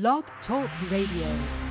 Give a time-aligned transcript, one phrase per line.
[0.00, 1.63] Blog Talk Radio.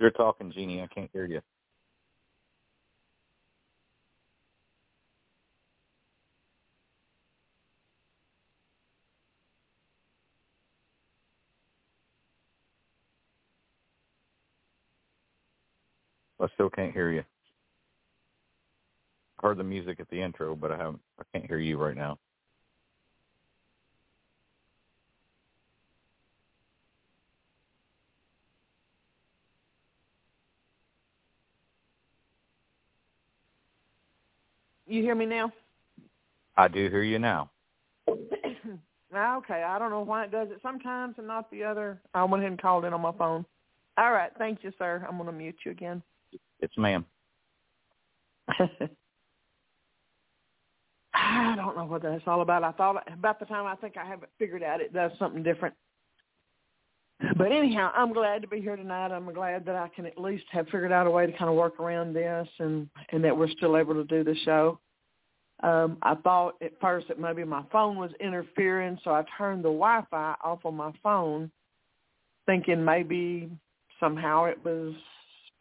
[0.00, 0.82] You're talking, Jeannie.
[0.82, 1.42] I can't hear you.
[16.40, 17.24] I still can't hear you.
[19.42, 21.00] I heard the music at the intro, but I haven't.
[21.20, 22.18] I can't hear you right now.
[34.90, 35.52] You hear me now?
[36.56, 37.50] I do hear you now.
[39.12, 42.00] Ah, okay, I don't know why it does it sometimes and not the other.
[42.14, 43.44] I went ahead and called in on my phone.
[43.98, 45.04] All right, thank you, sir.
[45.04, 46.00] I'm going to mute you again.
[46.60, 47.04] It's ma'am.
[51.12, 52.62] I don't know what that's all about.
[52.62, 54.80] I thought about the time I think I have it figured out.
[54.80, 55.74] It does something different.
[57.36, 59.12] But anyhow, I'm glad to be here tonight.
[59.12, 61.56] I'm glad that I can at least have figured out a way to kind of
[61.56, 64.78] work around this and and that we're still able to do the show.
[65.62, 69.68] Um, I thought at first that maybe my phone was interfering, so I turned the
[69.68, 71.50] Wi-Fi off on my phone,
[72.46, 73.50] thinking maybe
[73.98, 74.94] somehow it was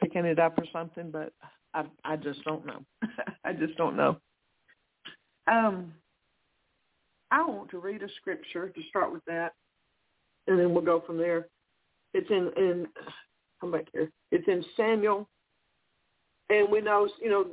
[0.02, 1.12] picking it up or something.
[1.12, 1.34] But
[1.74, 2.86] I I just don't know.
[3.44, 4.18] I just don't know.
[5.48, 5.94] Um,
[7.32, 9.54] I want to read a scripture to start with that,
[10.50, 11.48] and then we'll go from there.
[12.14, 12.88] It's in in
[13.62, 14.12] come back here.
[14.32, 15.30] It's in Samuel,
[16.50, 17.46] and we know you know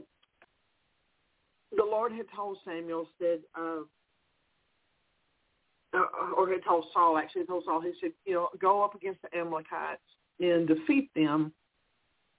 [1.76, 3.40] the Lord had told Samuel said.
[3.56, 3.81] Uh,
[5.94, 8.94] uh, or had told Saul actually he told Saul he said you know go up
[8.94, 10.02] against the Amalekites
[10.40, 11.52] and defeat them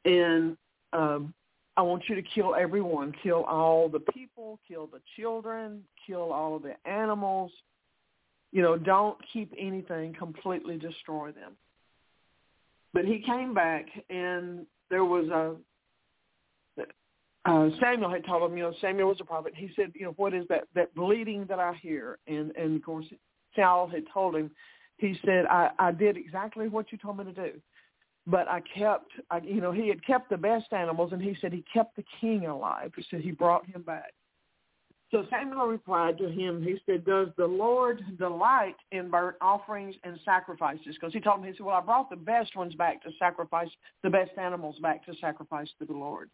[0.05, 0.57] and
[0.93, 1.33] um
[1.77, 3.13] I want you to kill everyone.
[3.21, 7.51] Kill all the people, kill the children, kill all of the animals.
[8.51, 11.53] You know, don't keep anything, completely destroy them.
[12.93, 15.55] But he came back and there was a
[17.45, 19.53] uh, Samuel had told him, you know, Samuel was a prophet.
[19.55, 22.17] He said, you know, what is that that bleating that I hear?
[22.27, 23.05] And and of course,
[23.55, 24.51] Saul had told him.
[24.97, 27.51] He said, I I did exactly what you told me to do
[28.27, 31.53] but I kept, I, you know, he had kept the best animals, and he said
[31.53, 32.91] he kept the king alive.
[32.95, 34.13] He said he brought him back.
[35.09, 40.19] So Samuel replied to him, he said, does the Lord delight in burnt offerings and
[40.25, 40.95] sacrifices?
[40.99, 43.69] Because he told him, he said, well, I brought the best ones back to sacrifice,
[44.03, 46.29] the best animals back to sacrifice to the Lord.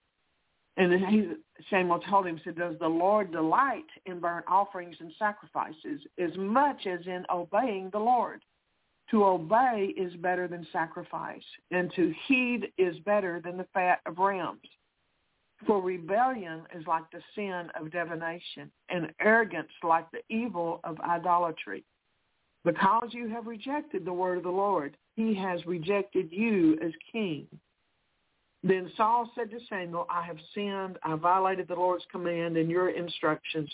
[0.78, 1.34] And then he,
[1.70, 6.36] Samuel told him, he said, does the Lord delight in burnt offerings and sacrifices as
[6.36, 8.42] much as in obeying the Lord?
[9.12, 14.18] To obey is better than sacrifice, and to heed is better than the fat of
[14.18, 14.62] rams.
[15.66, 21.84] For rebellion is like the sin of divination, and arrogance like the evil of idolatry.
[22.66, 27.48] Because you have rejected the word of the Lord, he has rejected you as king.
[28.64, 30.98] Then Saul said to Samuel, I have sinned.
[31.04, 33.70] I violated the Lord's command and your instructions.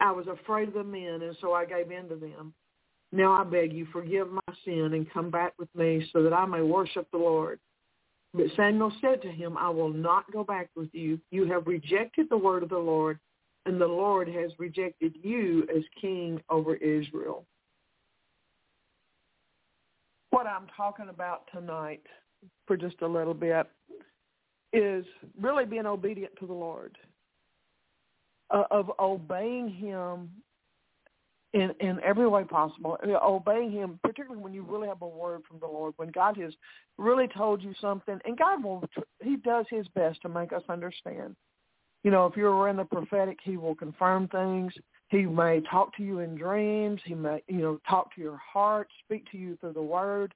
[0.00, 2.54] I was afraid of the men, and so I gave in to them.
[3.12, 6.46] Now I beg you, forgive my sin and come back with me so that I
[6.46, 7.58] may worship the Lord.
[8.32, 11.20] But Samuel said to him, I will not go back with you.
[11.30, 13.18] You have rejected the word of the Lord,
[13.66, 17.44] and the Lord has rejected you as king over Israel.
[20.30, 22.02] What I'm talking about tonight
[22.66, 23.66] for just a little bit
[24.72, 25.04] is
[25.40, 26.96] really being obedient to the Lord,
[28.50, 30.30] uh, of obeying him
[31.52, 35.58] in in every way possible, obeying Him, particularly when you really have a word from
[35.58, 36.52] the Lord, when God has
[36.98, 38.84] really told you something, and God will
[39.22, 41.34] He does His best to make us understand.
[42.02, 44.72] You know, if you're in the prophetic, He will confirm things.
[45.08, 47.00] He may talk to you in dreams.
[47.04, 50.32] He may, you know, talk to your heart, speak to you through the Word.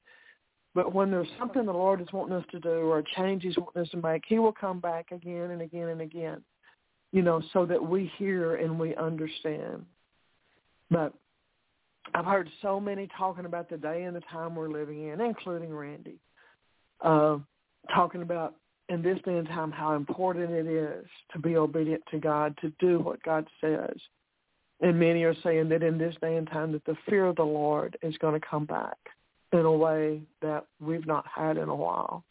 [0.75, 3.57] But when there's something the Lord is wanting us to do or a change He's
[3.57, 6.43] wanting us to make, He will come back again and again and again.
[7.13, 9.87] You know, so that we hear and we understand.
[10.95, 11.13] But
[12.15, 15.75] I've heard so many talking about the day and the time we're living in, including
[15.75, 16.21] Randy,
[17.01, 17.39] uh,
[17.93, 18.55] talking about
[18.89, 22.73] in this day and time how important it is to be obedient to God, to
[22.79, 23.97] do what God says.
[24.81, 27.43] And many are saying that in this day and time that the fear of the
[27.43, 28.99] Lord is going to come back
[29.53, 32.23] in a way that we've not had in a while.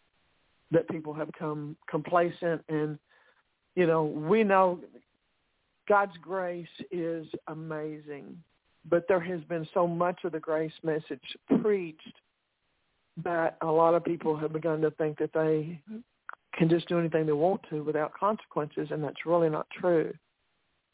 [0.71, 2.97] That people have come complacent and,
[3.75, 4.79] you know, we know
[5.89, 8.37] God's grace is amazing
[8.89, 11.21] but there has been so much of the grace message
[11.61, 12.19] preached
[13.23, 15.79] that a lot of people have begun to think that they
[16.55, 20.13] can just do anything they want to without consequences, and that's really not true.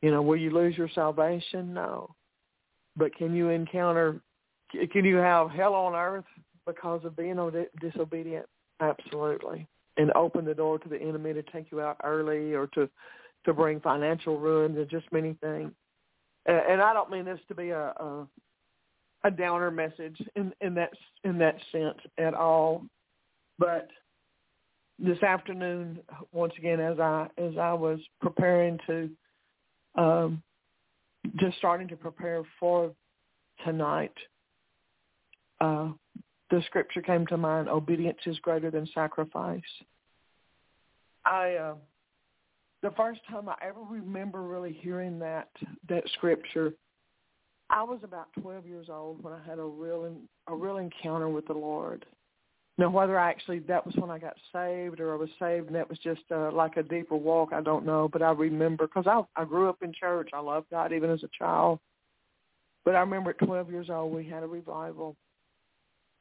[0.01, 1.73] You know, will you lose your salvation?
[1.73, 2.13] No.
[2.95, 4.21] But can you encounter,
[4.91, 6.25] can you have hell on earth
[6.65, 7.37] because of being
[7.81, 8.45] disobedient?
[8.79, 9.67] Absolutely.
[9.97, 12.89] And open the door to the enemy to take you out early or to,
[13.45, 15.71] to bring financial ruin and just many things
[16.45, 18.27] and I don't mean this to be a, a
[19.25, 20.91] a downer message in in that
[21.23, 22.85] in that sense at all,
[23.57, 23.89] but
[24.99, 25.99] this afternoon,
[26.31, 29.09] once again, as I as I was preparing to,
[29.95, 30.43] um,
[31.37, 32.91] just starting to prepare for
[33.65, 34.13] tonight,
[35.61, 35.89] uh,
[36.51, 39.61] the scripture came to mind: "Obedience is greater than sacrifice."
[41.25, 41.75] I uh,
[42.81, 45.49] the first time I ever remember really hearing that
[45.87, 46.73] that scripture
[47.69, 50.11] I was about 12 years old when I had a real
[50.47, 52.05] a real encounter with the Lord.
[52.77, 55.75] Now, whether I actually that was when I got saved or I was saved and
[55.75, 58.09] that was just uh, like a deeper walk, I don't know.
[58.11, 60.29] But I remember because I I grew up in church.
[60.33, 61.79] I loved God even as a child.
[62.85, 65.15] But I remember at 12 years old we had a revival,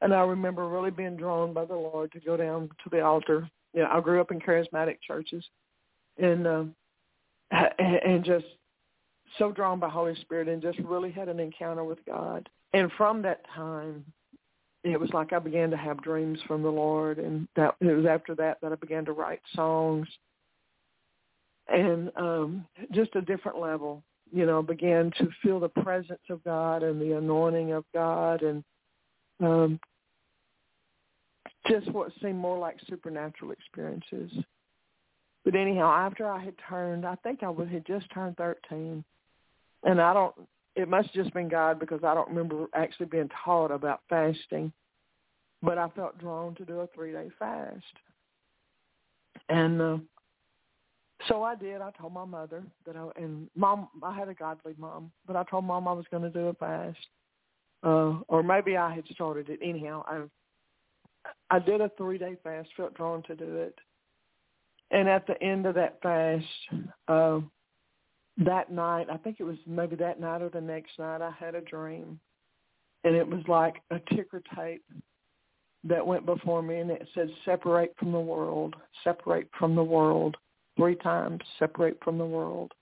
[0.02, 3.48] and I remember really being drawn by the Lord to go down to the altar.
[3.72, 5.44] You know, I grew up in charismatic churches,
[6.18, 6.74] and um,
[7.50, 8.46] and just
[9.38, 12.48] so drawn by Holy Spirit and just really had an encounter with God.
[12.72, 14.04] And from that time,
[14.84, 18.06] it was like I began to have dreams from the Lord, and that it was
[18.06, 20.06] after that that I began to write songs,
[21.68, 24.02] and um, just a different level.
[24.32, 28.62] You know, began to feel the presence of God and the anointing of God, and
[29.40, 29.80] um,
[31.68, 34.30] just what seemed more like supernatural experiences.
[35.48, 39.02] But anyhow, after I had turned, I think I would had just turned thirteen
[39.84, 40.34] and I don't.
[40.76, 44.72] It must have just been God because I don't remember actually being taught about fasting,
[45.62, 47.82] but I felt drawn to do a three day fast,
[49.48, 49.96] and uh,
[51.26, 51.80] so I did.
[51.80, 53.88] I told my mother that I and mom.
[54.02, 56.54] I had a godly mom, but I told mom I was going to do a
[56.54, 56.98] fast,
[57.82, 60.04] uh, or maybe I had started it anyhow.
[60.06, 60.22] I
[61.50, 62.68] I did a three day fast.
[62.76, 63.78] Felt drawn to do it,
[64.90, 66.44] and at the end of that fast.
[67.06, 67.40] Uh,
[68.38, 71.54] that night, I think it was maybe that night or the next night, I had
[71.54, 72.20] a dream.
[73.04, 74.84] And it was like a ticker tape
[75.84, 80.36] that went before me and it said, separate from the world, separate from the world,
[80.76, 82.72] three times, separate from the world.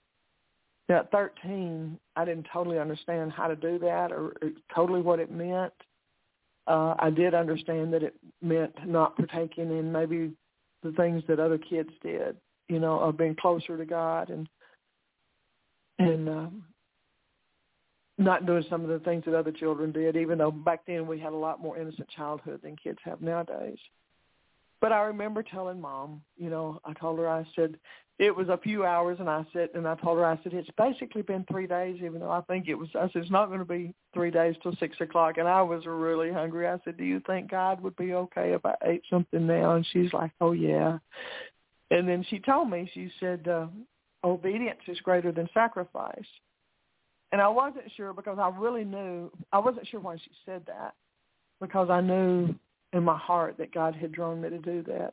[0.88, 4.34] Now at 13, I didn't totally understand how to do that or,
[4.74, 5.72] totally what it meant.
[6.66, 10.32] Uh, I did understand that it meant not partaking in maybe
[10.86, 12.36] the things that other kids did,
[12.68, 14.48] you know, of being closer to God and
[15.98, 16.64] and um,
[18.18, 21.18] not doing some of the things that other children did, even though back then we
[21.18, 23.78] had a lot more innocent childhood than kids have nowadays.
[24.80, 27.78] But I remember telling mom, you know, I told her, I said,
[28.18, 30.70] it was a few hours, and I said, and I told her, I said, it's
[30.78, 33.58] basically been three days, even though I think it was, I said, it's not going
[33.58, 36.66] to be three days till six o'clock, and I was really hungry.
[36.66, 39.74] I said, do you think God would be okay if I ate something now?
[39.74, 40.98] And she's like, oh yeah.
[41.90, 43.66] And then she told me, she said, uh,
[44.24, 46.26] obedience is greater than sacrifice.
[47.32, 50.94] And I wasn't sure because I really knew, I wasn't sure why she said that
[51.60, 52.54] because I knew
[52.92, 55.12] in my heart that God had drawn me to do that.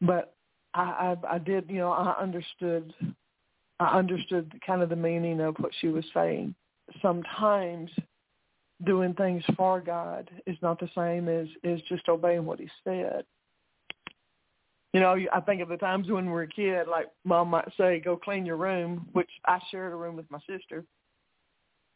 [0.00, 0.33] But
[0.74, 2.92] I, I, I did, you know, I understood,
[3.80, 6.54] I understood kind of the meaning of what she was saying.
[7.00, 7.90] Sometimes
[8.84, 13.24] doing things for God is not the same as, as just obeying what he said
[14.94, 17.68] you know, I think of the times when we were a kid, like mom might
[17.76, 20.84] say, go clean your room, which I shared a room with my sister.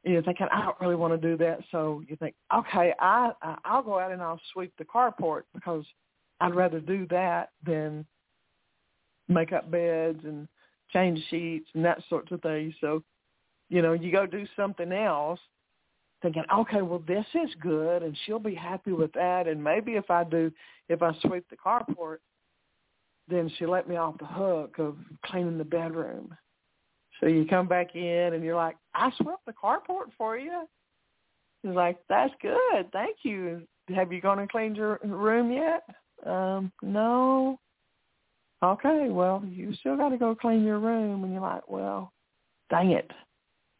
[0.02, 1.61] You're thinking, I don't really want to do that.
[1.70, 3.30] So you think, okay, I,
[3.64, 5.85] I'll go out and I'll sweep the carport because
[6.40, 8.04] I'd rather do that than
[9.28, 10.49] make up beds and
[10.92, 12.75] change sheets and that sorts of things.
[12.80, 13.02] So,
[13.68, 15.40] you know, you go do something else
[16.23, 19.47] thinking, okay, well, this is good and she'll be happy with that.
[19.47, 20.50] And maybe if I do,
[20.88, 22.18] if I sweep the carport,
[23.28, 26.35] then she let me off the hook of cleaning the bedroom.
[27.20, 30.66] So you come back in and you're like, I swept the carport for you.
[31.62, 32.90] He's like, that's good.
[32.92, 33.62] Thank you.
[33.94, 35.82] Have you gone and cleaned your room yet?
[36.25, 37.58] Um, no.
[38.62, 41.22] Okay, well, you still got to go clean your room.
[41.24, 42.12] And you're like, well,
[42.70, 43.10] dang it.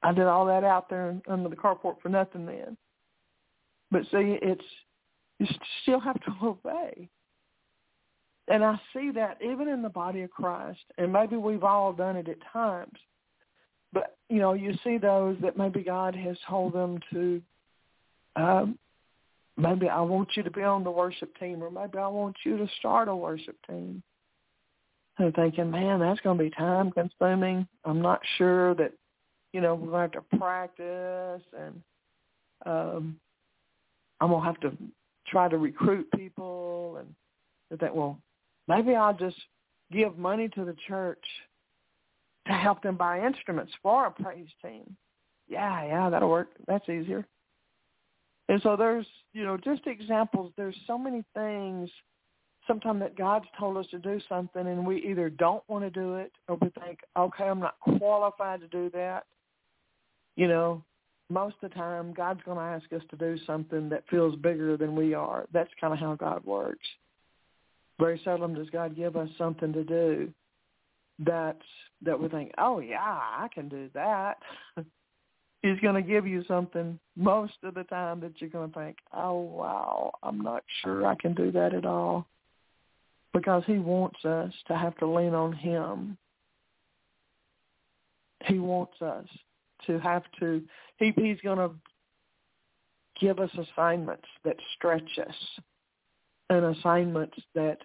[0.03, 2.77] I did all that out there under the carport for nothing then.
[3.91, 4.65] But see, it's,
[5.39, 5.47] you
[5.83, 7.09] still have to obey.
[8.49, 12.17] And I see that even in the body of Christ, and maybe we've all done
[12.17, 12.97] it at times.
[13.93, 17.43] But you know, you see those that maybe God has told them to.
[18.37, 18.79] Um,
[19.57, 22.57] maybe I want you to be on the worship team, or maybe I want you
[22.57, 24.03] to start a worship team.
[25.19, 27.67] And thinking, man, that's going to be time consuming.
[27.85, 28.93] I'm not sure that,
[29.53, 31.83] you know, we're going to have to practice, and
[32.65, 33.21] um,
[34.21, 34.73] I'm going to have to
[35.27, 37.15] try to recruit people, and
[37.73, 38.19] I think, well,
[38.69, 39.37] Maybe I'll just
[39.91, 41.25] give money to the church
[42.47, 44.95] to help them buy instruments for a praise team.
[45.49, 46.51] Yeah, yeah, that'll work.
[46.67, 47.27] That's easier.
[48.51, 50.53] And so there's, you know, just examples.
[50.57, 51.91] There's so many things
[52.69, 56.15] sometimes that God's told us to do something and we either don't want to do
[56.15, 59.25] it or we think, okay, I'm not qualified to do that.
[60.37, 60.85] You know,
[61.29, 64.77] most of the time God's going to ask us to do something that feels bigger
[64.77, 65.47] than we are.
[65.53, 66.87] That's kind of how God works
[67.99, 70.33] very seldom does God give us something to do
[71.19, 71.59] that's
[72.03, 74.39] that we think, oh yeah, I can do that.
[75.63, 78.99] He's going to give you something most of the time that you're going to think,
[79.13, 82.29] oh, wow, I'm not sure I can do that at all.
[83.39, 86.19] Because he wants us to have to lean on him.
[88.47, 89.27] He wants us
[89.87, 90.61] to have to,
[90.97, 91.71] he, he's going to
[93.21, 95.35] give us assignments that stretch us
[96.51, 97.79] and assignments that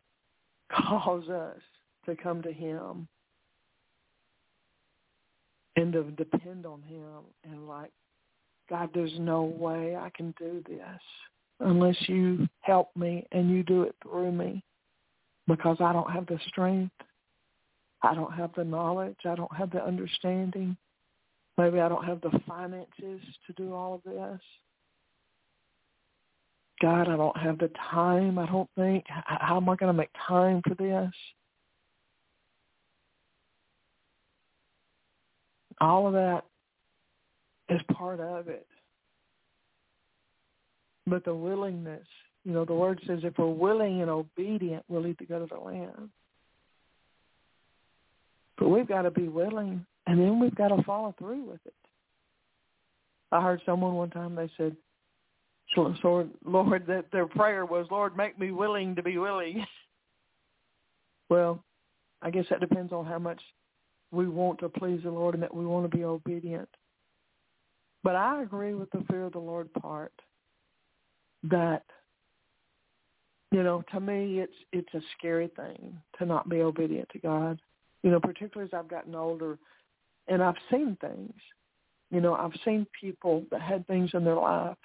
[0.72, 1.60] cause us
[2.07, 3.07] to come to him
[5.75, 7.91] and to depend on him and like,
[8.72, 11.01] God, there's no way I can do this
[11.60, 14.63] unless you help me and you do it through me
[15.47, 16.93] because I don't have the strength.
[18.01, 19.17] I don't have the knowledge.
[19.25, 20.75] I don't have the understanding.
[21.57, 24.39] Maybe I don't have the finances to do all of this.
[26.81, 28.38] God, I don't have the time.
[28.38, 29.05] I don't think.
[29.07, 31.13] How am I going to make time for this?
[35.79, 36.43] All of that
[37.69, 38.67] is part of it.
[41.05, 42.07] But the willingness,
[42.43, 45.59] you know, the word says if we're willing and obedient, we'll either go to the
[45.59, 46.09] land.
[48.57, 51.73] But we've got to be willing, and then we've got to follow through with it.
[53.31, 54.75] I heard someone one time, they said,
[55.73, 59.65] so, so Lord, that their prayer was, Lord, make me willing to be willing.
[61.29, 61.63] well,
[62.21, 63.41] I guess that depends on how much
[64.12, 66.69] we want to please the Lord and that we want to be obedient.
[68.03, 70.13] But I agree with the fear of the Lord part
[71.43, 71.83] that
[73.53, 77.60] you know, to me it's it's a scary thing to not be obedient to God.
[78.01, 79.60] You know, particularly as I've gotten older
[80.27, 81.36] and I've seen things.
[82.10, 84.77] You know, I've seen people that had things in their life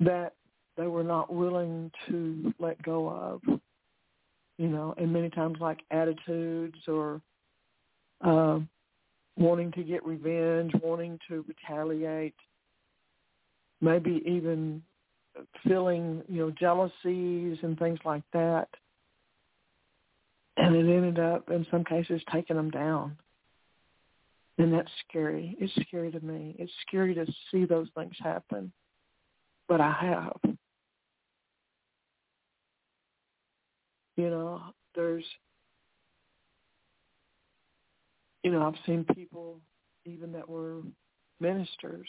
[0.00, 0.34] that
[0.76, 3.40] they were not willing to let go of.
[4.58, 7.22] You know, and many times like attitudes or
[8.22, 8.58] uh,
[9.38, 12.34] wanting to get revenge, wanting to retaliate,
[13.80, 14.82] maybe even
[15.66, 18.68] feeling, you know, jealousies and things like that.
[20.56, 23.16] And it ended up, in some cases, taking them down.
[24.58, 25.56] And that's scary.
[25.58, 26.54] It's scary to me.
[26.58, 28.72] It's scary to see those things happen.
[29.68, 30.56] But I have.
[34.16, 34.60] You know,
[34.94, 35.24] there's
[38.42, 39.60] you know, I've seen people
[40.06, 40.80] even that were
[41.40, 42.08] ministers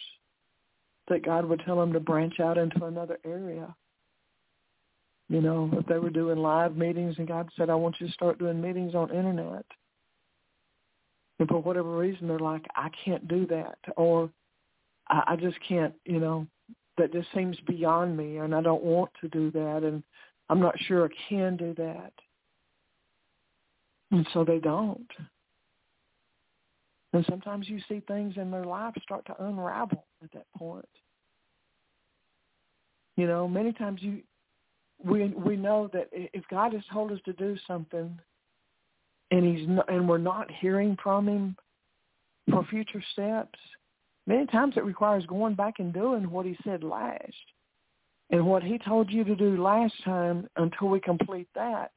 [1.07, 3.73] that God would tell them to branch out into another area.
[5.29, 8.13] You know, if they were doing live meetings and God said, I want you to
[8.13, 9.65] start doing meetings on internet.
[11.39, 13.77] And for whatever reason, they're like, I can't do that.
[13.95, 14.29] Or
[15.07, 16.47] I, I just can't, you know,
[16.97, 19.83] that just seems beyond me and I don't want to do that.
[19.83, 20.03] And
[20.49, 22.11] I'm not sure I can do that.
[24.11, 25.07] And so they don't.
[27.13, 30.87] And sometimes you see things in their life start to unravel at that point.
[33.17, 34.21] You know, many times you
[35.03, 38.17] we we know that if God has told us to do something
[39.31, 41.55] and he's not, and we're not hearing from him
[42.49, 43.59] for future steps,
[44.27, 47.33] many times it requires going back and doing what he said last.
[48.29, 51.91] And what he told you to do last time until we complete that,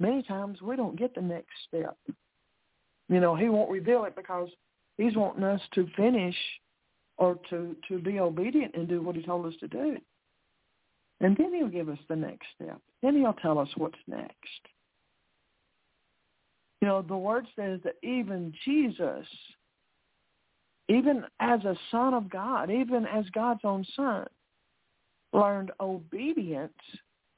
[0.00, 1.98] many times we don't get the next step.
[3.08, 4.48] You know, he won't reveal it because
[4.96, 6.36] he's wanting us to finish
[7.16, 9.96] or to, to be obedient and do what he told us to do.
[11.20, 12.80] And then he'll give us the next step.
[13.02, 14.34] Then he'll tell us what's next.
[16.80, 19.26] You know, the word says that even Jesus,
[20.88, 24.26] even as a son of God, even as God's own son,
[25.32, 26.72] learned obedience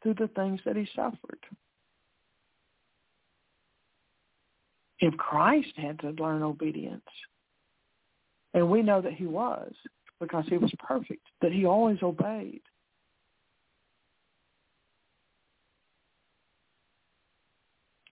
[0.02, 1.40] through the things that he suffered.
[5.00, 7.02] If Christ had to learn obedience,
[8.54, 9.72] and we know that he was
[10.20, 12.60] because he was perfect, that he always obeyed.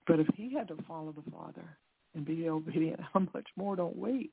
[0.07, 1.77] But if he had to follow the Father
[2.15, 4.31] and be obedient, how much more don't we?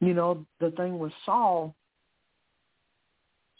[0.00, 1.74] You know, the thing with Saul,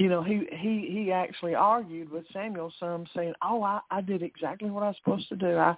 [0.00, 4.22] you know, he he he actually argued with Samuel some, saying, "Oh, I I did
[4.22, 5.58] exactly what I was supposed to do.
[5.58, 5.76] I,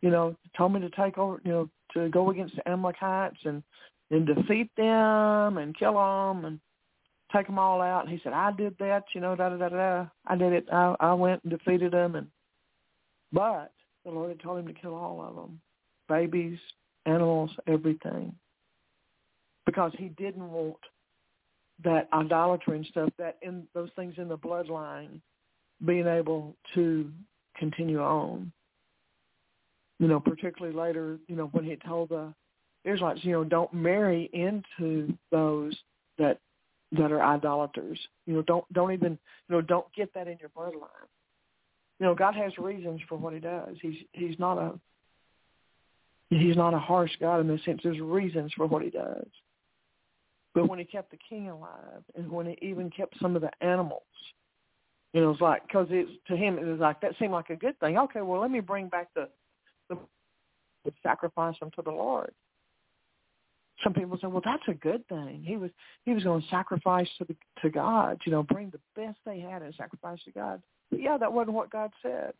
[0.00, 3.64] you know, told me to take over, you know, to go against the Amalekites and
[4.12, 6.60] and defeat them and kill them and
[7.32, 9.68] take them all out." And he said, "I did that, you know, da da da
[9.68, 10.06] da.
[10.24, 10.68] I did it.
[10.72, 12.28] I I went and defeated them, and
[13.32, 13.72] but
[14.04, 15.60] the Lord had told him to kill all of them,
[16.08, 16.60] babies,
[17.06, 18.36] animals, everything,
[19.66, 20.76] because he didn't want."
[21.82, 25.20] That idolatry and stuff, that in those things in the bloodline
[25.84, 27.10] being able to
[27.56, 28.52] continue on.
[29.98, 32.32] You know, particularly later, you know, when he told the
[32.84, 35.74] Israelites, you know, don't marry into those
[36.18, 36.38] that
[36.92, 37.98] that are idolaters.
[38.26, 40.88] You know, don't don't even you know don't get that in your bloodline.
[42.00, 43.76] You know, God has reasons for what He does.
[43.80, 44.78] He's He's not a
[46.30, 49.26] He's not a harsh God in the sense there's reasons for what He does.
[50.54, 53.50] But when He kept the king alive, and when He even kept some of the
[53.60, 54.02] animals,
[55.12, 57.56] you know, it's like because it's to Him it was like that seemed like a
[57.56, 57.98] good thing.
[57.98, 59.28] Okay, well let me bring back the
[59.88, 59.98] the,
[60.84, 62.32] the sacrifice to the Lord
[63.82, 65.42] some people say, well, that's a good thing.
[65.44, 65.70] He was
[66.04, 69.40] he was going to sacrifice to the to God, you know, bring the best they
[69.40, 70.62] had and sacrifice to God.
[70.90, 72.32] But yeah, that wasn't what God said.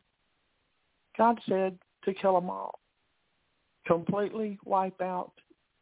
[1.19, 2.79] God said to kill them all,
[3.87, 5.33] completely wipe out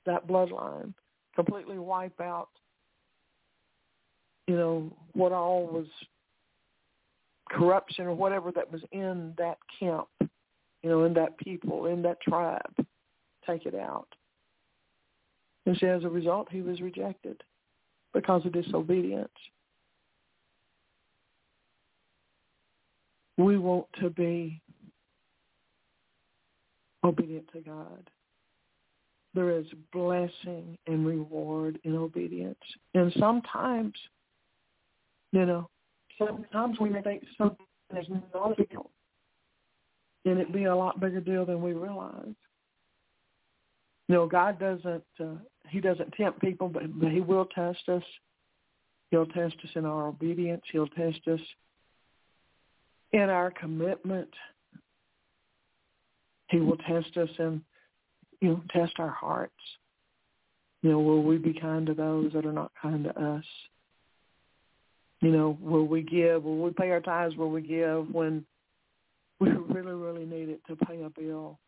[0.07, 0.95] that bloodline,
[1.35, 2.49] completely wipe out,
[4.47, 5.87] you know, what all was
[7.51, 12.21] corruption or whatever that was in that camp, you know, in that people, in that
[12.21, 12.75] tribe.
[13.47, 14.09] Take it out.
[15.67, 17.43] And see, as a result, he was rejected
[18.13, 19.29] because of disobedience.
[23.39, 24.61] We want to be
[27.05, 28.11] obedient to God.
[29.35, 32.59] There is blessing and reward in obedience.
[32.95, 33.95] And sometimes,
[35.33, 35.69] you know,
[36.19, 37.67] sometimes we may think something
[37.99, 38.91] is not a deal.
[40.25, 42.35] And it be a lot bigger deal than we realize.
[44.09, 45.37] You know, God doesn't uh,
[45.69, 48.03] he doesn't tempt people, but, but he will test us.
[49.11, 50.63] He'll test us in our obedience.
[50.71, 51.41] He'll test us
[53.13, 54.29] in our commitment.
[56.49, 57.63] He will test us in,
[58.43, 59.55] you know, test our hearts.
[60.83, 63.45] You know, will we be kind to those that are not kind to us?
[65.21, 66.43] You know, will we give?
[66.43, 67.37] Will we pay our tithes?
[67.37, 68.45] Will we give when
[69.39, 71.59] we really, really need it to pay a bill?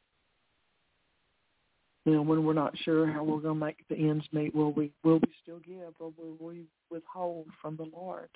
[2.04, 4.72] you know, when we're not sure how we're going to make the ends meet, will
[4.72, 8.28] we will we still give or will we withhold from the Lord?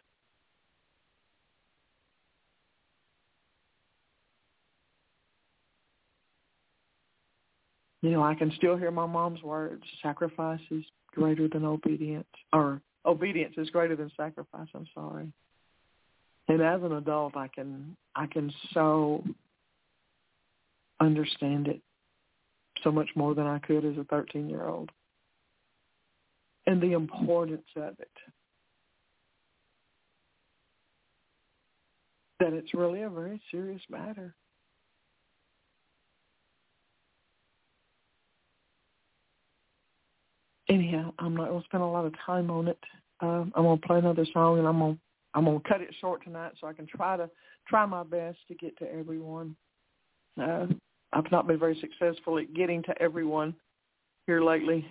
[8.02, 12.80] You know, I can still hear my mom's words, sacrifice is greater than obedience, or
[13.04, 15.32] obedience is greater than sacrifice, I'm sorry.
[16.48, 19.22] And as an adult, I can I can so
[21.00, 21.80] understand it
[22.82, 24.90] so much more than I could as a 13-year-old.
[26.66, 28.10] And the importance of it.
[32.40, 34.34] That it's really a very serious matter.
[40.68, 42.78] Anyhow, I'm not to spend a lot of time on it.
[43.20, 44.98] Um, I'm to play another song, and I'm to
[45.34, 47.28] I'm to cut it short tonight so I can try to
[47.68, 49.54] try my best to get to everyone.
[50.40, 50.66] Uh,
[51.12, 53.54] I've not been very successful at getting to everyone
[54.26, 54.86] here lately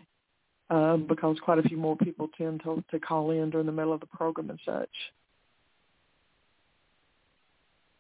[0.70, 3.94] uh, because quite a few more people tend to, to call in during the middle
[3.94, 4.90] of the program and such.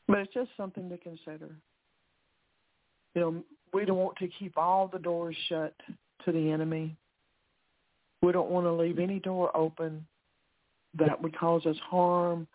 [0.07, 1.49] But it's just something to consider.
[3.13, 5.73] You know, we don't want to keep all the doors shut
[6.25, 6.95] to the enemy.
[8.21, 10.05] We don't want to leave any door open
[10.97, 12.47] that would cause us harm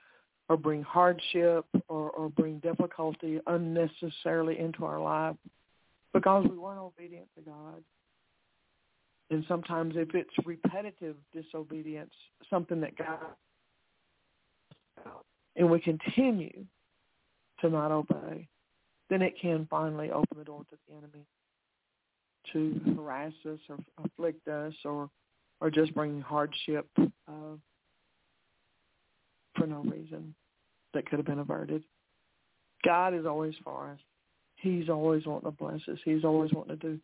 [0.48, 5.36] or bring hardship or, or bring difficulty unnecessarily into our life
[6.12, 7.82] because we weren't obedient to God.
[9.30, 12.12] And sometimes if it's repetitive disobedience,
[12.50, 13.18] something that God
[15.56, 16.64] and we continue
[17.60, 18.48] to not obey,
[19.10, 21.26] then it can finally open the door to the enemy
[22.52, 25.08] to harass us or afflict us or
[25.62, 27.54] or just bring hardship uh,
[29.56, 30.34] for no reason
[30.92, 31.84] that could have been averted.
[32.84, 34.00] God is always for us.
[34.56, 35.98] He's always wanting to bless us.
[36.04, 36.98] He's always wanting to do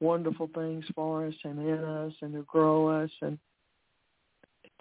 [0.00, 3.10] wonderful things for us and in us and to grow us.
[3.22, 3.38] And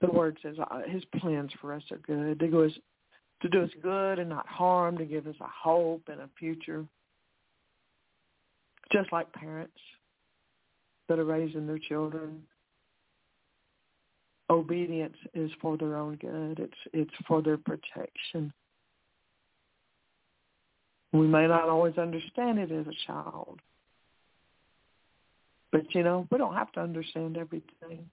[0.02, 2.40] the word says uh, his plans for us are good.
[2.40, 2.74] To, go us,
[3.42, 6.86] to do us good and not harm, to give us a hope and a future.
[8.92, 9.80] Just like parents
[11.08, 12.44] that are raising their children.
[14.54, 16.60] Obedience is for their own good.
[16.60, 18.54] It's it's for their protection.
[21.12, 23.60] We may not always understand it as a child.
[25.72, 28.08] But you know, we don't have to understand everything.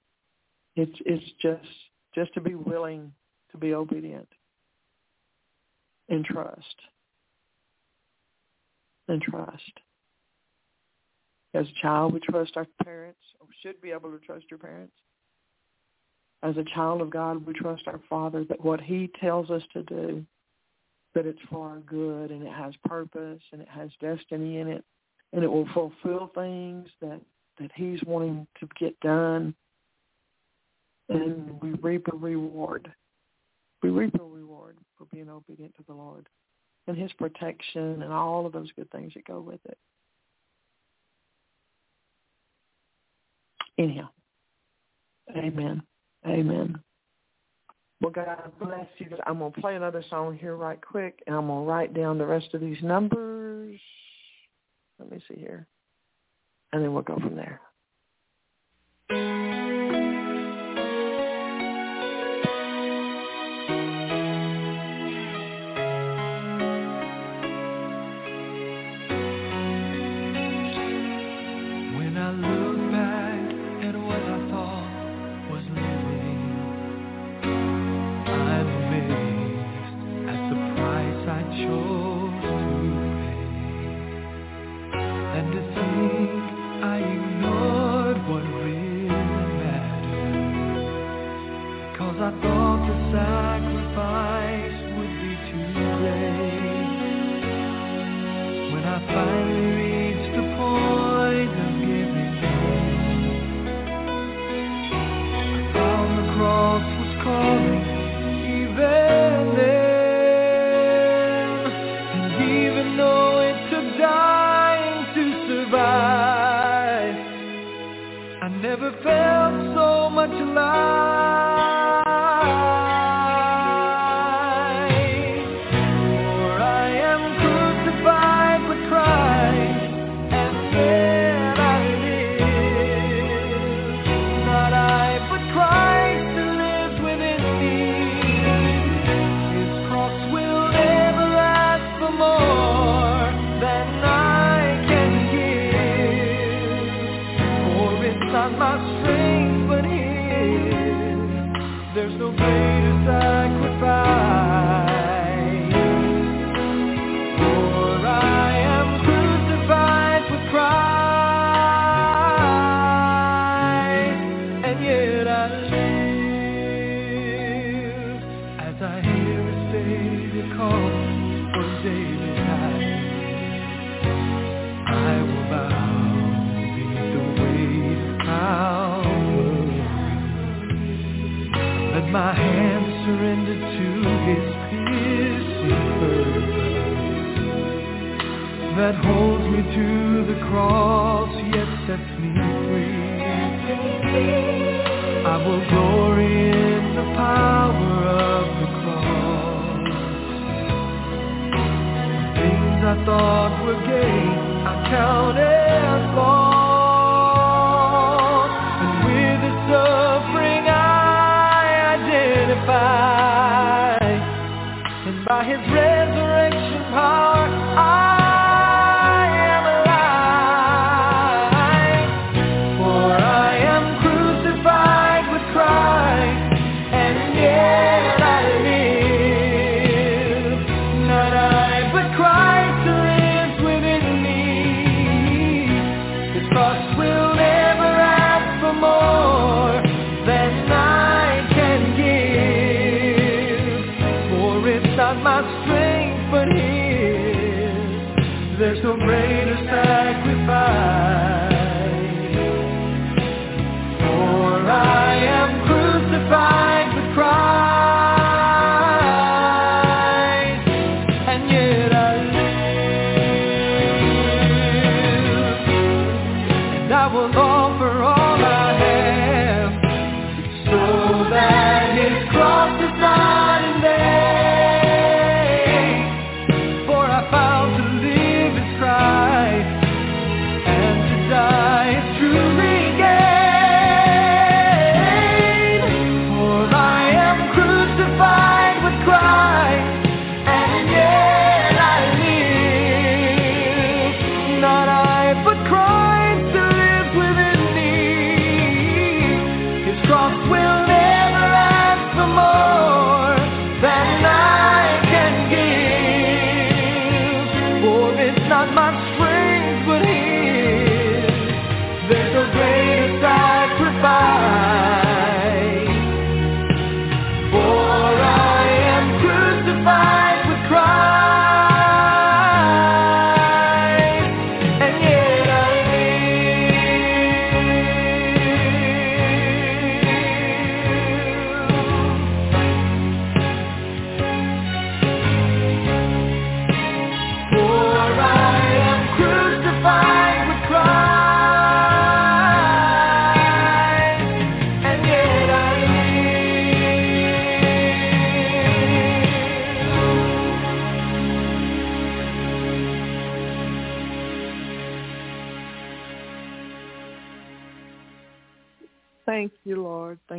[0.77, 1.69] It's it's just
[2.15, 3.13] just to be willing
[3.53, 4.29] to be obedient
[6.09, 6.77] and trust.
[9.09, 9.73] And trust.
[11.53, 14.95] As a child, we trust our parents, or should be able to trust your parents.
[16.43, 19.83] As a child of God, we trust our Father that what he tells us to
[19.83, 20.25] do
[21.15, 24.85] that it's for our good and it has purpose and it has destiny in it
[25.33, 27.21] and it will fulfill things that
[27.59, 29.55] that he's wanting to get done.
[31.09, 32.91] And we reap a reward.
[33.83, 36.27] We reap a reward for being obedient to the Lord
[36.87, 39.79] and his protection and all of those good things that go with it.
[43.79, 44.09] Anyhow,
[45.37, 45.83] amen.
[46.27, 46.79] Amen.
[48.01, 49.09] Well, God bless you.
[49.27, 52.19] I'm going to play another song here right quick, and I'm going to write down
[52.19, 53.79] the rest of these numbers.
[54.99, 55.67] Let me see here.
[56.73, 57.61] And then we'll go from there.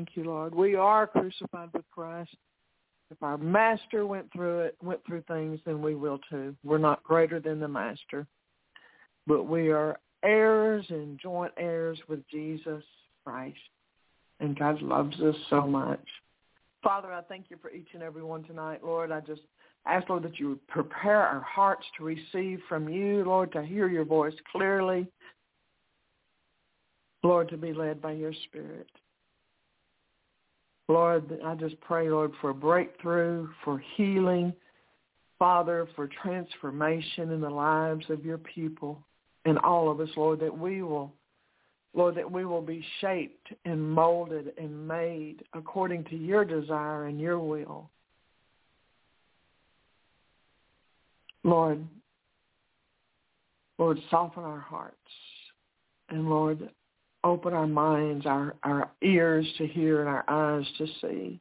[0.02, 0.56] Thank you, Lord.
[0.56, 2.36] We are crucified with Christ.
[3.12, 6.56] If our master went through it, went through things, then we will too.
[6.64, 8.26] We're not greater than the master,
[9.28, 12.84] but we are heirs and joint heirs with Jesus
[13.24, 13.60] Christ.
[14.40, 16.04] And God loves us so much.
[16.82, 19.12] Father, I thank you for each and every one tonight, Lord.
[19.12, 19.42] I just
[19.86, 23.88] ask, Lord, that you would prepare our hearts to receive from you, Lord, to hear
[23.88, 25.08] your voice clearly.
[27.22, 28.88] Lord, to be led by your spirit.
[30.92, 34.54] Lord, I just pray, Lord, for breakthrough, for healing,
[35.40, 39.02] Father, for transformation in the lives of your people
[39.46, 41.14] and all of us, Lord, that we will,
[41.94, 47.20] Lord, that we will be shaped and molded and made according to your desire and
[47.20, 47.90] your will.
[51.44, 51.84] Lord,
[53.80, 54.96] Lord, soften our hearts.
[56.10, 56.70] And Lord,
[57.24, 61.40] open our minds, our, our ears to hear and our eyes to see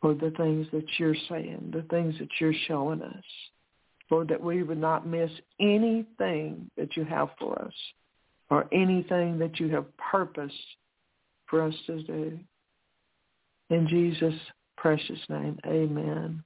[0.00, 3.24] for the things that you're saying, the things that you're showing us.
[4.10, 5.30] Lord, that we would not miss
[5.60, 7.74] anything that you have for us
[8.50, 10.54] or anything that you have purposed
[11.46, 12.38] for us to do.
[13.70, 14.34] In Jesus'
[14.76, 16.42] precious name, amen.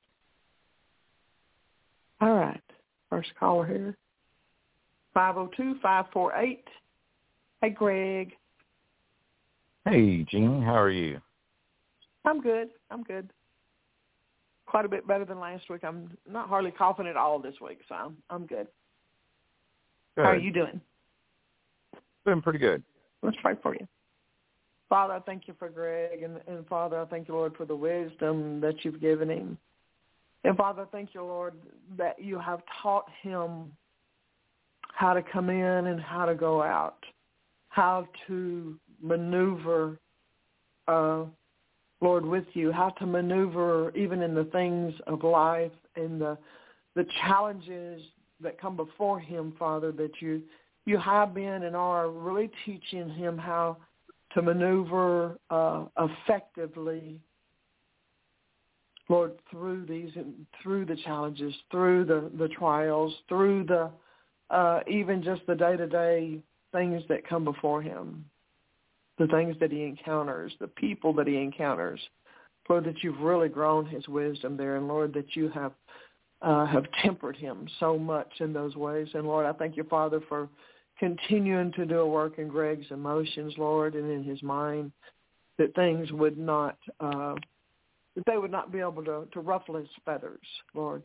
[2.20, 2.60] All right.
[3.10, 3.96] First caller here.
[5.14, 6.58] 502-548.
[7.60, 8.32] Hey, Greg.
[9.84, 11.20] Hey, Jeanne, how are you?
[12.24, 12.68] I'm good.
[12.90, 13.30] I'm good.
[14.66, 15.82] Quite a bit better than last week.
[15.82, 18.68] I'm not hardly coughing at all this week, so I'm, I'm good.
[20.14, 20.24] Good.
[20.24, 20.80] How are you doing?
[22.24, 22.82] Doing pretty good.
[23.22, 23.86] Let's pray for you.
[24.88, 27.74] Father, I thank you for Greg, and, and Father, I thank you, Lord, for the
[27.74, 29.58] wisdom that you've given him.
[30.44, 31.54] And Father, thank you, Lord,
[31.96, 33.72] that you have taught him
[34.92, 36.98] how to come in and how to go out,
[37.68, 39.98] how to maneuver,
[40.88, 41.24] uh,
[42.00, 46.38] Lord, with you, how to maneuver even in the things of life and the
[46.94, 48.02] the challenges
[48.42, 50.42] that come before him, Father, that you
[50.84, 53.76] you have been and are really teaching him how
[54.34, 57.20] to maneuver uh, effectively,
[59.08, 60.10] Lord, through these
[60.62, 63.90] through the challenges, through the the trials, through the
[64.50, 66.38] uh, even just the day to day
[66.72, 68.24] things that come before him
[69.18, 72.00] the things that he encounters, the people that he encounters.
[72.68, 75.72] Lord, that you've really grown his wisdom there, and Lord, that you have
[76.40, 79.08] uh, have tempered him so much in those ways.
[79.14, 80.48] And Lord, I thank you, Father, for
[80.98, 84.90] continuing to do a work in Greg's emotions, Lord, and in his mind,
[85.58, 87.34] that things would not, uh,
[88.16, 90.40] that they would not be able to, to ruffle his feathers,
[90.74, 91.02] Lord.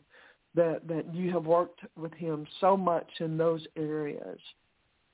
[0.54, 4.38] That that you have worked with him so much in those areas,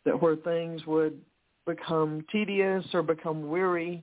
[0.04, 1.20] that where things would
[1.66, 4.02] become tedious or become weary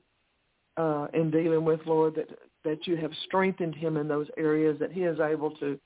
[0.78, 2.30] uh, in dealing with, Lord, that
[2.64, 5.80] that you have strengthened him in those areas, that he is able to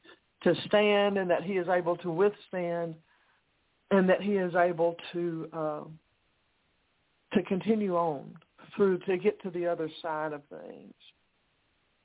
[0.43, 2.95] to stand and that he is able to withstand,
[3.91, 5.83] and that he is able to uh,
[7.33, 8.35] to continue on
[8.75, 10.93] through to get to the other side of things.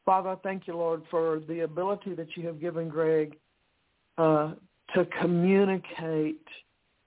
[0.05, 3.37] Father, thank you, Lord, for the ability that you have given Greg
[4.19, 4.55] uh,
[4.95, 6.47] to communicate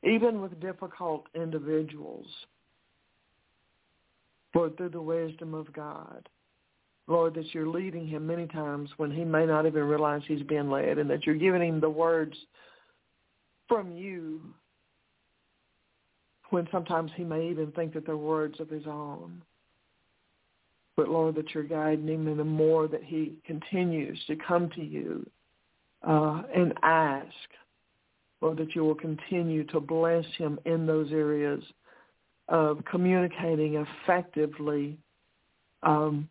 [0.03, 2.27] even with difficult individuals
[4.53, 6.27] Lord, through the wisdom of God.
[7.07, 10.69] Lord, that you're leading him many times when he may not even realize he's being
[10.69, 12.35] led and that you're giving him the words
[13.67, 14.41] from you
[16.49, 19.41] when sometimes he may even think that they're words of his own.
[20.95, 24.83] But Lord, that you're guiding him and the more that he continues to come to
[24.83, 25.27] you
[26.07, 27.27] uh, and ask,
[28.39, 31.63] Lord, that you will continue to bless him in those areas
[32.49, 34.97] of communicating effectively,
[35.83, 36.29] um,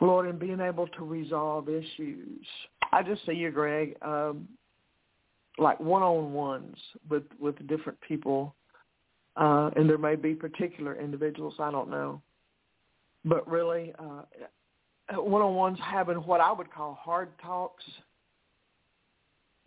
[0.00, 2.46] Lord, and being able to resolve issues.
[2.92, 4.48] I just see you, Greg, um,
[5.58, 6.76] like one-on-ones
[7.08, 8.54] with with different people,
[9.36, 12.20] uh, and there may be particular individuals I don't know,
[13.24, 14.22] but really, uh,
[15.20, 17.84] one-on-ones having what I would call hard talks.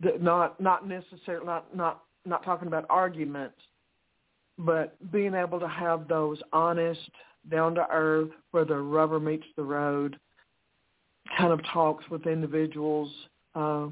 [0.00, 3.58] That not not necessarily not not not talking about arguments,
[4.60, 7.00] but being able to have those honest,
[7.50, 10.18] down to earth, where the rubber meets the road,
[11.36, 13.10] kind of talks with individuals
[13.54, 13.86] uh,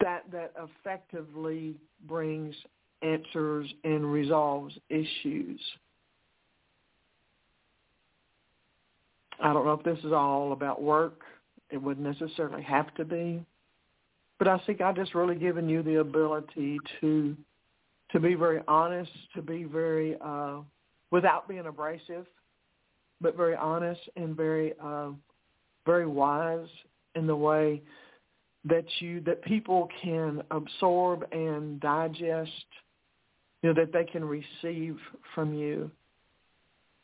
[0.00, 1.74] that that effectively
[2.06, 2.54] brings
[3.02, 5.60] answers and resolves issues.
[9.40, 11.20] I don't know if this is all about work.
[11.70, 13.44] It wouldn't necessarily have to be.
[14.42, 17.36] But I see God just really giving you the ability to
[18.10, 20.62] to be very honest, to be very uh,
[21.12, 22.26] without being abrasive,
[23.20, 25.10] but very honest and very uh,
[25.86, 26.66] very wise
[27.14, 27.82] in the way
[28.64, 32.50] that you that people can absorb and digest,
[33.62, 34.96] you know, that they can receive
[35.36, 35.88] from you.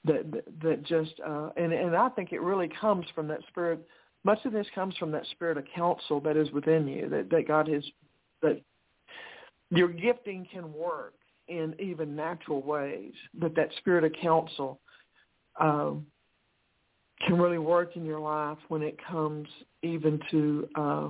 [0.06, 3.78] That that, that just uh, and and I think it really comes from that spirit.
[4.24, 7.08] Much of this comes from that spirit of counsel that is within you.
[7.08, 7.84] That that God has
[8.42, 8.60] that
[9.70, 11.14] your gifting can work
[11.48, 14.80] in even natural ways, but that spirit of counsel
[15.58, 16.06] um,
[17.26, 19.48] can really work in your life when it comes
[19.82, 21.08] even to uh,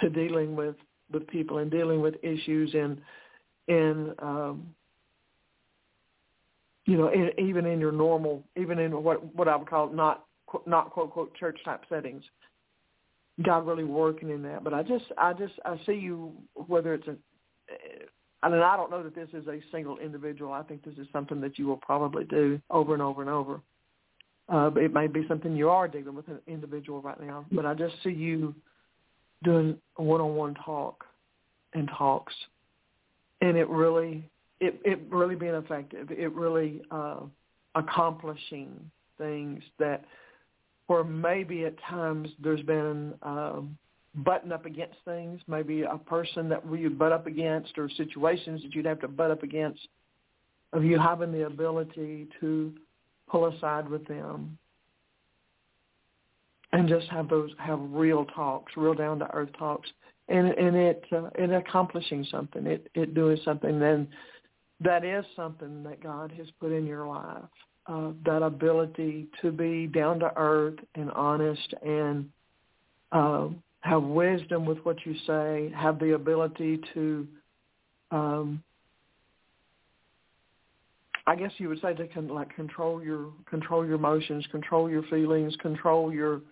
[0.00, 0.76] to dealing with
[1.12, 3.00] with people and dealing with issues and
[3.68, 4.66] in um,
[6.86, 10.24] you know in, even in your normal even in what what I would call not
[10.66, 12.24] not quote quote church type settings.
[13.42, 17.08] God really working in that, but I just I just I see you whether it's
[17.08, 17.16] a
[18.42, 20.52] I mean, I don't know that this is a single individual.
[20.52, 23.60] I think this is something that you will probably do over and over and over.
[24.48, 27.44] Uh, it may be something you are dealing with an individual right now.
[27.52, 28.54] But I just see you
[29.44, 31.04] doing one-on-one talk
[31.74, 32.34] and talks,
[33.42, 34.28] and it really,
[34.58, 36.10] it it really being effective.
[36.10, 37.20] It really uh,
[37.74, 40.04] accomplishing things that,
[40.90, 43.14] where maybe at times there's been.
[43.22, 43.78] Um,
[44.12, 48.74] button up against things, maybe a person that you'd butt up against or situations that
[48.74, 49.86] you'd have to butt up against,
[50.72, 52.74] of you having the ability to
[53.28, 54.58] pull aside with them
[56.72, 59.88] and just have those have real talks, real down to earth talks,
[60.28, 64.08] and and it uh, and accomplishing something, it it doing something then
[64.80, 67.44] that is something that God has put in your life.
[67.86, 72.28] Uh, that ability to be down to earth and honest and
[73.10, 73.48] uh,
[73.80, 77.26] have wisdom with what you say, have the ability to,
[78.10, 78.62] um,
[81.26, 85.02] I guess you would say to con- like control your control your emotions, control your
[85.04, 86.42] feelings, control your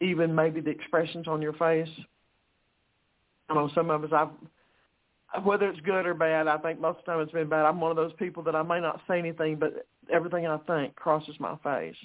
[0.00, 1.88] even maybe the expressions on your face.
[3.48, 4.28] I know some of us, I've
[5.42, 7.64] whether it's good or bad, I think most of the time it's been bad.
[7.64, 10.94] I'm one of those people that I may not say anything, but everything I think
[10.96, 11.96] crosses my face.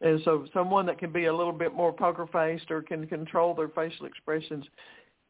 [0.00, 3.54] And so someone that can be a little bit more poker faced or can control
[3.54, 4.64] their facial expressions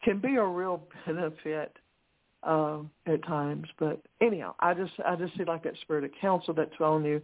[0.03, 1.77] can be a real benefit
[2.43, 3.69] uh, at times.
[3.79, 7.21] But anyhow, I just I just see like that spirit of counsel that's on you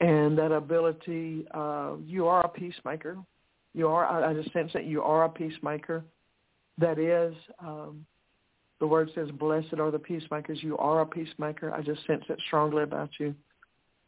[0.00, 1.46] and that ability.
[1.52, 3.18] Uh, you are a peacemaker.
[3.74, 4.06] You are.
[4.06, 6.04] I, I just sense that you are a peacemaker.
[6.78, 7.34] That is.
[7.60, 8.06] Um,
[8.80, 11.72] the word says, "Blessed are the peacemakers." You are a peacemaker.
[11.72, 13.34] I just sense it strongly about you.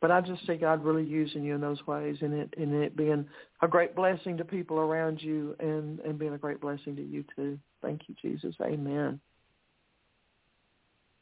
[0.00, 2.96] But I just see God really using you in those ways and it and it
[2.96, 3.28] being
[3.60, 7.22] a great blessing to people around you and, and being a great blessing to you
[7.36, 7.58] too.
[7.82, 8.54] Thank you, Jesus.
[8.62, 9.20] Amen.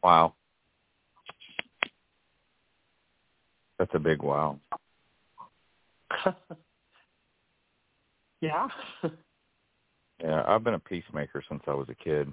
[0.02, 0.34] Wow.
[3.78, 4.60] That's a big wow.
[8.40, 8.68] yeah.
[10.22, 12.32] yeah, I've been a peacemaker since I was a kid.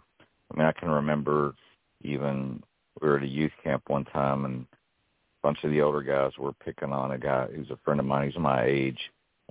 [0.55, 1.53] I mean, I can remember
[2.01, 2.63] even
[3.01, 4.77] we were at a youth camp one time and a
[5.43, 8.29] bunch of the older guys were picking on a guy who's a friend of mine.
[8.29, 8.99] He's my age,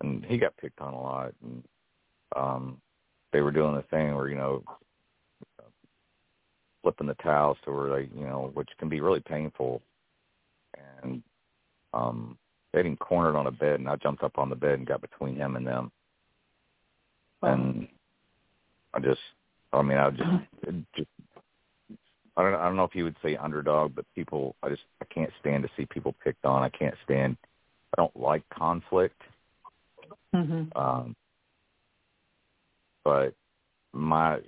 [0.01, 1.35] and he got picked on a lot.
[1.43, 1.63] And
[2.35, 2.81] um,
[3.33, 4.63] they were doing the thing where you know,
[6.83, 9.83] flipping the towels to where they, you know, which can be really painful.
[11.03, 11.23] And
[11.93, 12.39] um,
[12.73, 14.87] they had him cornered on a bed, and I jumped up on the bed and
[14.87, 15.91] got between him and them.
[17.43, 17.89] And
[18.95, 19.21] I just,
[19.79, 21.09] I mean, I just, just
[22.37, 25.05] I don't I don't know if you would say underdog, but people I just I
[25.07, 26.63] can't stand to see people picked on.
[26.63, 27.37] I can't stand
[27.97, 29.21] I don't like conflict.
[30.35, 30.77] Mm-hmm.
[30.77, 31.15] Um
[33.05, 33.35] but
[33.93, 34.39] my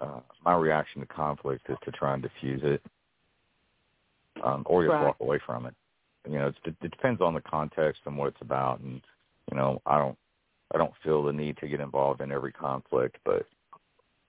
[0.00, 2.82] uh my reaction to conflict is to try and diffuse it.
[4.44, 5.04] Um or just right.
[5.04, 5.74] walk away from it.
[6.28, 9.00] You know, it's, it depends on the context and what it's about and
[9.50, 10.16] you know, I don't
[10.72, 13.46] I don't feel the need to get involved in every conflict, but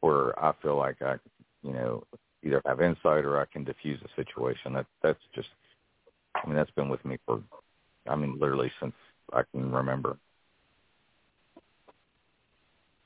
[0.06, 1.16] where I feel like I
[1.64, 2.04] you know,
[2.44, 4.74] either have insight or I can diffuse a situation.
[4.74, 5.48] That that's just
[6.36, 7.42] I mean that's been with me for
[8.08, 8.94] I mean literally since
[9.34, 10.18] I can remember.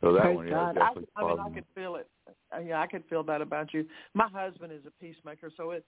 [0.01, 0.75] So that Praise one, God.
[0.77, 0.83] yeah,
[1.15, 2.07] I, I mean, I could feel it.
[2.55, 3.85] Uh, Yeah, I could feel that about you.
[4.13, 5.85] My husband is a peacemaker, so it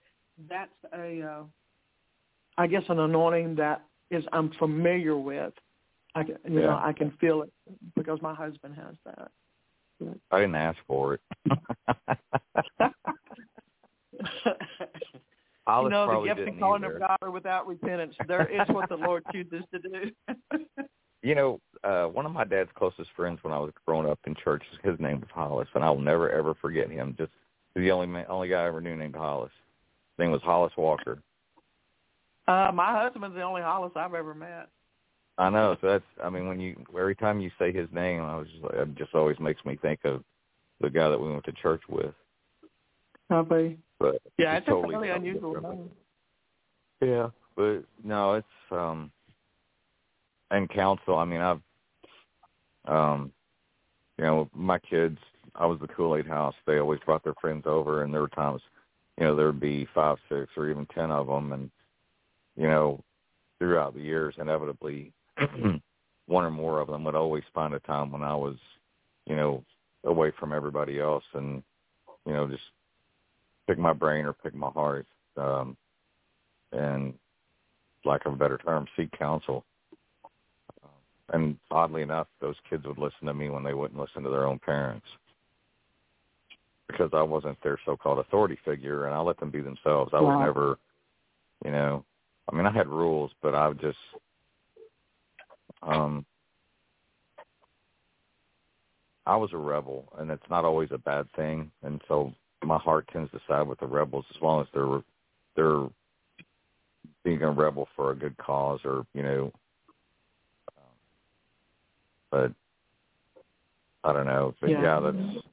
[0.50, 1.42] that's a, uh,
[2.58, 5.54] I guess, an anointing that is I'm familiar with.
[6.14, 6.66] I can, you Yeah.
[6.66, 7.50] know, I can feel it
[7.96, 9.30] because my husband has that.
[10.30, 11.20] I didn't ask for it.
[15.66, 16.94] Alice you know, the gift didn't calling either.
[16.96, 18.14] of God without repentance.
[18.26, 20.10] There is what the Lord chooses to do.
[21.24, 24.34] You know, uh one of my dad's closest friends when I was growing up in
[24.34, 27.14] church, his name was Hollis, and I'll never ever forget him.
[27.16, 27.30] Just
[27.76, 29.52] the only man, only guy I ever knew named Hollis.
[30.16, 31.22] His name was Hollis Walker.
[32.48, 34.68] Uh, my husband's the only Hollis I've ever met.
[35.38, 35.76] I know.
[35.80, 36.04] So that's.
[36.22, 38.94] I mean, when you every time you say his name, I was just like, it
[38.96, 40.22] just always makes me think of
[40.80, 42.14] the guy that we went to church with.
[43.28, 43.78] Probably.
[43.98, 45.90] But Yeah, it's it's totally a really unusual name.
[47.00, 49.10] Yeah, but no, it's um
[50.50, 51.16] and counsel.
[51.16, 51.60] I mean, I've
[52.86, 53.32] um
[54.18, 55.18] you know, my kids.
[55.54, 56.54] I was the Kool Aid house.
[56.66, 58.62] They always brought their friends over, and there were times,
[59.18, 61.70] you know, there would be five, six, or even ten of them, and
[62.56, 63.02] you know,
[63.58, 65.12] throughout the years, inevitably,
[66.26, 68.56] one or more of them would always find a time when I was,
[69.26, 69.64] you know,
[70.04, 71.62] away from everybody else, and
[72.26, 72.62] you know, just
[73.66, 75.76] pick my brain or pick my heart, um,
[76.72, 77.14] and
[78.04, 79.64] lack of a better term, seek counsel.
[81.32, 84.46] And oddly enough, those kids would listen to me when they wouldn't listen to their
[84.46, 85.06] own parents
[86.88, 90.10] because I wasn't their so-called authority figure, and I let them be themselves.
[90.12, 90.30] I Wow.
[90.30, 90.78] was never,
[91.64, 92.04] you know,
[92.50, 93.98] I mean, I had rules, but I would just,
[95.82, 96.24] um,
[99.26, 101.70] I was a rebel, and it's not always a bad thing.
[101.82, 102.32] And so
[102.64, 105.02] my heart tends to side with the rebels as long as they're
[105.54, 105.88] they're
[107.24, 109.52] being a rebel for a good cause, or you know.
[110.76, 110.84] Um,
[112.30, 112.52] but
[114.04, 114.54] I don't know.
[114.60, 114.82] But Yeah.
[114.82, 115.46] yeah, that's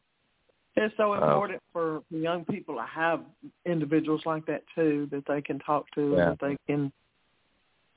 [0.75, 3.25] It's so Uh, important for young people to have
[3.65, 6.29] individuals like that too, that they can talk to, Yeah.
[6.29, 6.91] that they can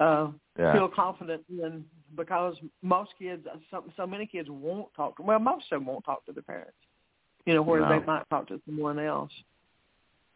[0.02, 0.28] uh
[0.58, 0.72] yeah.
[0.72, 1.84] feel confident in.
[2.14, 5.16] Because most kids, so, so many kids won't talk.
[5.16, 6.76] To, well, most of them won't talk to their parents.
[7.46, 7.98] You know, whereas No.
[7.98, 9.32] they might talk to someone else.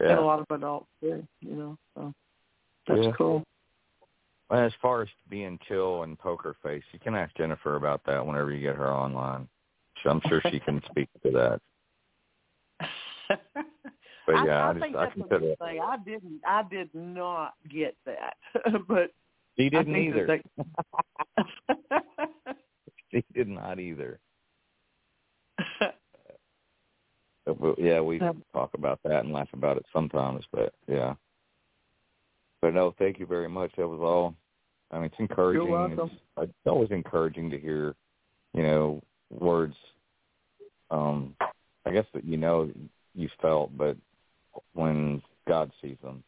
[0.00, 0.12] yeah.
[0.12, 1.22] And a lot of adults do.
[1.40, 2.14] You know, so
[2.86, 3.12] that's Yeah.
[3.12, 3.44] cool.
[4.48, 8.24] Well, as far as being chill and poker face, you can ask Jennifer about that
[8.24, 9.46] whenever you get her online.
[10.02, 11.60] So I'm sure she can speak to that.
[14.26, 15.80] But yeah, I, I, just think I that's a good thing.
[15.80, 16.40] I didn't.
[16.44, 18.36] I did not get that,
[18.88, 19.12] but
[19.59, 20.26] she didn't either.
[20.26, 20.64] they-
[23.11, 24.18] she did not either.
[27.46, 28.32] But, yeah, we Yeah.
[28.52, 30.44] talk about that and laugh about it sometimes.
[30.50, 31.14] But yeah.
[32.61, 33.70] But no, thank you very much.
[33.76, 34.34] That was all.
[34.90, 35.70] I mean, it's encouraging.
[35.70, 36.11] welcome.
[36.11, 37.94] It's, it's always encouraging to hear,
[38.52, 39.00] you know,
[39.30, 39.76] words.
[40.90, 41.36] Um,
[41.84, 42.68] I guess that you know
[43.14, 43.96] you felt, but
[44.72, 46.24] when God sees them,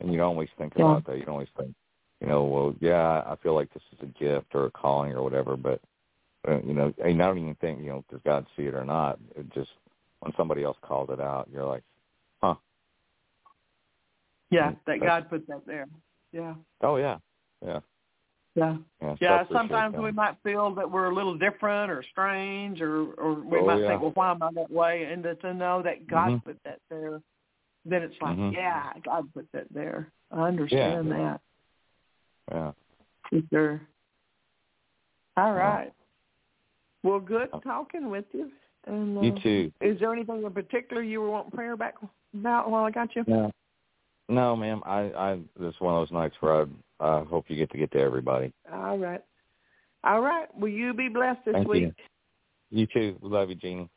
[0.00, 0.84] and you don't always think Yeah.
[0.86, 1.18] about that.
[1.18, 1.74] You don't always think,
[2.20, 5.22] you know, well, yeah, I feel like this is a gift or a calling or
[5.22, 5.80] whatever, but
[6.48, 8.84] uh, you know, and I don't even think, you know, does God see it or
[8.84, 9.18] not?
[9.36, 9.70] It just
[10.20, 11.82] when somebody else calls it out, you're like,
[12.42, 12.54] huh?
[14.50, 15.86] yeah, Mm, that that's- God put that there.
[16.32, 17.18] Yeah, Oh yeah,
[17.64, 17.80] yeah,
[18.56, 18.76] yeah.
[19.00, 19.16] yeah.
[19.20, 23.58] Yeah, sometimes we might feel that we're a little different or strange, or or we
[23.58, 23.88] Oh, might yeah.
[23.88, 25.04] think, well, why am I that way?
[25.04, 26.44] And to, to know that God Mhm.
[26.44, 27.22] put that there,
[27.84, 28.52] then it's like, Mhm.
[28.52, 30.12] yeah, God put that there.
[30.30, 31.40] I understand that
[32.50, 32.72] Yeah.
[33.30, 33.80] for sure.
[35.36, 35.84] All Yeah.
[37.02, 38.50] Well, good talking with you.
[38.86, 39.72] And uh, You too.
[39.80, 41.94] Is there anything in particular you were wanting prayer back
[42.34, 43.24] about while I got you?
[43.26, 43.50] No,
[44.28, 44.82] no, ma'am.
[44.86, 46.64] I, I, this is one of those nights where I,
[47.00, 48.52] I hope you get to get to everybody.
[48.72, 49.22] All right.
[50.02, 50.48] All right.
[50.56, 51.82] Will you be blessed this Thank week?
[51.82, 51.92] you.
[52.70, 53.16] You too.
[53.20, 53.88] We love you, Jeannie.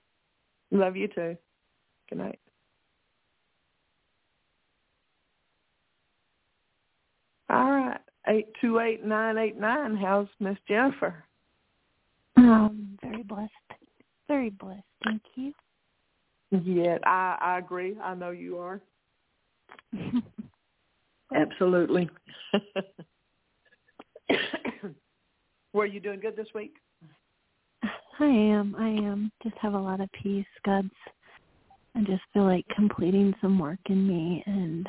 [0.71, 1.37] Love you too.
[2.09, 2.39] Good night.
[7.49, 7.99] All right.
[8.27, 9.95] Eight two eight nine eight nine.
[9.95, 11.23] How's Miss Jennifer?
[12.35, 13.51] Um, very blessed.
[14.27, 14.83] Very blessed.
[15.03, 15.53] Thank you.
[16.51, 17.95] Yeah, I I agree.
[18.03, 18.81] I know you are.
[21.35, 22.09] Absolutely.
[25.73, 26.73] Were you doing good this week?
[28.19, 28.75] I am.
[28.77, 29.31] I am.
[29.43, 30.45] Just have a lot of peace.
[30.65, 30.89] God's.
[31.95, 34.87] I just feel like completing some work in me, and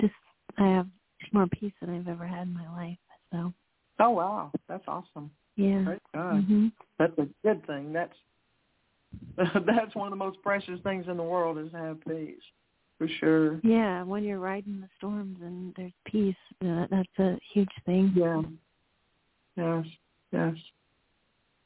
[0.00, 0.14] just
[0.58, 0.88] I have
[1.32, 2.98] more peace than I've ever had in my life.
[3.32, 3.52] So
[3.98, 5.30] Oh wow, that's awesome.
[5.56, 5.82] yeah.
[5.82, 6.44] Great God.
[6.44, 6.68] hmm
[6.98, 7.92] That's a good thing.
[7.92, 8.14] That's
[9.36, 12.36] that's one of the most precious things in the world is to have peace,
[12.98, 13.60] for sure.
[13.62, 14.02] Yeah.
[14.02, 18.12] When you're riding the storms and there's peace, uh, that's a huge thing.
[18.16, 18.42] Yeah.
[19.56, 19.86] Yes.
[20.32, 20.54] Yes.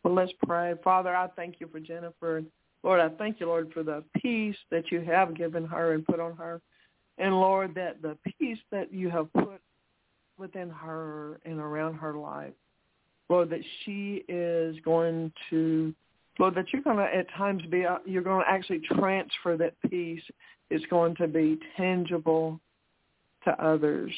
[0.02, 0.74] Well, let's pray.
[0.84, 2.42] Father, I thank you for Jennifer.
[2.82, 6.20] Lord, I thank you, Lord, for the peace that you have given her and put
[6.20, 6.60] on her.
[7.18, 9.60] And Lord, that the peace that you have put
[10.38, 12.52] within her and around her life,
[13.28, 15.94] Lord, that she is going to,
[16.38, 20.22] Lord, that you're going to at times be, you're going to actually transfer that peace.
[20.70, 22.60] It's going to be tangible
[23.44, 24.12] to others.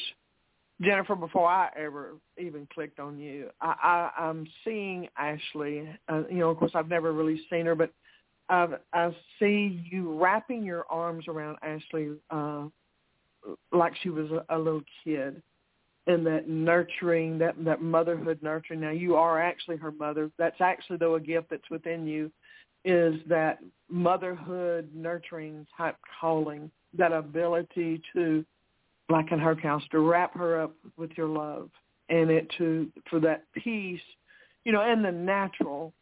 [0.81, 5.87] Jennifer, before I ever even clicked on you, I, I, I'm seeing Ashley.
[6.07, 7.91] Uh, you know, of course, I've never really seen her, but
[8.47, 12.65] I've, I see you wrapping your arms around Ashley uh,
[13.71, 15.41] like she was a, a little kid
[16.07, 18.81] and that nurturing, that that motherhood nurturing.
[18.81, 20.31] Now you are actually her mother.
[20.37, 22.31] That's actually though a gift that's within you,
[22.83, 23.59] is that
[23.89, 28.43] motherhood nurturing type calling, that ability to,
[29.09, 31.69] like in her house, to wrap her up with your love
[32.09, 34.01] and it to for that peace,
[34.65, 35.93] you know, and the natural.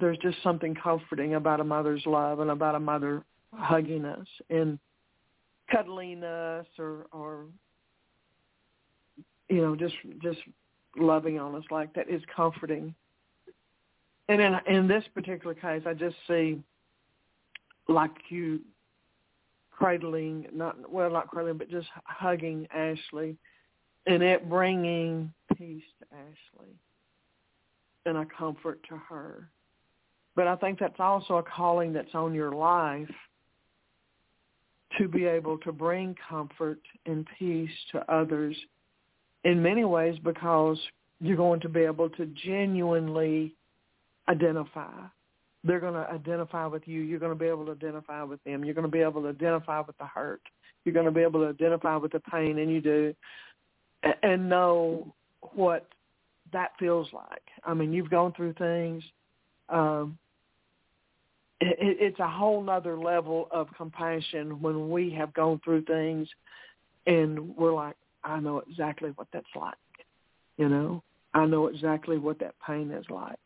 [0.00, 4.78] There's just something comforting about a mother's love and about a mother hugging us and
[5.70, 7.46] cuddling us or or
[9.48, 10.38] you know just just
[10.96, 12.94] loving on us like that is comforting.
[14.28, 16.62] And in in this particular case i just see
[17.88, 18.60] like you
[19.70, 23.36] cradling not well not cradling but just hugging ashley
[24.06, 26.74] and it bringing peace to ashley
[28.06, 29.48] and a comfort to her.
[30.36, 33.08] But i think that's also a calling that's on your life
[34.96, 38.56] to be able to bring comfort and peace to others
[39.44, 40.78] in many ways because
[41.20, 43.54] you're going to be able to genuinely
[44.28, 44.92] identify.
[45.64, 47.00] They're going to identify with you.
[47.00, 48.64] You're going to be able to identify with them.
[48.64, 50.40] You're going to be able to identify with the hurt.
[50.84, 53.14] You're going to be able to identify with the pain, and you do,
[54.22, 55.12] and know
[55.54, 55.86] what
[56.52, 57.42] that feels like.
[57.64, 59.02] I mean, you've gone through things.
[59.68, 60.16] Um,
[61.60, 66.28] it's a whole nother level of compassion when we have gone through things
[67.06, 69.74] and we're like, I know exactly what that's like.
[70.56, 71.02] You know,
[71.34, 73.38] I know exactly what that pain is like.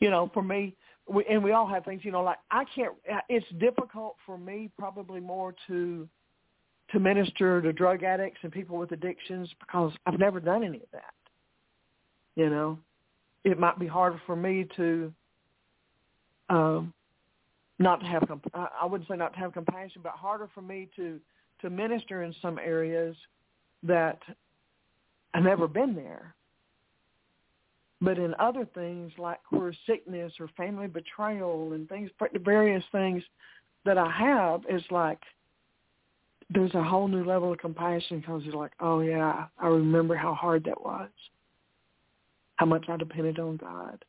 [0.00, 0.76] You know, for me,
[1.08, 2.04] we, and we all have things.
[2.04, 2.94] You know, like I can't.
[3.28, 6.08] It's difficult for me, probably more to
[6.92, 10.90] to minister to drug addicts and people with addictions because I've never done any of
[10.92, 11.14] that.
[12.36, 12.78] You know,
[13.44, 15.12] it might be harder for me to
[16.48, 16.92] um,
[17.80, 20.88] not to have comp- I wouldn't say not to have compassion, but harder for me
[20.96, 21.18] to
[21.62, 23.16] to minister in some areas
[23.82, 24.18] that
[25.34, 26.34] I've never been there.
[28.00, 32.10] But in other things like where sickness or family betrayal and things,
[32.44, 33.22] various things
[33.84, 35.20] that I have, is like
[36.48, 40.34] there's a whole new level of compassion because you're like, oh yeah, I remember how
[40.34, 41.10] hard that was,
[42.56, 44.02] how much I depended on God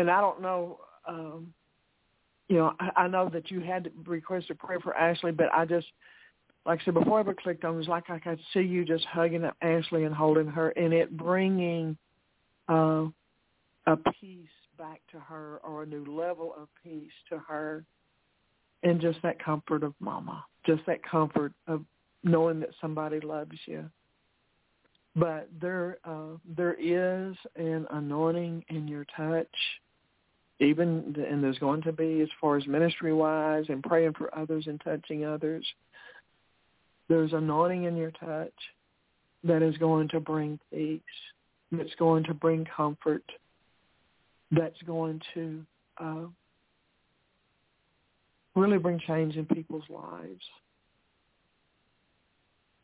[0.00, 1.52] and I don't know, um,
[2.48, 5.86] you know, I, I know that you had requested prayer for Ashley, but I just,
[6.66, 8.84] like I said, before I ever clicked on, it was like I could see you
[8.84, 11.96] just hugging Ashley and holding her, and it bringing
[12.68, 13.06] uh,
[13.86, 17.84] a peace back to her or a new level of peace to her,
[18.82, 21.84] and just that comfort of Mama, just that comfort of
[22.24, 23.84] knowing that somebody loves you.
[25.16, 29.46] But there uh, there is an anointing in your touch
[30.60, 34.66] even and there's going to be as far as ministry wise and praying for others
[34.66, 35.66] and touching others
[37.08, 38.52] there's anointing in your touch
[39.42, 41.00] that is going to bring peace
[41.72, 43.24] that's going to bring comfort
[44.50, 45.64] that's going to
[45.98, 46.26] uh,
[48.54, 50.42] really bring change in people's lives.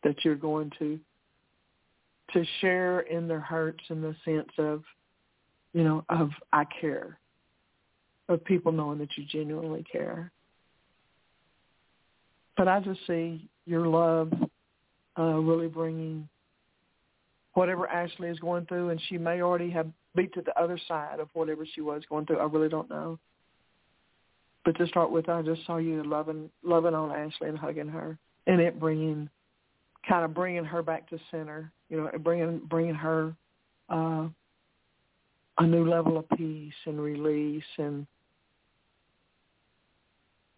[0.04, 0.98] That you're going to
[2.32, 4.82] to share in their hurts in the sense of,
[5.72, 7.18] you know, of I care,
[8.28, 10.30] of people knowing that you genuinely care.
[12.56, 14.32] But I just see your love
[15.18, 16.28] uh, really bringing
[17.54, 21.20] whatever Ashley is going through, and she may already have beat to the other side
[21.20, 22.38] of whatever she was going through.
[22.38, 23.18] I really don't know.
[24.64, 28.18] But to start with, I just saw you loving loving on Ashley and hugging her,
[28.46, 29.28] and it bringing
[30.08, 33.34] kind of bringing her back to center, you know, bringing bringing her
[33.88, 34.26] uh,
[35.58, 38.06] a new level of peace and release, and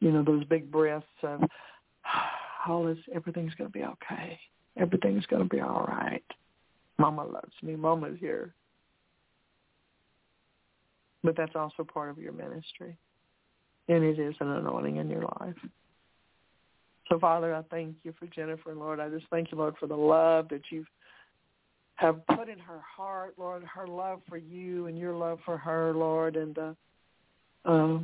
[0.00, 1.40] you know those big breaths of
[2.68, 4.38] all this, everything's going to be okay,
[4.76, 6.24] everything's going to be all right.
[6.98, 7.76] Mama loves me.
[7.76, 8.54] Mama's here.
[11.22, 12.96] But that's also part of your ministry.
[13.88, 15.54] And it is an anointing in your life.
[17.08, 19.00] So, Father, I thank you for Jennifer, Lord.
[19.00, 20.84] I just thank you, Lord, for the love that you
[21.94, 25.92] have put in her heart, Lord, her love for you and your love for her,
[25.94, 26.72] Lord, and uh,
[27.64, 27.98] uh,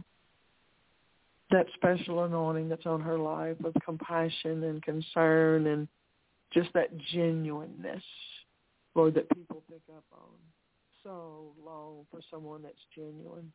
[1.54, 5.86] that special anointing that's on her life of compassion and concern and
[6.52, 8.02] just that genuineness,
[8.96, 10.34] Lord, that people pick up on.
[11.04, 13.52] So long for someone that's genuine,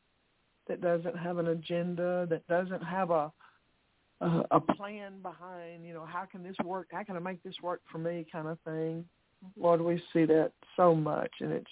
[0.70, 3.32] that doesn't have an agenda, that doesn't have a
[4.22, 6.88] a, a plan behind, you know, how can this work?
[6.92, 9.06] How can I make this work for me, kind of thing.
[9.46, 9.62] Mm-hmm.
[9.62, 11.72] Lord, we see that so much, and it's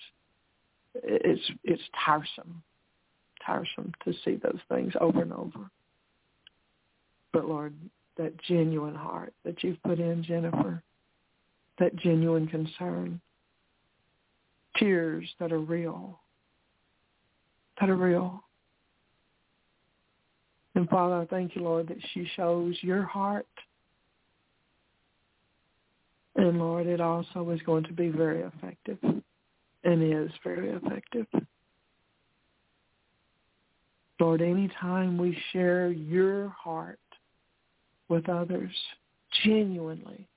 [1.04, 2.64] it's it's tiresome,
[3.46, 5.70] tiresome to see those things over and over.
[7.38, 7.76] But Lord,
[8.18, 10.82] that genuine heart that you've put in, Jennifer,
[11.78, 13.22] that genuine concern,
[14.78, 16.20] tears that are real,
[17.80, 18.44] that are real.
[20.74, 23.46] And Father, I thank you, Lord, that she shows your heart.
[26.38, 28.98] And Lord, it also is going to be very effective
[29.84, 31.28] and is very effective.
[34.20, 36.98] Lord, anytime we share your heart
[38.10, 38.72] with others,
[39.44, 40.28] genuinely,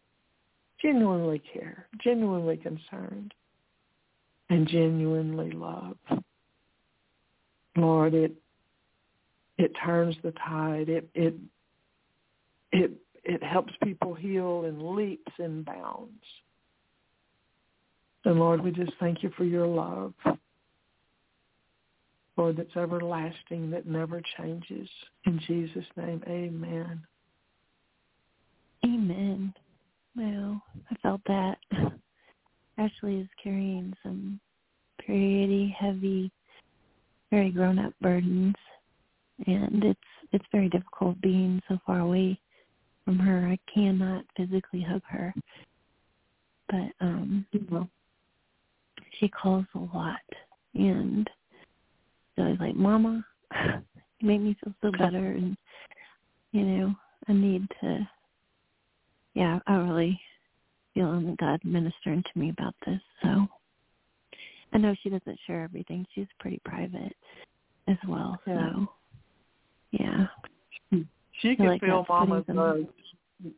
[0.82, 3.32] genuinely care, genuinely concerned,
[4.48, 5.96] and genuinely love,
[7.76, 8.32] Lord, it
[9.58, 10.88] it turns the tide.
[10.88, 11.34] It it
[12.72, 12.92] it
[13.24, 16.24] it helps people heal in leaps and bounds.
[18.24, 20.12] And Lord, we just thank you for your love.
[22.36, 24.88] Lord, that's everlasting, that never changes.
[25.26, 27.02] In Jesus' name, amen.
[28.84, 29.52] Amen.
[30.16, 31.58] Well, I felt that.
[32.78, 34.40] Ashley is carrying some
[35.04, 36.30] pretty heavy,
[37.30, 38.54] very grown-up burdens,
[39.46, 40.00] and it's
[40.32, 42.38] it's very difficult being so far away
[43.04, 43.46] from her.
[43.48, 45.34] I cannot physically hug her,
[46.68, 47.46] but um,
[49.18, 50.20] she calls a lot,
[50.74, 51.28] and
[52.36, 53.24] so I was like, "Mama,
[54.20, 55.56] you make me feel so better," and
[56.52, 56.94] you know,
[57.28, 58.08] I need to.
[59.34, 60.20] Yeah, I really
[60.94, 63.00] feeling God ministering to me about this.
[63.22, 63.46] So
[64.72, 66.06] I know she doesn't share everything.
[66.14, 67.14] She's pretty private
[67.88, 68.40] as well.
[68.46, 68.70] Yeah.
[68.72, 68.88] So
[69.92, 70.26] yeah.
[71.40, 72.86] She can like feel that's putting mama's some- hugs.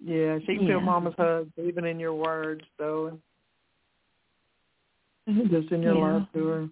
[0.04, 0.84] Yeah, she can feel Yeah.
[0.84, 3.18] mama's hugs even in your words though.
[5.26, 6.12] And just in your Yeah.
[6.14, 6.68] love to her.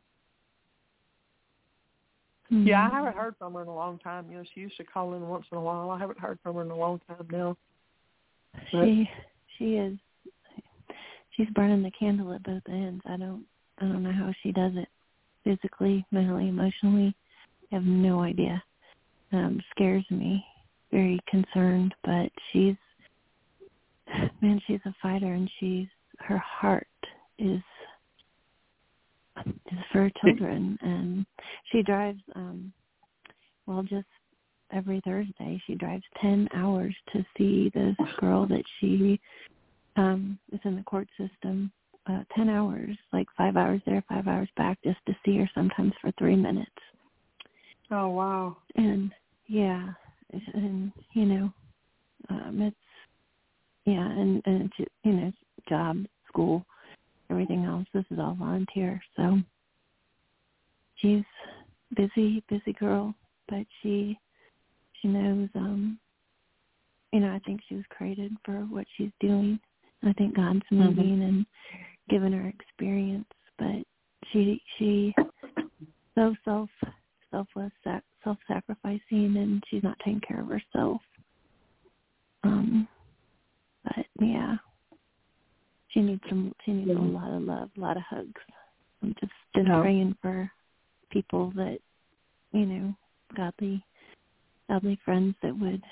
[2.51, 2.67] Mhm.
[2.67, 4.29] Yeah, I haven't heard from her in a long time.
[4.31, 5.91] You know, she used to call in once in a while.
[5.91, 7.57] I haven't heard from her in a long time now.
[8.71, 9.09] She
[9.59, 9.99] she is
[11.37, 13.03] she's burning the candle at both ends.
[13.07, 13.45] I don't
[13.79, 14.89] I don't know how she does it.
[15.45, 17.15] Physically, mentally, emotionally.
[17.73, 18.63] I have no idea.
[19.33, 20.45] Um, scares me.
[20.91, 22.77] Very concerned, but she's
[24.43, 25.87] man, she's a fighter and she's
[26.19, 26.87] her heart
[27.39, 27.61] is
[29.47, 31.25] is for children and
[31.73, 32.73] she drives um
[33.67, 34.07] well just
[34.73, 35.61] every Thursday.
[35.67, 39.21] She drives ten hours to see this girl that she
[39.97, 41.73] um is in the court system
[42.07, 45.93] uh ten hours like five hours there five hours back just to see her sometimes
[46.01, 46.71] for three minutes.
[47.91, 48.57] Oh wow.
[48.77, 49.13] and
[49.47, 49.89] yeah
[50.55, 51.53] and you know
[52.29, 52.77] um it's
[53.85, 55.33] yeah and and it's you know
[55.69, 56.65] job school
[57.31, 57.87] everything else.
[57.93, 59.39] This is all volunteer so
[60.97, 61.25] she's
[61.97, 63.15] busy busy girl
[63.49, 64.19] but she
[65.01, 65.99] she knows um
[67.13, 69.59] you know i think she was created for what she's doing.
[70.03, 71.47] I think god's moving and
[72.09, 73.27] given her experience
[73.59, 73.85] but
[74.33, 75.15] she she
[76.15, 76.69] so self
[77.31, 77.73] selfless
[78.25, 81.01] self sacrificing and she's not taking care of herself.
[82.45, 82.89] Um
[83.85, 84.57] but yeah.
[85.89, 88.41] She needs some she needs a lot of love a lot of hugs.
[89.03, 89.81] I'm just been Yeah.
[89.81, 90.51] praying for
[91.11, 91.79] people that
[92.53, 92.95] you know
[93.37, 93.85] godly
[94.71, 95.83] godly friends that would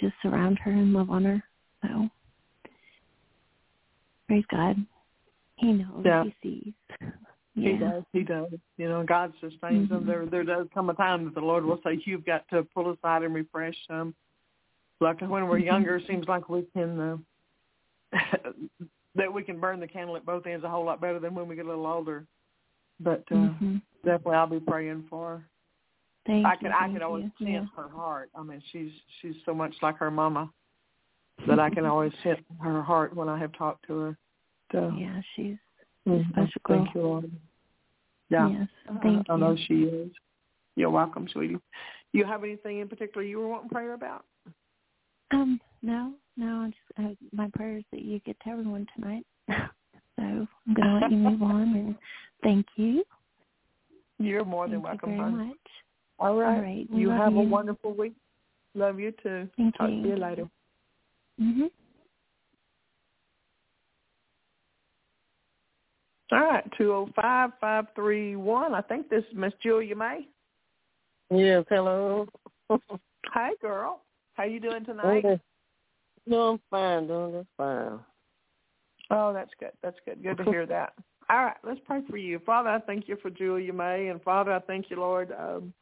[0.00, 1.42] just surround her and love on her
[1.82, 2.08] so
[4.26, 4.76] praise god
[5.56, 6.24] he knows Yeah.
[6.24, 6.74] he sees
[7.54, 8.02] He does.
[8.12, 8.50] He does.
[8.78, 10.04] You know, God sustains them.
[10.04, 10.06] Mhm.
[10.06, 12.90] There, there does come a time that the Lord will say, "You've got to pull
[12.90, 14.14] aside and refresh them."
[15.00, 15.66] Like when we're Mhm.
[15.66, 17.16] younger, it seems like we can uh,
[19.14, 21.46] that we can burn the candle at both ends a whole lot better than when
[21.46, 22.26] we get a little older.
[22.98, 23.82] But uh, Mhm.
[24.02, 25.46] definitely, I'll be praying for.
[26.26, 26.68] Thank I you.
[26.68, 27.46] I thank can always you.
[27.46, 28.30] sense her heart.
[28.34, 30.50] I mean, she's she's so much like her mama
[31.46, 34.18] that I can always sense her heart when I have talked to her.
[34.70, 35.56] So, Yeah, yeah she's
[36.06, 36.28] mhm.
[36.30, 37.30] special Thank you, Lord.
[38.30, 38.48] Yeah.
[38.48, 38.68] yes.
[38.88, 39.40] I- Thank I you.
[39.40, 40.10] know she is.
[40.76, 41.58] You're welcome, sweetie.
[42.12, 44.24] You have anything in particular you were wanting prayer about?
[45.32, 46.62] Um, no, no.
[46.62, 49.26] I just uh, my prayers that you get to everyone tonight.
[49.48, 49.58] so
[50.18, 51.94] I'm gonna let you move on and
[52.42, 53.02] thank you.
[54.18, 55.48] You're more Thank than welcome, you very hon.
[55.48, 55.56] much.
[56.22, 56.56] All right.
[56.56, 56.86] All right.
[56.92, 58.14] You love have a wonderful week.
[58.76, 59.48] Love you too.
[59.56, 60.02] Thank Talk you.
[60.02, 60.48] to you later.
[61.40, 61.70] Mhm.
[66.30, 68.72] All right, two oh five five three one.
[68.72, 70.28] I think this is Miss Julia May.
[71.30, 72.28] Yes, hello.
[73.26, 74.02] Hi, girl.
[74.34, 75.24] How you doing tonight?
[75.24, 75.40] Okay.
[76.26, 77.98] No, I'm fine, doing just fine.
[79.10, 79.72] Oh, that's good.
[79.82, 80.22] That's good.
[80.22, 80.94] Good to hear that.
[81.28, 82.38] All right, let's pray for you.
[82.46, 84.08] Father, I thank you for Julia May.
[84.08, 85.74] And Father, I thank you, Lord, um,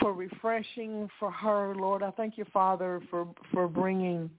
[0.00, 2.02] for refreshing for her, Lord.
[2.02, 4.30] I thank you, Father, for for bringing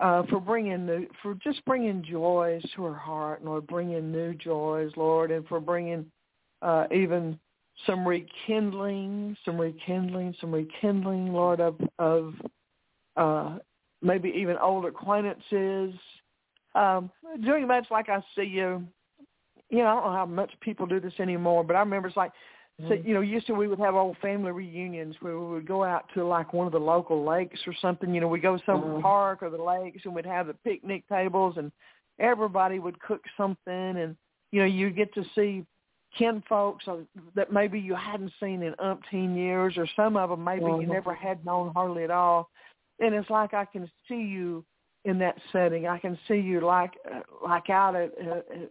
[0.00, 4.90] uh, for bringing new, for just bringing joys to her heart, Lord, bringing new joys,
[4.96, 6.06] Lord, and for bringing
[6.62, 7.38] uh, even
[7.86, 12.34] some rekindling, some rekindling, some rekindling, Lord, of of
[13.16, 13.58] uh,
[14.02, 15.94] maybe even old acquaintances.
[16.74, 17.10] Um,
[17.42, 18.86] doing much like I see you.
[19.70, 22.16] You know, I don't know how much people do this anymore, but I remember it's
[22.16, 22.32] like
[22.88, 25.82] so, you know, used to we would have old family reunions where we would go
[25.82, 28.14] out to like one of the local lakes or something.
[28.14, 29.02] You know, we go to some Mhm.
[29.02, 31.72] park or the lakes and we'd have the picnic tables and
[32.18, 34.16] everybody would cook something and
[34.52, 35.64] you know you get to see
[36.14, 36.86] kin folks
[37.34, 40.88] that maybe you hadn't seen in umpteen years or some of them maybe you Mhm.
[40.88, 42.50] never had known hardly at all.
[43.00, 44.64] And it's like I can see you
[45.06, 45.86] in that setting.
[45.86, 48.66] I can see you like uh, like out at uh, uh,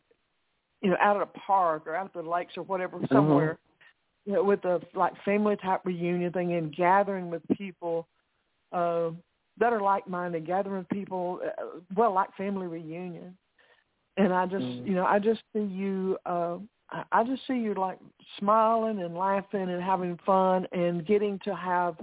[0.81, 3.57] you know out at a park or out at the lakes or whatever somewhere
[4.25, 8.07] you know, with a like family type reunion thing and gathering with people
[8.71, 9.11] uh,
[9.57, 13.37] that are like minded, gathering with people, uh, well, like family reunion.
[14.17, 14.87] And I just, Mm.
[14.87, 16.17] you know, I just see you.
[16.25, 16.57] Uh,
[16.89, 17.99] I I just see you like
[18.39, 21.97] smiling and laughing and having fun and getting to have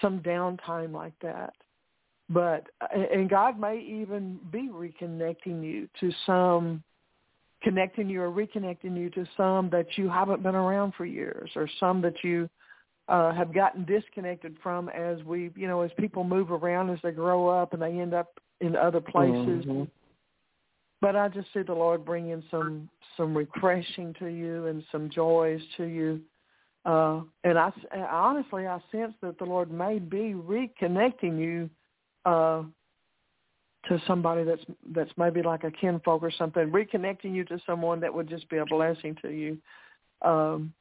[0.00, 1.54] some downtime like that.
[2.28, 6.82] But and God may even be reconnecting you to some
[7.62, 11.68] connecting you or reconnecting you to some that you haven't been around for years or
[11.80, 12.48] some that you
[13.08, 17.10] uh, have gotten disconnected from as we, you know, as people move around as they
[17.10, 19.64] grow up and they end up in other places.
[19.64, 19.88] Mhm.
[21.00, 25.64] But I just see the Lord bringing some some refreshing to you and some joys
[25.76, 26.20] to you.
[26.84, 31.70] Uh, and I honestly, I sense that the Lord may be reconnecting you
[32.24, 32.64] uh,
[33.86, 38.12] to somebody that's that's maybe like a kinfolk or something, reconnecting you to someone that
[38.12, 39.58] would just be a blessing to you.
[40.22, 40.72] Um,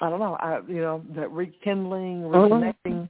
[0.00, 3.08] I don't know, I you know that rekindling, reconnecting.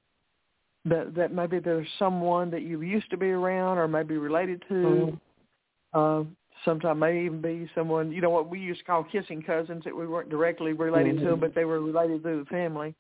[0.87, 4.75] That that maybe there's someone that you used to be around or maybe related to.
[4.75, 5.21] Mhm.
[5.93, 6.25] Uh,
[6.65, 9.95] sometimes may even be someone you know what we used to call kissing cousins that
[9.95, 11.41] we weren't directly related to, Mhm.
[11.41, 12.95] but they were related through the family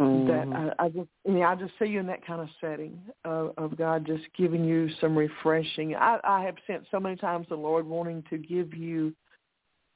[0.00, 0.74] that Mhm.
[0.78, 3.76] I, I just yeah I just see you in that kind of setting of, of
[3.76, 5.94] God just giving you some refreshing.
[5.94, 9.14] I, I have sent so many times the Lord wanting to give you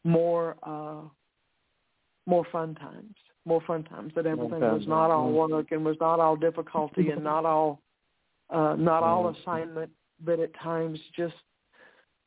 [0.05, 1.09] more uh
[2.27, 6.21] more fun times, more fun times that everything was not all work and was not
[6.21, 7.81] all difficulty and not all
[8.51, 9.41] uh not all Mhm.
[9.41, 9.91] assignment,
[10.21, 11.37] but at times just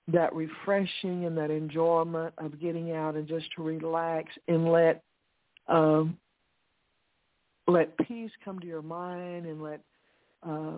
[0.07, 5.03] that refreshing and that enjoyment of getting out and just to relax and let
[5.67, 6.17] um
[7.67, 9.81] let peace come to your mind and let
[10.47, 10.77] uh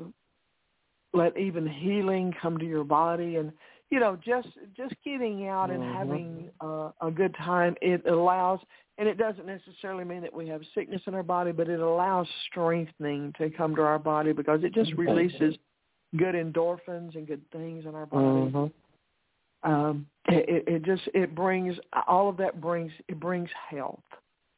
[1.13, 3.51] let even healing come to your body and
[3.89, 5.93] you know just just getting out and Mhm.
[5.93, 8.59] having uh, a good time it allows
[8.97, 12.27] and it doesn't necessarily mean that we have sickness in our body but it allows
[12.47, 15.57] strengthening to come to our body because it just releases
[16.17, 18.71] good endorphins and good things in our body Mhm.
[19.63, 21.77] um it it just it brings
[22.07, 24.03] all of that brings it brings health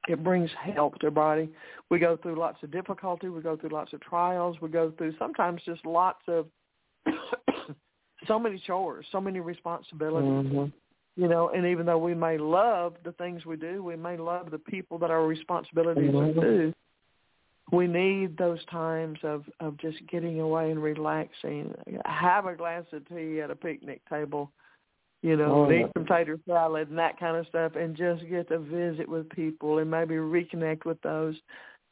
[0.07, 1.49] it brings help to our body.
[1.89, 3.29] We go through lots of difficulty.
[3.29, 4.57] We go through lots of trials.
[4.61, 6.47] We go through sometimes just lots of
[8.27, 10.51] so many chores so many responsibilities.
[10.51, 10.71] Mhm.
[11.15, 14.51] you know and even though we may love the things we do we may love
[14.51, 16.37] the people that our responsibilities Mhm.
[16.37, 16.73] are to
[17.71, 21.73] we need those times of of just getting away and relaxing.
[22.05, 24.51] Have a glass of tea at a picnic table
[25.21, 28.49] you know, Oh, eat some tater salad and that kind of stuff, and just get
[28.49, 31.35] to visit with people and maybe reconnect with those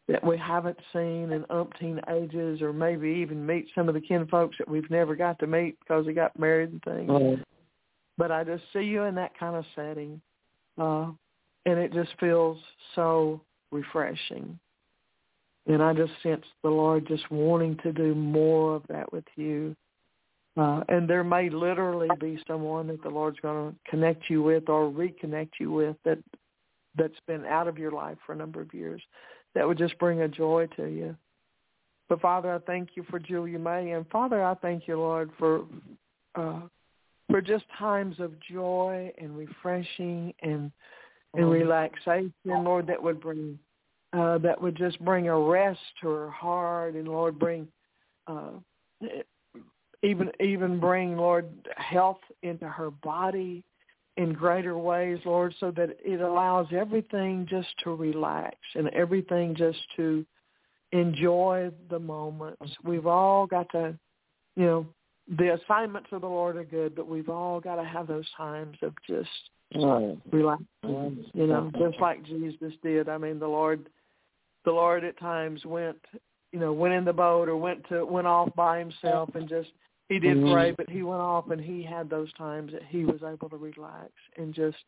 [0.08, 4.26] that we haven't seen in umpteen ages, or maybe even meet some of the kin
[4.28, 7.10] folks that we've never got to meet because they got married and things.
[7.10, 7.44] Mhm.
[8.18, 10.20] But I just see you in that kind of setting,
[10.80, 11.12] uh,
[11.66, 12.60] and it just feels
[12.96, 14.60] so refreshing.
[15.68, 19.76] And I just sense the Lord just wanting to do more of that with you.
[20.58, 24.68] Uh, and there may literally be someone that the Lord's going to connect you with
[24.68, 26.18] or reconnect you with that
[26.98, 29.02] that's been out of your life for a number of years
[29.56, 31.16] that would just bring a joy to you.
[32.10, 35.66] But Father, I thank you for Julia May, and Father, I thank you, Lord, for
[36.36, 36.62] uh,
[37.30, 40.72] for just times of joy and refreshing and
[41.36, 41.52] and Mhm.
[41.52, 43.60] relaxation, Lord, that would bring
[44.14, 47.72] uh, that would just bring a rest to her heart, and Lord, bring
[48.26, 48.54] uh,
[50.04, 53.64] even even bring Lord health into her body
[54.18, 59.80] in greater ways, Lord, so that it allows everything just to relax and everything just
[59.96, 60.26] to
[60.92, 62.74] enjoy the moments.
[62.84, 63.98] We've all got to,
[64.56, 64.88] you know,
[65.38, 68.78] the assignments of the Lord are good, but we've all got to have those times
[68.82, 69.30] of just
[69.76, 70.18] Right.
[70.32, 73.08] relaxing, you know, just like Jesus did.
[73.08, 73.88] I mean, the Lord
[74.66, 75.98] the Lord at times went,
[76.52, 79.70] you know, went in the boat or went to went off by himself and just
[80.10, 80.52] he did Mhm.
[80.52, 83.58] pray, but he went off and he had those times that he was able to
[83.58, 84.84] relax and just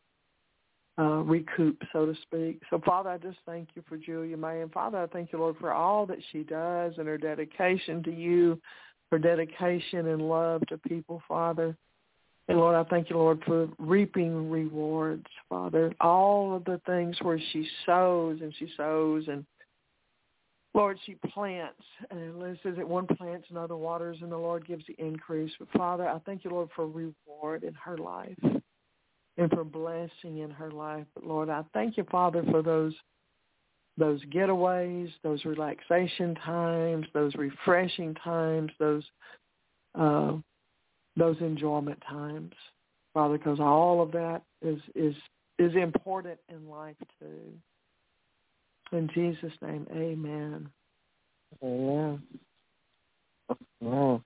[0.98, 2.60] uh, recoup, so to speak.
[2.68, 4.60] So, Father, I just thank you for Julia May.
[4.60, 8.12] And, Father, I thank you, Lord, for all that she does and her dedication to
[8.12, 8.60] you,
[9.10, 11.74] her dedication and love to people, Father.
[12.48, 15.94] And, Lord, I thank you, Lord, for reaping rewards, Father.
[15.98, 19.46] All of the things where she sows and she sows and
[20.74, 24.66] Lord, she plants, and it says that one plants and other waters, and the Lord
[24.66, 25.52] gives the increase.
[25.58, 28.38] But Father, I thank you, Lord, for reward in her life
[29.36, 31.04] and for blessing in her life.
[31.14, 32.94] But Lord, I thank you, Father, for those
[33.98, 39.04] those getaways, those relaxation times, those refreshing times, those
[39.98, 40.32] uh,
[41.16, 42.54] those enjoyment times,
[43.12, 45.14] Father, because all of that is is
[45.58, 47.52] is important in life too.
[48.92, 50.68] In Jesus' name, Amen.
[51.62, 52.22] Amen.
[53.82, 54.22] Amen.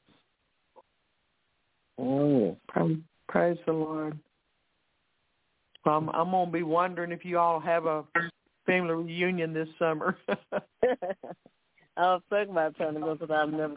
[1.98, 2.98] Oh, Praise,
[3.28, 4.18] praise the Lord.
[5.84, 8.04] Well, I'm, I'm gonna be wondering if you all have a
[8.66, 10.16] family reunion this summer.
[10.28, 10.52] I
[11.96, 13.76] was thinking about trying to go because I've never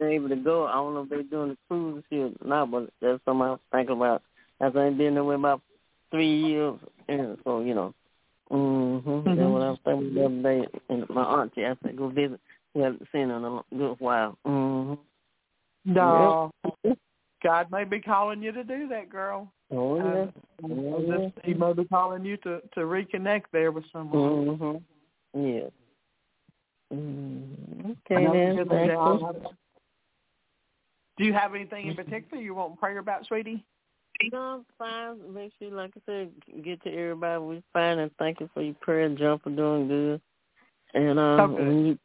[0.00, 0.66] been able to go.
[0.66, 3.60] I don't know if they're doing the cruise ship now, but that's something I was
[3.70, 4.22] thinking about.
[4.60, 5.60] As I ain't been there about
[6.10, 6.78] three years,
[7.08, 7.94] and so you know.
[8.52, 9.02] Mhm.
[9.02, 9.24] Mhm.
[9.24, 10.66] That's what I was thinking the other day.
[10.90, 12.40] And my auntie, I said, go visit.
[12.74, 14.38] We haven't seen her in a good while.
[14.46, 14.94] Mm-hmm.
[15.94, 16.50] no,
[17.42, 19.52] God may be calling you to do that, girl.
[19.70, 20.02] Oh yeah.
[20.02, 20.26] Uh,
[20.62, 21.32] Mhm.
[21.34, 24.22] just- He may be calling you to to reconnect there with someone.
[24.22, 24.82] Mm Mhm.
[25.34, 25.68] Yeah.
[26.96, 28.56] Mm, I okay then.
[28.56, 29.26] because Thank they all you.
[29.26, 29.56] have-
[31.16, 33.64] Do you have anything in particular you want prayer about, sweetie?
[34.30, 35.34] No, I'm fine.
[35.34, 36.30] Make sure, like I said,
[36.64, 37.42] get to everybody.
[37.42, 40.20] We're fine, and thank you for your prayer and jump for doing good.
[40.94, 41.98] And um, when you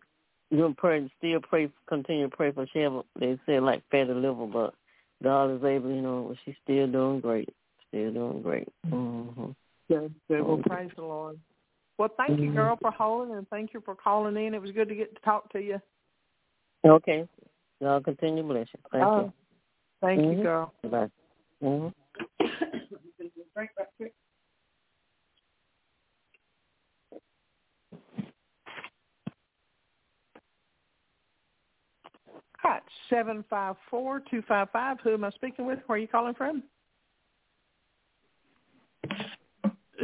[0.49, 2.87] you pray, still pray, continue to pray for she
[3.19, 4.73] They said like fatty liver, but
[5.21, 5.89] God is able.
[5.89, 7.49] You know, she's still doing great.
[7.89, 8.67] Still doing great.
[8.89, 9.51] Mm-hmm.
[9.89, 10.13] Good.
[10.29, 10.41] Good.
[10.41, 11.39] Well, praise the Lord.
[11.97, 12.55] Well, thank you, Mhm.
[12.55, 14.53] girl, for holding, and thank you for calling in.
[14.53, 15.81] It was good to get to talk to you.
[16.85, 17.27] Okay.
[17.81, 18.79] God continue to bless you.
[18.91, 19.33] Thank Oh,
[19.99, 20.43] Thank you, Mhm.
[20.43, 20.73] girl.
[20.83, 21.09] Bye.
[21.63, 21.87] Mm-hmm.
[22.39, 24.13] Drink that quick.
[32.63, 34.97] All right, seven five four two five five.
[35.03, 35.79] Who am I speaking with?
[35.85, 36.63] Where are you calling from?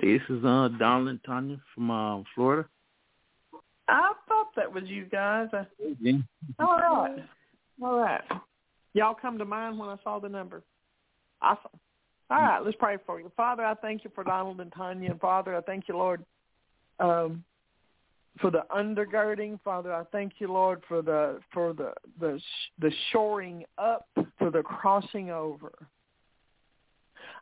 [0.01, 2.67] This is uh Donald and Tanya from uh, Florida.
[3.87, 5.49] I thought that was you guys.
[5.99, 6.13] Yeah.
[6.59, 7.23] All right,
[7.81, 8.23] all right.
[8.93, 10.63] Y'all come to mind when I saw the number.
[11.41, 11.79] Awesome.
[12.29, 13.31] All right, let's pray for you.
[13.35, 15.11] Father, I thank you for Donald and Tanya.
[15.11, 16.23] And Father, I thank you, Lord,
[16.99, 17.43] um,
[18.39, 19.59] for the undergirding.
[19.63, 22.39] Father, I thank you, Lord, for the for the the
[22.79, 24.07] the shoring up,
[24.39, 25.73] for the crossing over.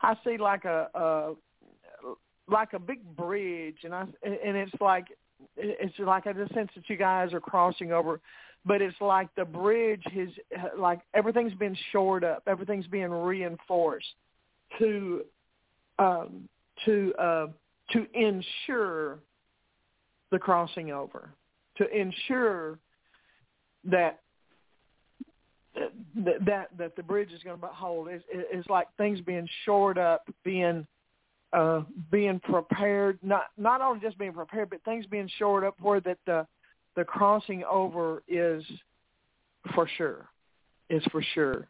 [0.02, 1.34] I see like a, a
[2.48, 5.06] like a big bridge, and I and it's like
[5.56, 8.20] it's like I just sense that you guys are crossing over,
[8.66, 10.32] but it's like the bridge is
[10.78, 14.16] like everything's been shored up, everything's being reinforced
[14.80, 15.22] to
[16.00, 16.50] um,
[16.86, 17.48] to uh,
[17.92, 19.20] to ensure
[20.32, 21.30] the crossing over,
[21.78, 22.80] to ensure
[23.84, 24.20] that
[26.16, 28.08] that that, the bridge is going to hold.
[28.10, 30.86] It's, it's like things being shored up, being
[31.54, 33.20] uh, being prepared.
[33.22, 36.46] Not not only just being prepared, but things being shored up where that the
[36.96, 38.64] the crossing over is
[39.74, 40.28] for sure.
[40.90, 41.68] Is for sure.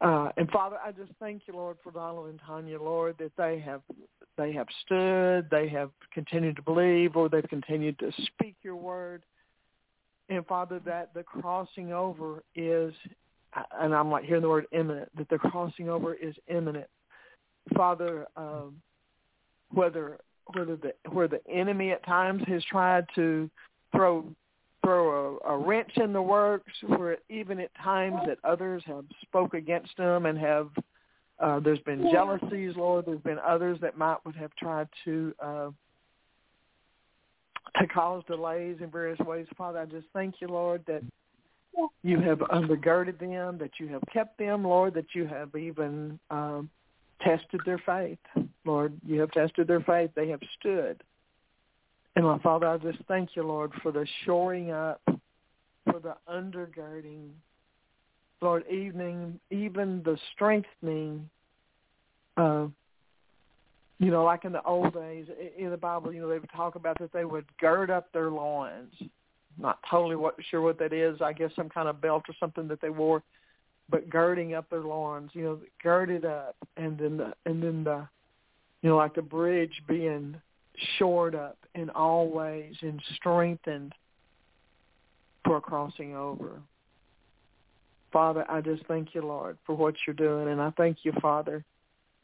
[0.00, 3.58] Uh, and Father, I just thank you, Lord, for Donald and Tanya, Lord, that they
[3.60, 3.82] have
[4.36, 9.22] they have stood, they have continued to believe, or they've continued to speak your word.
[10.28, 12.92] And Father, that the crossing over is,
[13.78, 16.88] and I'm like hearing the word imminent, that the crossing over is imminent.
[17.76, 18.76] Father, um,
[19.70, 20.18] whether
[20.52, 23.48] whether the where the enemy at times has tried to
[23.92, 24.24] throw
[24.84, 29.54] throw a, a wrench in the works, where even at times that others have spoke
[29.54, 30.70] against them and have
[31.40, 33.06] uh, there's been jealousies, Lord.
[33.06, 35.70] There's been others that might would have tried to uh,
[37.80, 39.46] to cause delays in various ways.
[39.56, 41.02] Father, I just thank you, Lord, that
[42.02, 46.70] you have undergirded them, that you have kept them, Lord, that you have even um,
[47.20, 48.18] tested their faith.
[48.64, 50.10] Lord, you have tested their faith.
[50.14, 51.02] They have stood.
[52.16, 57.30] And my Father, I just thank you, Lord, for the shoring up, for the undergirding,
[58.40, 61.28] Lord, even even the strengthening
[62.36, 62.66] uh,
[63.98, 66.74] you know, like in the old days in the Bible, you know, they would talk
[66.74, 68.92] about that they would gird up their loins.
[69.56, 71.22] Not totally what, sure what that is.
[71.22, 73.22] I guess some kind of belt or something that they wore,
[73.88, 78.06] but girding up their loins, you know, girded up, and then the and then the,
[78.82, 80.34] you know, like the bridge being
[80.98, 83.92] shored up in all ways and strengthened
[85.44, 86.60] for crossing over.
[88.12, 91.64] Father, I just thank you, Lord, for what you're doing, and I thank you, Father,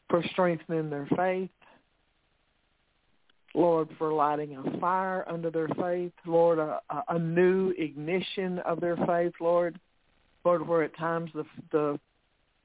[0.09, 1.49] for strengthening their faith.
[3.53, 6.13] Lord, for lighting a fire under their faith.
[6.25, 6.79] Lord, a,
[7.09, 9.77] a, new ignition of their faith, Lord.
[10.45, 11.99] Lord, where at times the the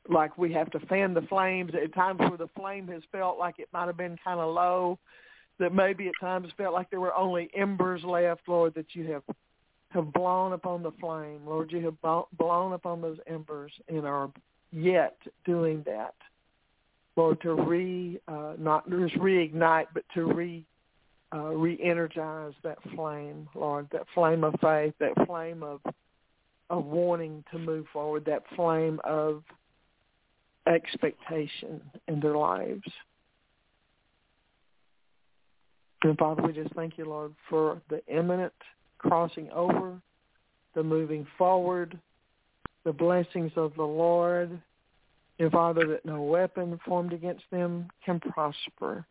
[0.09, 3.59] like we have to fan the flames, at times where the flame has felt like
[3.59, 4.97] it might have been kind of low,
[5.59, 9.23] that maybe at times felt like there were only embers left, Lord, that you have
[9.91, 11.41] have blown upon the flame.
[11.47, 14.31] Lord, you have blown upon those embers and are
[14.73, 16.15] yet doing that.
[17.17, 20.67] Lord, to re, uh, not just reignite, but to re,
[21.35, 25.81] uh, re-energize that flame, Lord, that flame of faith, that flame of,
[26.69, 29.43] of wanting to move forward, that flame of
[30.67, 32.83] expectation in their lives.
[36.03, 38.53] And Father, we just thank you, Lord, for the imminent
[38.99, 40.01] crossing over,
[40.75, 41.99] the moving forward,
[42.85, 44.61] the blessings of the Lord,
[45.39, 49.05] and Father, that no weapon formed against them can prosper.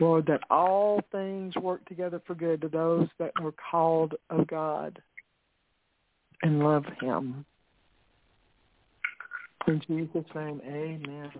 [0.00, 5.00] Lord, that all things work together for good to those that are called of God
[6.42, 7.44] and love him.
[9.66, 11.30] In Jesus' name, amen.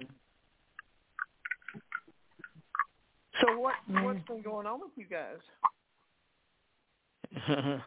[3.41, 5.39] So what what's been going on with you guys?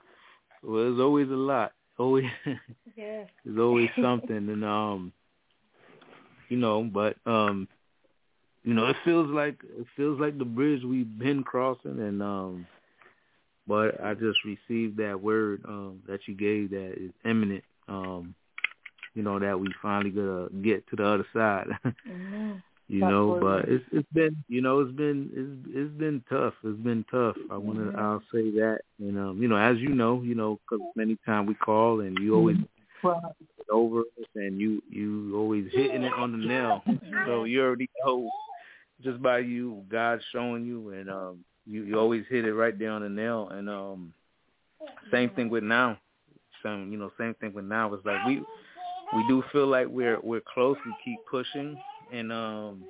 [0.63, 1.73] well, there's always a lot.
[1.97, 2.25] Always,
[2.95, 3.27] Yes.
[3.45, 5.11] there's always something, and um,
[6.49, 7.67] you know, but um,
[8.63, 12.67] you know, it feels like it feels like the bridge we've been crossing, and um,
[13.67, 17.63] but I just received that word um that you gave that is imminent.
[17.87, 18.33] Um,
[19.13, 21.67] you know that we finally gonna get to the other side.
[22.09, 22.63] Amen.
[22.93, 23.61] You know Absolutely.
[23.61, 26.53] but it's it's been you know it's been it's it's been tough.
[26.63, 27.35] It's been tough.
[27.51, 28.79] I want to i'll say that.
[28.99, 32.17] And um you know as you know you know because many times we call and
[32.21, 32.57] you always
[33.03, 33.21] Right.
[33.57, 36.83] get over us and you you always hitting it on the nail.
[37.25, 38.29] So you already know
[39.03, 42.91] just by you god showing you and um you you always hit it right there
[42.91, 43.49] on the nail.
[43.49, 44.13] And um
[45.11, 45.97] same thing with now.
[46.63, 47.93] Same you know same thing with now.
[47.93, 48.41] It's like we
[49.15, 50.77] we do feel like we're we're close.
[50.85, 51.77] We keep pushing
[52.13, 52.85] and um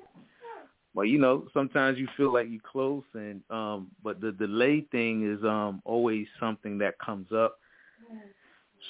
[0.94, 5.30] well you know sometimes you feel like you're close and um but the delay thing
[5.30, 7.58] is um always something that comes up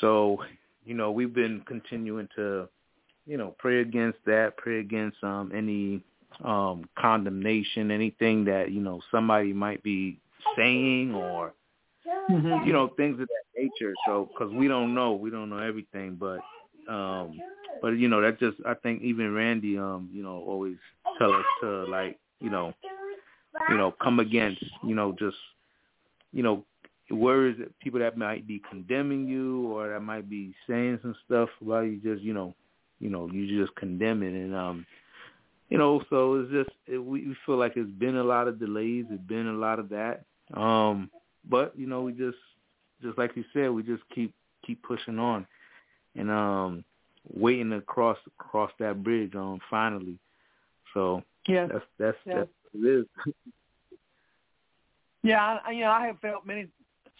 [0.00, 0.38] so
[0.84, 2.68] you know we've been continuing to
[3.26, 6.02] you know pray against that pray against um any
[6.44, 10.18] um condemnation anything that you know somebody might be
[10.56, 11.54] saying or
[12.30, 12.66] Mhm.
[12.66, 16.16] you know things of that nature so because we don't know we don't know everything
[16.16, 16.40] but
[16.88, 17.38] um
[17.82, 20.76] but you know that just i think even randy um you know always
[21.18, 22.72] tell us to like you know
[23.68, 25.36] you know come against you know just
[26.32, 26.64] you know
[27.10, 31.48] words that people that might be condemning you or that might be saying some stuff
[31.60, 32.54] about you just you know
[33.00, 34.86] you know you just condemn it and um
[35.68, 39.04] you know so it's just it, we, feel like it's been a lot of delays
[39.10, 40.24] it's been a lot of that
[40.54, 41.10] um
[41.48, 42.38] but you know we just
[43.02, 44.32] just like you said we just keep
[44.66, 45.46] keep pushing on
[46.16, 46.84] and um
[47.34, 50.18] waiting to cross cross that bridge um finally
[50.92, 51.66] so Yeah.
[51.66, 52.34] that's that's Yeah.
[52.34, 53.06] that's what it is
[55.24, 56.68] Yeah, I, you know, I have felt many,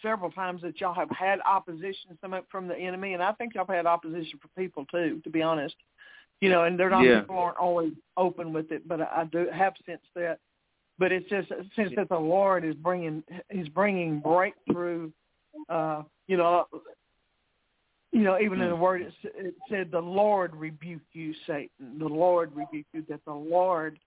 [0.01, 3.65] several times that y'all have had opposition some from the enemy, and I think y'all
[3.65, 5.19] have had opposition from people too.
[5.23, 5.75] To be honest,
[6.39, 7.21] you know, and they're not Yeah.
[7.21, 10.39] people aren't always open with it, but I, I do have sensed that.
[10.99, 15.11] But it's just since that the Lord is bringing, He's bringing breakthrough.
[15.67, 16.67] Uh, you know,
[18.15, 21.99] you know, even in the word it, it said, "The Lord rebuke you, Satan.
[21.99, 23.99] The Lord rebuke you." That the Lord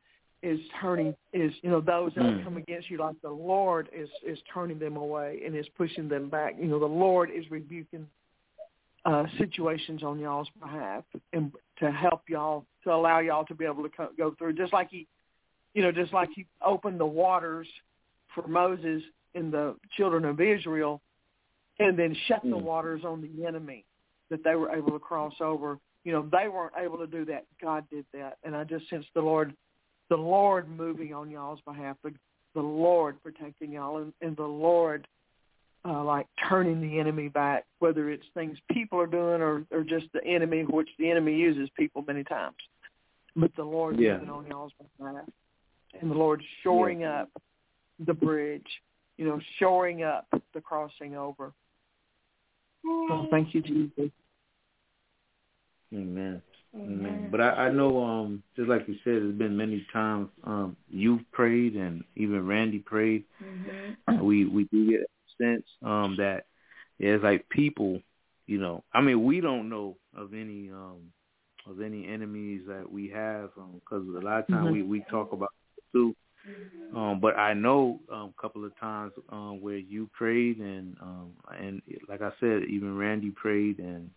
[0.42, 2.42] is turning is you know those that Mm.
[2.42, 6.30] come against you like the Lord is is turning them away and is pushing them
[6.30, 6.54] back.
[6.58, 8.08] You know the Lord is rebuking
[9.04, 11.04] uh situations on y'all's behalf
[11.34, 14.72] and to help y'all to allow y'all to be able to co- go through just
[14.72, 15.06] like he
[15.74, 17.68] you know just like he opened the waters
[18.34, 19.02] for Moses
[19.34, 21.02] and the children of Israel
[21.78, 22.62] and then shut the Mm.
[22.62, 23.84] waters on the enemy
[24.30, 25.78] that they were able to cross over.
[26.04, 27.44] You know, they weren't able to do that.
[27.60, 28.38] God did that.
[28.44, 29.54] And I just sense the Lord
[30.08, 32.12] the Lord moving on y'all's behalf, the,
[32.54, 35.06] the Lord protecting y'all, and, and the Lord
[35.84, 40.06] uh, like turning the enemy back, whether it's things people are doing or, or just
[40.12, 42.56] the enemy, which the enemy uses people many times.
[43.36, 44.14] But the Lord Yeah.
[44.14, 45.24] moving on y'all's behalf.
[46.00, 47.30] and the Lord shoring up
[47.98, 48.66] the bridge,
[49.16, 51.52] you know, shoring up the crossing over.
[52.84, 54.10] So thank you, Jesus.
[55.92, 56.42] Amen.
[56.74, 57.28] Amen.
[57.30, 61.22] But I, I know, um, just like you said, there's been many times um, you've
[61.32, 63.24] prayed and even Randy prayed.
[63.42, 64.24] Mm-hmm.
[64.24, 66.46] We we do get a sense um, that
[66.98, 68.00] it's like people,
[68.46, 68.84] you know.
[68.92, 71.10] I mean, we don't know of any um,
[71.66, 74.72] of any enemies that we have because um, a lot of times Mhm.
[74.72, 75.50] we we talk about
[75.92, 76.14] too.
[76.94, 81.32] Um, but I know um, a couple of times um, where you prayed and um,
[81.60, 84.10] and like I said, even Randy prayed and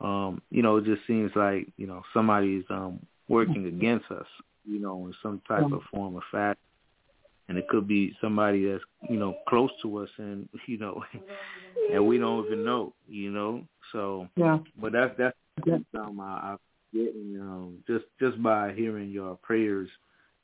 [0.00, 4.26] um, you know, it just seems like, you know, somebody's um working against us,
[4.64, 6.58] you know, in some type of form or fact.
[7.48, 11.02] And it could be somebody that's, you know, close to us and you know
[11.92, 13.62] and we don't even know, you know.
[13.92, 14.58] So Yeah.
[14.80, 15.78] but that's that's Yeah.
[16.00, 16.56] um I, I
[16.92, 19.88] getting um just just by hearing your prayers,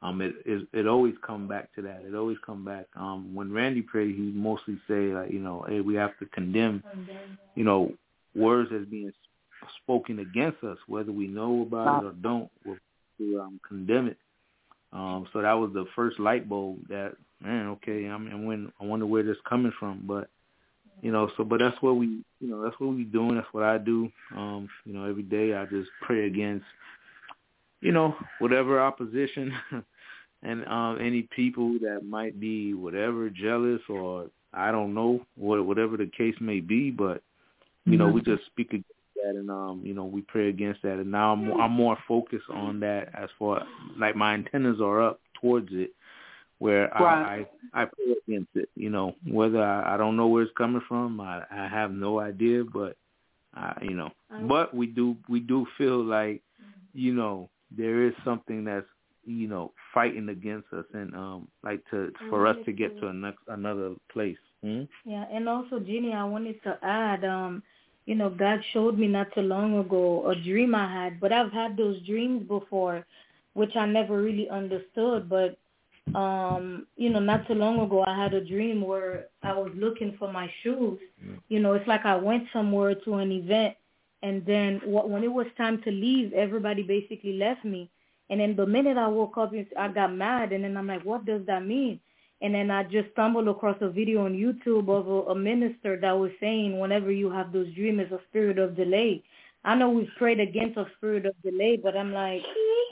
[0.07, 2.03] um it it, it always come back to that.
[2.07, 2.87] It always come back.
[2.97, 6.83] Um when Randy prayed he mostly say like, you know, hey we have to condemn,
[7.55, 7.93] you know,
[8.35, 9.13] words that's being
[9.83, 12.77] spoken against us, whether we know about it or don't, we'll
[13.19, 14.19] to um, condemn it.
[14.93, 18.85] Um, so that was the first light bulb that man, okay, I mean, when I
[18.85, 20.29] wonder where this coming from, but
[21.03, 22.07] you know, so but that's what we,
[22.41, 23.37] you know, that's what we doing.
[23.37, 24.11] That's what I do.
[24.35, 26.65] Um, you know, every day I just pray against,
[27.81, 29.53] you know, whatever opposition
[30.47, 35.97] and um, any people that might be whatever jealous or I don't know what whatever
[35.97, 37.23] the case may be, but
[37.85, 40.95] you know, we just speak against that and um, you know, we pray against that.
[40.99, 43.63] And now I'm more, I'm more focused on that as far
[43.99, 45.91] like my antennas are up towards it
[46.59, 47.47] where Right.
[47.75, 50.53] I, I I pray against it, you know, whether I, I don't know where it's
[50.57, 52.97] coming from, I I have no idea, but
[53.55, 54.11] I you know,
[54.49, 56.41] but we do we do feel like
[56.95, 58.87] you know, there is something that's
[59.27, 63.13] you know, fighting against us and um like to for us to get to a
[63.13, 64.39] next another place.
[64.63, 64.85] Hmm?
[65.05, 67.63] Yeah, and also, Jeannie, I wanted to add, um,
[68.07, 71.53] you know, God showed me not too long ago a dream I had, but I've
[71.53, 73.05] had those dreams before,
[73.55, 75.29] which I never really understood.
[75.29, 75.59] But,
[76.19, 80.17] um, you know, not too long ago, I had a dream where I was looking
[80.19, 80.99] for my shoes.
[81.49, 83.77] You know, it's like I went somewhere to an event,
[84.23, 87.91] and then wh- when it was time to leave, everybody basically left me.
[88.29, 91.25] And then the minute I woke up, I got mad, and then I'm like, what
[91.25, 92.01] does that mean?
[92.43, 96.13] And then I just stumbled across a video on YouTube of a, a minister that
[96.13, 99.23] was saying whenever you have those dreams, it's a spirit of delay.
[99.65, 102.43] I know we've prayed against a spirit of delay, but I'm like,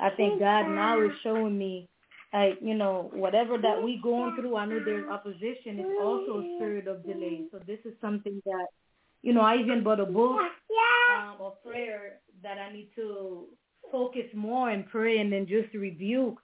[0.00, 1.88] I think God now is showing me,
[2.32, 5.78] like, you know, whatever that we going through, I know there's opposition.
[5.78, 7.42] It's also a spirit of delay.
[7.52, 8.66] So this is something that,
[9.22, 13.46] you know, I even bought a book um, of prayer that I need to
[13.94, 16.38] focus more and pray and then just rebuke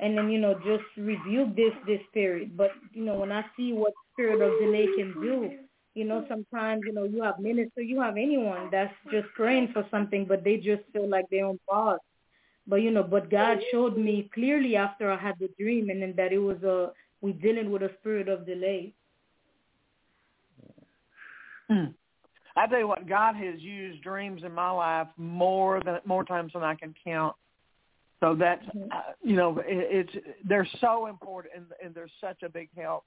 [0.00, 2.56] and then you know just rebuke this this spirit.
[2.56, 5.36] But you know when i see what spirit of delay can do
[5.94, 9.84] you know sometimes you know you have minister you have anyone that's just praying for
[9.90, 11.98] something but they just feel like they're on pause
[12.66, 16.14] but you know but god showed me clearly after i had the dream and then
[16.16, 18.94] that it was a we dealing with a spirit of delay.
[21.70, 21.94] Mm.
[22.60, 26.52] I tell you what, God has used dreams in my life more than more times
[26.52, 27.34] than I can count.
[28.20, 32.48] So that's uh, you know it, it's they're so important and, and they're such a
[32.48, 33.04] big help,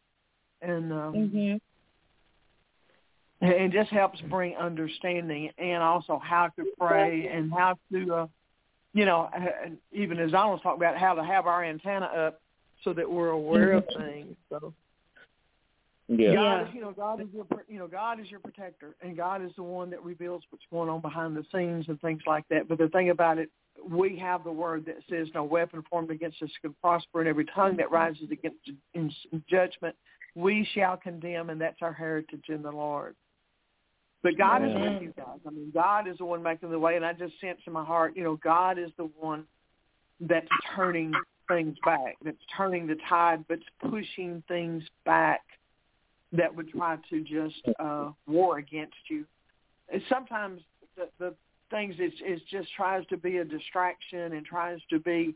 [0.61, 1.59] and um, mhm
[3.43, 8.27] and it just helps bring understanding and also how to pray and how to uh,
[8.93, 12.41] you know uh, even as I was talking about how to have our antenna up
[12.83, 14.35] so that we're aware of things.
[14.49, 14.73] So
[16.07, 16.33] Yeah.
[16.33, 16.73] God Yeah.
[16.73, 19.63] you know, God is your, you know, God is your protector, and God is the
[19.63, 22.67] one that reveals what's going on behind the scenes and things like that.
[22.67, 23.49] But the thing about it,
[23.89, 27.45] we have the word that says, "No weapon formed against us can prosper, and every
[27.45, 29.11] tongue that rises against in
[29.49, 29.95] judgment,
[30.35, 33.15] we shall condemn." And that's our heritage in the Lord.
[34.21, 35.39] But God is with you guys.
[35.45, 37.83] I mean, God is the one making the way, and I just sense in my
[37.83, 39.45] heart, you know, God is the one
[40.21, 41.13] that's turning
[41.49, 45.41] things back, that's turning the tide, that's pushing things back
[46.33, 49.25] that would try to just uh, war against you.
[49.91, 50.61] And sometimes
[50.97, 51.33] the, the
[51.69, 55.35] things is, is just tries to be a distraction and tries to be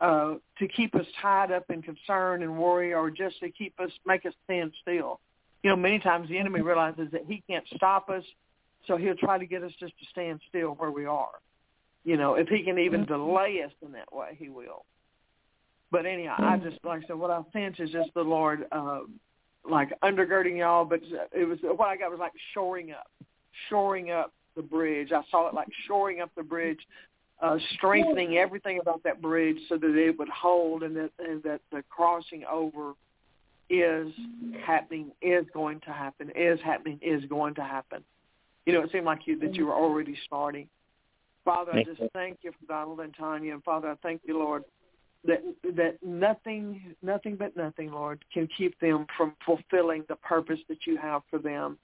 [0.00, 3.90] uh, to keep us tied up in concern and worry, or just to keep us
[4.06, 5.20] make us stand still.
[5.62, 8.24] You know, many times the enemy realizes that he can't stop us,
[8.86, 11.40] so he'll try to get us just to stand still where we are.
[12.04, 14.86] You know, if he can even delay us in that way, he will.
[15.90, 19.00] But anyhow, I just like I said, what I sense is just the Lord, uh,
[19.68, 20.84] like undergirding y'all.
[20.84, 21.00] But
[21.32, 23.10] it was what I got was like shoring up,
[23.68, 25.12] shoring up the bridge.
[25.12, 26.80] I saw it like shoring up the bridge
[27.42, 31.60] uh, strengthening everything about that bridge so that it would hold and that and that
[31.72, 32.92] the crossing over
[33.70, 34.08] is
[34.64, 38.02] happening, is going to happen, is happening, is going to happen.
[38.66, 40.68] You know, it seemed like you that you were already starting.
[41.44, 44.64] Father, I just thank you for Donald and Tanya, and Father, I thank you, Lord,
[45.24, 45.42] that
[45.76, 50.96] that nothing, nothing but nothing, Lord, can keep them from fulfilling the purpose that you
[50.96, 51.78] have for them.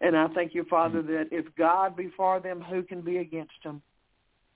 [0.00, 1.12] And I thank you, Father, mm-hmm.
[1.12, 3.82] that if God be for them, who can be against them?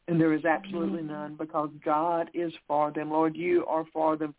[0.08, 1.12] And there is absolutely mm-hmm.
[1.12, 3.10] none because God is for them.
[3.10, 4.34] Lord, you are for them.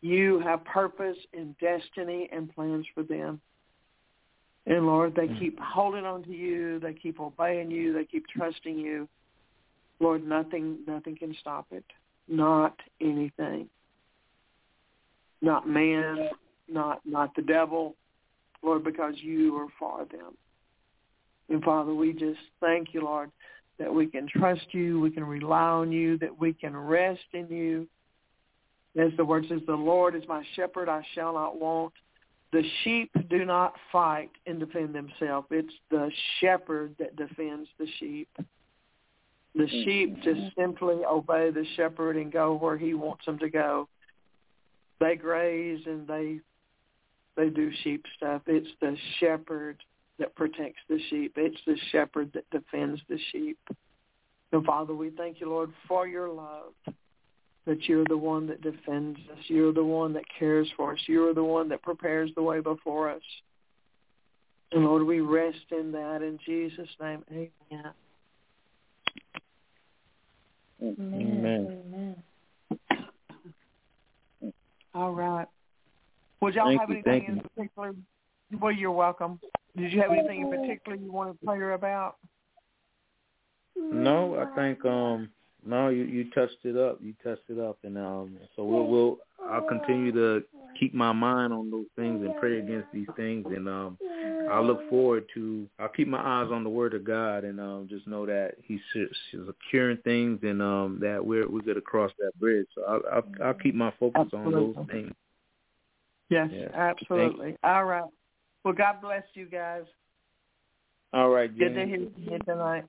[0.00, 3.40] You have purpose and destiny and plans for them.
[4.66, 5.38] And Lord, they mm.
[5.38, 6.78] keep holding on to you.
[6.80, 7.92] They keep obeying you.
[7.92, 9.08] They keep trusting you.
[10.00, 11.84] Lord, nothing, nothing can stop it.
[12.32, 13.68] Not anything.
[15.42, 16.30] Not man.
[16.66, 17.94] Not, not the devil.
[18.62, 20.34] Lord, because you are for them.
[21.50, 23.30] And Father, we just thank you, Lord,
[23.78, 27.48] that we can trust you, we can rely on you, that we can rest in
[27.48, 27.86] you.
[28.96, 31.92] As the word says, the Lord is my shepherd, I shall not want.
[32.52, 35.48] The sheep do not fight and defend themselves.
[35.50, 36.10] It's the
[36.40, 38.28] shepherd that defends the sheep.
[39.54, 39.84] The mm.
[39.84, 43.88] sheep just simply obey the shepherd and go where he wants them to go.
[45.00, 46.40] They graze and they
[47.36, 48.42] they do sheep stuff.
[48.46, 49.78] It's the shepherd
[50.18, 51.32] that protects the sheep.
[51.36, 53.58] It's the shepherd that defends the sheep.
[54.52, 56.72] And Father, we thank you, Lord, for your love,
[57.66, 59.38] that you're the one that defends us.
[59.46, 60.98] You're the one that cares for us.
[61.06, 63.22] You're the one that prepares the way before us.
[64.72, 67.24] And Lord, we rest in that in Jesus' name.
[67.30, 67.92] Amen.
[70.82, 71.68] Amen.
[71.86, 72.16] Amen.
[74.94, 75.46] All right.
[76.40, 77.42] Would y'all Thank have you, anything thank in you.
[77.54, 77.92] particular?
[78.60, 79.40] Well, you're welcome.
[79.76, 82.16] Did you have anything in particular you want to prayer about?
[83.76, 85.30] No, I think um
[85.64, 86.98] no, you you touched it up.
[87.00, 89.18] You touched it up, and um so we'll we'll
[89.48, 90.44] I'll continue to
[90.78, 93.98] keep my mind on those things and pray against these things, and um
[94.52, 97.86] I look forward to I'll keep my eyes on the Word of God, and um
[97.88, 98.80] just know that He's
[99.30, 102.66] securing things, and um that we're we're gonna cross that bridge.
[102.74, 105.12] So I'll I'll, I'll keep my focus on those things.
[106.28, 106.68] Yes, Yeah.
[106.74, 107.56] absolutely.
[107.64, 108.04] All right.
[108.64, 109.82] Well, God bless you guys.
[111.12, 112.84] All right, Good to hear you tonight.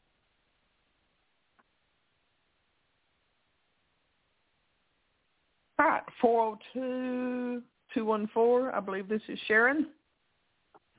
[5.80, 7.64] All right, four zero two
[7.94, 8.74] two one four.
[8.74, 9.88] I believe this is Sharon.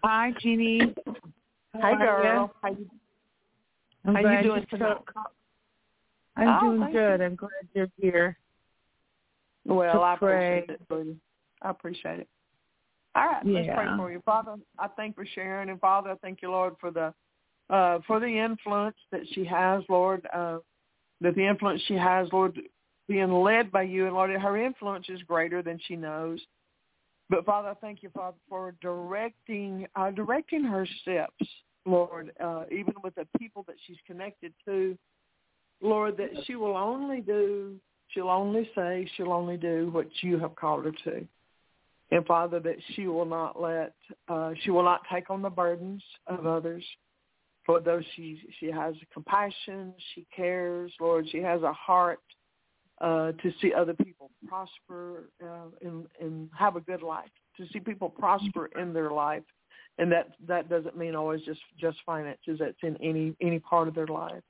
[0.05, 0.95] Hi, Jeannie.
[1.07, 2.55] Hey, How are girl.
[2.61, 2.91] How you,
[4.05, 4.99] I'm how you doing tonight?
[6.37, 7.21] I'm Oh, doing good.
[7.21, 7.27] you.
[7.27, 8.37] I'm glad you're here.
[9.65, 11.17] Well, to I appreciate it, sweetie.
[11.63, 12.29] I appreciate it.
[13.15, 14.57] All right, let's pray for you, Father.
[14.79, 17.15] I thank for Sharon, and Father, I thank you, Lord, for the
[17.71, 20.27] uh, for the influence that she has, Lord.
[20.35, 20.59] Uh,
[21.23, 22.61] that the influence she has, Lord,
[23.09, 26.41] being led by you, and Lord, her influence is greater than she knows.
[27.31, 31.49] But Father, I thank you, Father, for directing uh, directing her steps,
[31.87, 34.97] Lord, uh, even with the people that she's connected to,
[35.81, 37.77] Lord, that she will only do,
[38.09, 41.27] she'll only say, she'll only do what you have called her to.
[42.11, 43.95] And Father, that she will not let,
[44.29, 46.85] uh, she will not take on the burdens of others.
[47.67, 52.21] For though she she has compassion, she cares, Lord, she has a heart
[53.05, 57.29] uh, to see other people prosper uh, and and have a good life,
[57.59, 59.43] to see people prosper in their life,
[59.99, 62.59] and that that doesn't mean always just just finances.
[62.59, 64.43] That's in any any part of their life.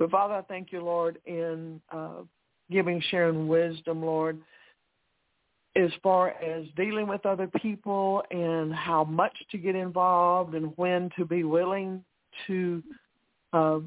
[0.00, 2.22] But Father, I thank you, Lord, in uh,
[2.68, 4.40] giving Sharon wisdom, Lord,
[5.76, 11.10] as far as dealing with other people and how much to get involved and when
[11.16, 12.04] to be willing
[12.48, 12.82] to
[13.52, 13.78] uh,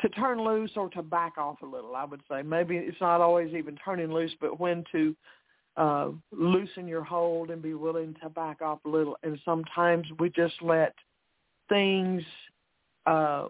[0.00, 1.94] to turn loose or to back off a little.
[1.94, 5.14] I would say maybe it's not always even turning loose, but when to
[5.76, 9.16] uh, loosen your hold and be willing to back off a little.
[9.22, 10.94] And sometimes we just let
[11.68, 12.22] things.
[13.06, 13.46] Uh,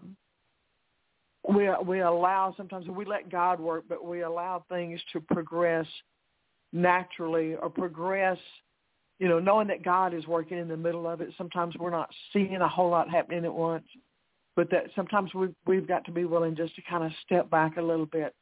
[1.48, 5.86] we we allow sometimes we let God work, but we allow things to progress
[6.72, 8.38] naturally or progress.
[9.18, 11.30] You know, knowing that God is working in the middle of it.
[11.36, 13.84] Sometimes we're not seeing a whole lot happening at once,
[14.60, 17.78] but that sometimes we've we've got to be willing just to kind of step back
[17.78, 18.34] a little bit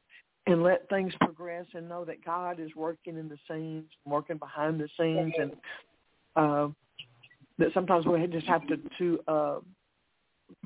[0.48, 4.80] and let things progress and know that God is working in the scenes, working behind
[4.80, 5.52] the scenes, and
[6.34, 6.68] uh,
[7.58, 9.58] that sometimes we just have to to uh,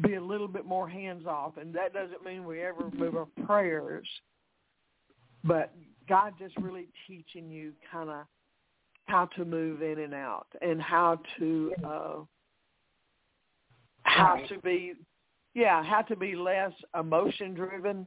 [0.00, 3.28] be a little bit more hands off, and that doesn't mean we ever move our
[3.44, 4.08] prayers,
[5.44, 5.74] but
[6.08, 8.24] God just really teaching you kind of
[9.04, 12.14] how to move in and out and how to uh,
[14.04, 14.94] how to be
[15.54, 18.06] yeah how to be less emotion driven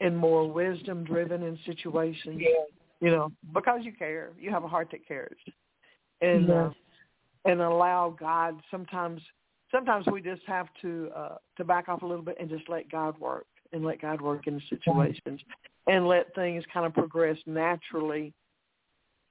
[0.00, 2.40] and more wisdom driven in situations.
[3.00, 5.38] You know, because you care, you have a heart that cares,
[6.20, 6.70] and uh,
[7.46, 8.60] and allow God.
[8.70, 9.22] Sometimes,
[9.70, 12.90] sometimes we just have to uh, to back off a little bit and just let
[12.90, 15.40] God work and let God work in situations
[15.86, 18.34] and let things kind of progress naturally,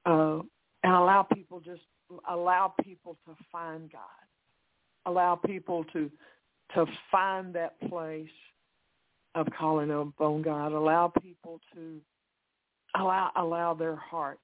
[0.08, 0.40] uh,
[0.84, 1.82] and allow people just
[2.28, 4.02] allow people to find God,
[5.06, 6.10] allow people to
[6.76, 8.30] to find that place
[9.36, 12.00] of calling upon God, allow people to
[12.96, 14.42] allow allow their hearts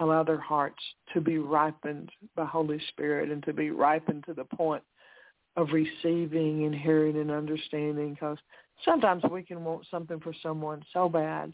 [0.00, 0.82] allow their hearts
[1.12, 4.82] to be ripened by Holy Spirit and to be ripened to the point
[5.56, 8.38] of receiving and hearing and understanding because
[8.84, 11.52] sometimes we can want something for someone so bad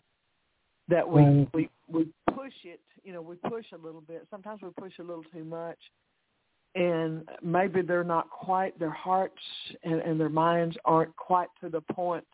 [0.89, 4.27] that we, we we push it you know we push a little bit.
[4.31, 5.79] Sometimes we push a little too much
[6.77, 9.43] and maybe they're not quite their hearts
[9.83, 12.25] and, and their minds aren't quite to the point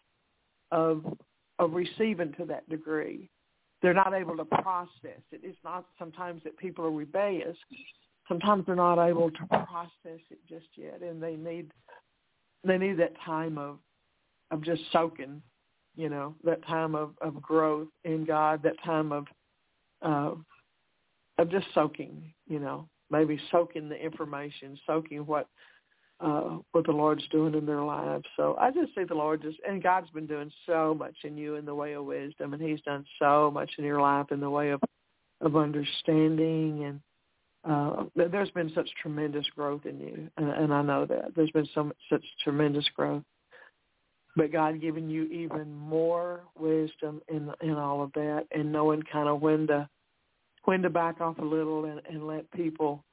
[0.70, 1.05] of
[1.59, 3.31] of receiving to that degree
[3.82, 5.40] they're not able to process it.
[5.43, 7.56] It's not sometimes that people are rebellious.
[8.28, 11.70] Sometimes they're not able to process it just yet, and they need
[12.64, 13.78] they need that time of
[14.52, 15.43] of just soaking,
[15.97, 19.27] you know, that time of of growth in God, that time of
[20.02, 20.35] uh,
[21.39, 25.47] of just soaking, you know, maybe soaking the information, soaking what
[26.20, 28.24] uh, what the Lord's doing in their lives.
[28.36, 31.56] So I just see the Lord just, and God's been doing so much in you
[31.56, 34.51] in the way of wisdom, and He's done so much in your life in the
[34.51, 34.80] way of
[35.40, 37.01] of understanding, and
[37.64, 41.51] uh, there- there's been such tremendous growth in you, and, and I know that there's
[41.51, 43.24] been so much, such tremendous growth.
[44.36, 49.28] But God giving you even more wisdom in in all of that, and knowing kind
[49.28, 49.89] of when to
[50.64, 53.05] when to back off a little and, and let people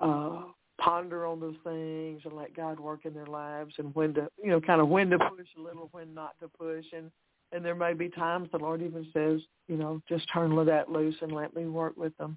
[0.00, 0.42] uh
[0.80, 4.50] ponder on those things and let God work in their lives and when to you
[4.50, 6.84] know kind of when to push a little when not to push.
[6.92, 7.10] And
[7.52, 11.16] and there may be times the Lord even says you know just turn that loose
[11.22, 12.36] and let me work with them.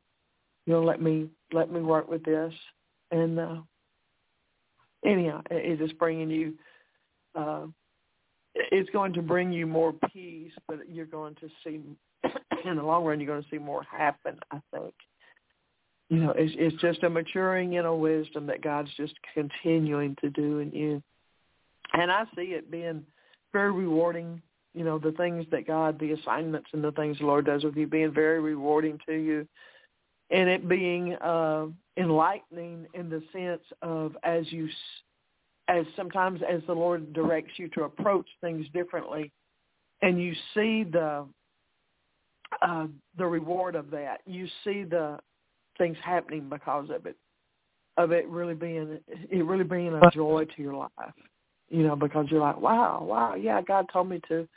[0.66, 2.54] You know let me let me work with this.
[3.12, 3.58] And uh
[5.06, 6.54] anyhow it- it's bringing you
[7.36, 7.66] uh
[8.56, 11.80] it's going to bring you more peace but you're going to see
[12.66, 14.94] in the long run you're going to see more happen I think
[16.10, 20.30] you know, it's it's just a maturing in a wisdom that God's just continuing to
[20.30, 21.04] do in you.
[21.94, 23.04] And I see it being
[23.52, 24.42] very rewarding,
[24.74, 27.76] you know, the things that God, the assignments and the things the Lord does with
[27.76, 29.48] you being very rewarding to you.
[30.30, 31.68] And it being uh
[31.98, 34.70] enlightening in the sense of as you
[35.68, 39.32] as sometimes as the Lord directs you to approach things differently
[40.02, 41.26] and you see the
[42.62, 42.88] uh
[43.18, 44.22] the reward of that.
[44.26, 45.20] You see the
[45.78, 47.16] things happening because of it,
[47.98, 51.14] of it really being it really being a joy to your life.
[51.70, 54.48] You know, because you're like, wow, wow, yeah, God told me to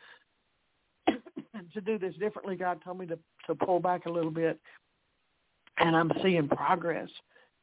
[1.08, 2.56] to do this differently.
[2.56, 4.58] God told me to to pull back a little bit,
[5.78, 7.08] and I'm seeing progress.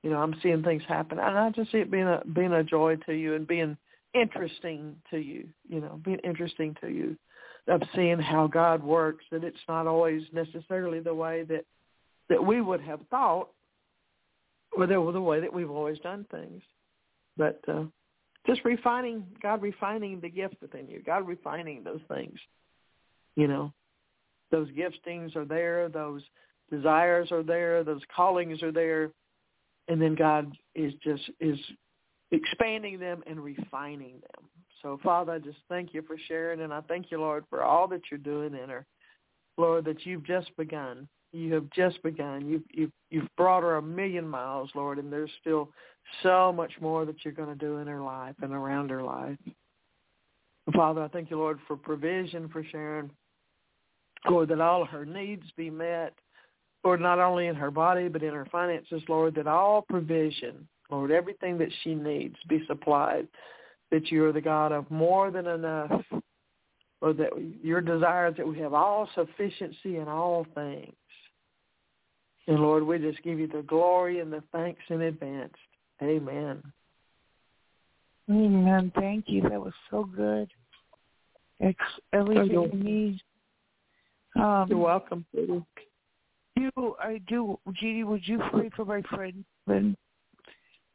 [0.04, 2.64] You know, I'm seeing things happen, and I just see it being a being a
[2.64, 3.78] joy to you and being
[4.14, 5.48] interesting to you.
[5.68, 7.18] You know, being interesting to you
[7.68, 9.26] of seeing how God works.
[9.32, 11.66] That it's not always necessarily the way that
[12.30, 13.50] that we would have thought,
[14.76, 16.62] or the, the way that we've always done things.
[17.38, 17.84] But uh,
[18.46, 22.38] just refining, God refining the gift within you, God refining those things.
[23.36, 23.74] You know,
[24.52, 26.24] those giftings are there, those
[26.72, 29.12] desires are there, those callings are there,
[29.88, 31.60] and then God is just is
[32.32, 34.50] expanding them and refining them.
[34.82, 37.88] So, Father, I just thank you for Sharon, and I thank you, Lord, for all
[37.88, 38.86] that you're doing in her.
[39.58, 41.08] Lord, that you've just begun.
[41.34, 42.48] You have just begun.
[42.48, 45.70] You've you've you've brought her a million miles, Lord, and there's still
[46.24, 49.38] so much more that you're going to do in her life and around her life.
[50.74, 53.12] Father, I thank you, Lord, for provision for Sharon.
[54.30, 56.14] Lord, that all her needs be met.
[56.84, 61.12] Lord, not only in her body but in her finances, Lord, that all provision, Lord,
[61.12, 63.28] everything that she needs be supplied.
[63.92, 66.04] That you are the God of more than enough.
[67.02, 67.30] Lord, that
[67.64, 70.94] your desire is that we have all sufficiency in all things.
[72.48, 75.54] And Lord, we just give you the glory and the thanks in advance.
[76.02, 76.62] Amen.
[78.30, 78.92] Amen.
[78.96, 79.42] Thank you.
[79.44, 80.50] That was so good.
[81.60, 81.80] It's
[82.14, 83.22] everything you're- you need.
[84.36, 85.26] Um, You're welcome.
[85.32, 85.66] Sweetie.
[86.56, 88.04] do I do, Jeannie?
[88.04, 89.46] Would you pray for my friend?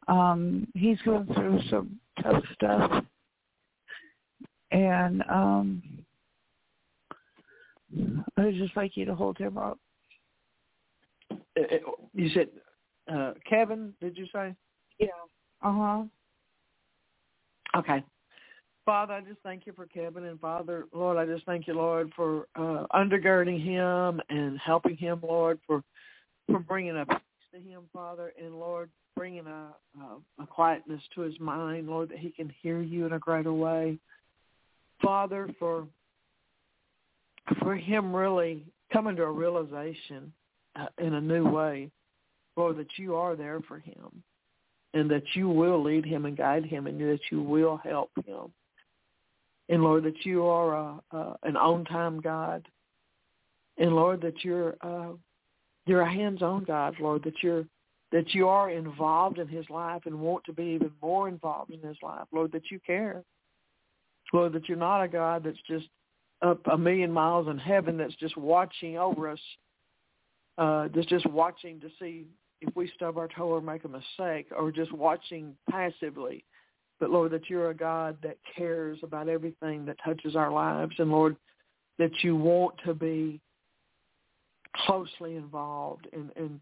[0.09, 3.05] Um, he's going through some tough stuff,
[4.71, 5.83] and um,
[8.37, 9.79] I would just like you to hold him up.
[11.31, 11.79] Uh, uh,
[12.15, 12.49] You said
[13.13, 14.55] uh, Kevin, did you say?
[14.99, 15.09] Yeah.
[15.63, 16.03] Uh huh.
[17.79, 18.03] Okay.
[18.85, 22.13] Father, I just thank you for Kevin, and Father, Lord, I just thank you, Lord,
[22.17, 25.85] for uh, undergirding him and helping him, Lord, for
[26.51, 27.19] for bringing a peace
[27.55, 29.69] to him, Father, and Lord, bringing a,
[30.01, 33.53] a, a quietness to his mind, Lord, that he can hear you in a greater
[33.53, 33.99] way.
[35.03, 35.87] Father, for
[37.61, 40.33] for him really coming to a realization
[40.77, 41.91] uh, in a new way,
[42.57, 44.23] Lord, that you are there for him
[44.95, 48.53] and that you will lead him and guide him and that you will help him.
[49.69, 52.67] And Lord, that you are a, a, an on-time God.
[53.79, 55.13] And Lord, that you're uh,
[55.87, 57.65] you're a hands-on God, Lord, that you're
[58.13, 61.81] that you are involved in his life and want to be even more involved in
[61.81, 63.25] his life, Lord, that you care.
[64.33, 65.89] Lord, that you're not a God that's just
[66.43, 69.41] up a million miles in heaven that's just watching over us,
[70.59, 72.27] uh, that's just watching to see
[72.61, 76.45] if we stub our toe or make a mistake or just watching passively.
[77.01, 80.95] But Lord, that you're a God that cares about everything that touches our lives.
[80.99, 81.37] And Lord,
[81.99, 83.41] that you want to be
[84.87, 86.61] closely involved and, and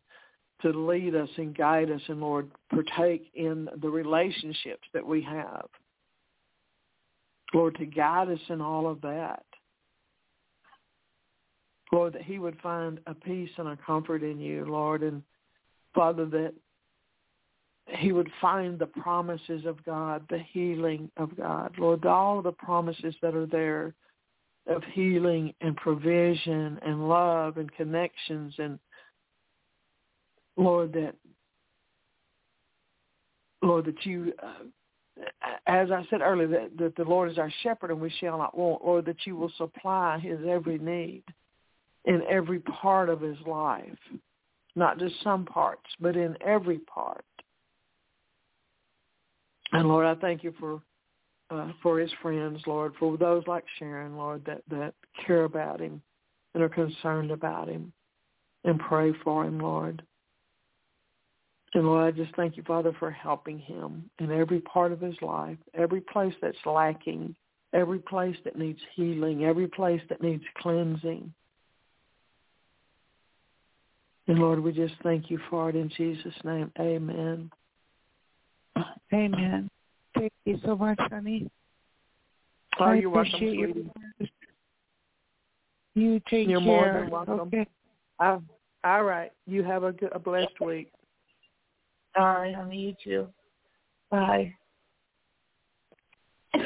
[0.63, 5.67] to lead us and guide us and Lord, partake in the relationships that we have.
[7.53, 9.45] Lord, to guide us in all of that.
[11.93, 15.23] Lord, that he would find a peace and a comfort in you, Lord, and
[15.95, 16.55] Father, that
[17.89, 21.75] he would find the promises of God, the healing of God.
[21.79, 23.95] Lord, all the promises that are there
[24.69, 28.79] of healing and provision and love and connections and
[30.61, 31.15] Lord that
[33.63, 35.25] Lord that you uh,
[35.67, 38.57] as I said earlier that, that the Lord is our shepherd and we shall not
[38.57, 41.25] want Lord that you will supply his every need
[42.05, 43.99] in every part of his life
[44.77, 47.25] not just some parts but in every part
[49.73, 50.81] and Lord I thank you for
[51.51, 54.95] uh, for his friends, Lord, for those like Sharon, Lord, that, that
[55.27, 56.01] care about him
[56.55, 57.93] and are concerned about him
[58.65, 60.03] and pray for him, Lord.
[61.75, 65.15] And Lord, I just thank you, Father, for helping him in every part of his
[65.23, 67.37] life, every place that's lacking,
[67.73, 71.33] every place that needs healing, every place that needs cleansing.
[74.27, 76.73] And Lord, we just thank you for it in Jesus' name.
[76.79, 77.51] Amen.
[79.13, 79.69] Amen.
[80.17, 81.51] Thank you so much, honey.
[82.79, 83.91] Oh, I you're welcome, appreciate sweetie.
[84.19, 84.29] You
[85.95, 86.67] You take You're care.
[86.67, 87.41] more than welcome.
[87.41, 87.67] Okay.
[88.19, 88.39] Uh,
[88.85, 89.33] all right.
[89.47, 90.93] You have a, good, a blessed week.
[92.17, 92.77] All right, honey.
[92.77, 93.29] You too.
[94.11, 94.55] Bye.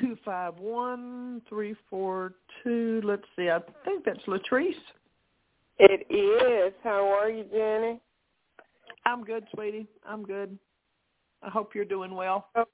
[0.00, 2.32] Two five one three four
[2.64, 3.02] two.
[3.04, 3.50] Let's see.
[3.50, 4.72] I think that's Latrice.
[5.78, 6.72] It is.
[6.82, 8.00] How are you, Jenny?
[9.04, 9.86] I'm good, sweetie.
[10.06, 10.58] I'm good.
[11.42, 12.48] I hope you're doing well.
[12.54, 12.64] Oh,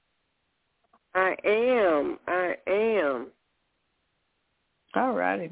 [1.15, 2.17] I am.
[2.27, 3.27] I am.
[4.95, 5.51] All righty.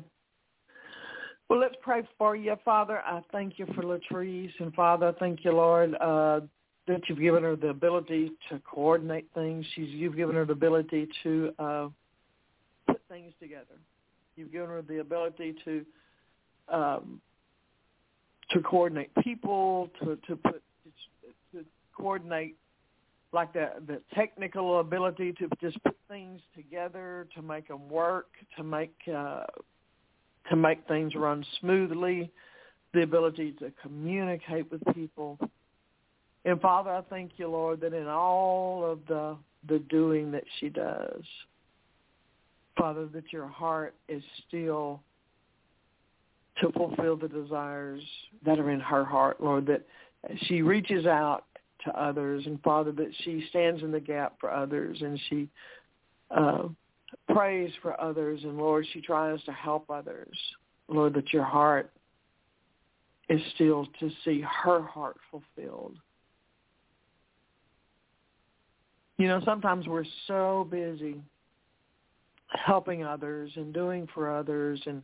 [1.49, 3.01] Well, let's pray for you, Father.
[3.05, 6.41] I thank you for Latrice, and Father, I thank you, Lord, uh,
[6.87, 9.65] that you've given her the ability to coordinate things.
[9.75, 11.87] She's you've given her the ability to uh,
[12.87, 13.79] put things together.
[14.35, 15.85] You've given her the ability to
[16.69, 17.21] um,
[18.51, 20.63] to coordinate people, to to put
[21.53, 21.65] to
[21.95, 22.55] coordinate
[23.33, 28.27] like the the technical ability to just put things together, to make them work,
[28.57, 29.43] to make uh,
[30.49, 32.31] to make things run smoothly,
[32.93, 35.37] the ability to communicate with people.
[36.45, 40.69] And Father, I thank you, Lord, that in all of the the doing that she
[40.69, 41.23] does,
[42.77, 45.01] Father, that your heart is still
[46.61, 48.03] to fulfill the desires
[48.45, 49.85] that are in her heart, Lord, that
[50.43, 51.45] she reaches out
[51.85, 55.49] to others, and Father, that she stands in the gap for others, and she
[56.31, 56.67] uh,
[57.33, 60.37] prays for others, and Lord, she tries to help others.
[60.87, 61.91] Lord, that your heart
[63.29, 65.95] is still to see her heart fulfilled.
[69.17, 71.21] You know, sometimes we're so busy
[72.49, 75.01] helping others and doing for others and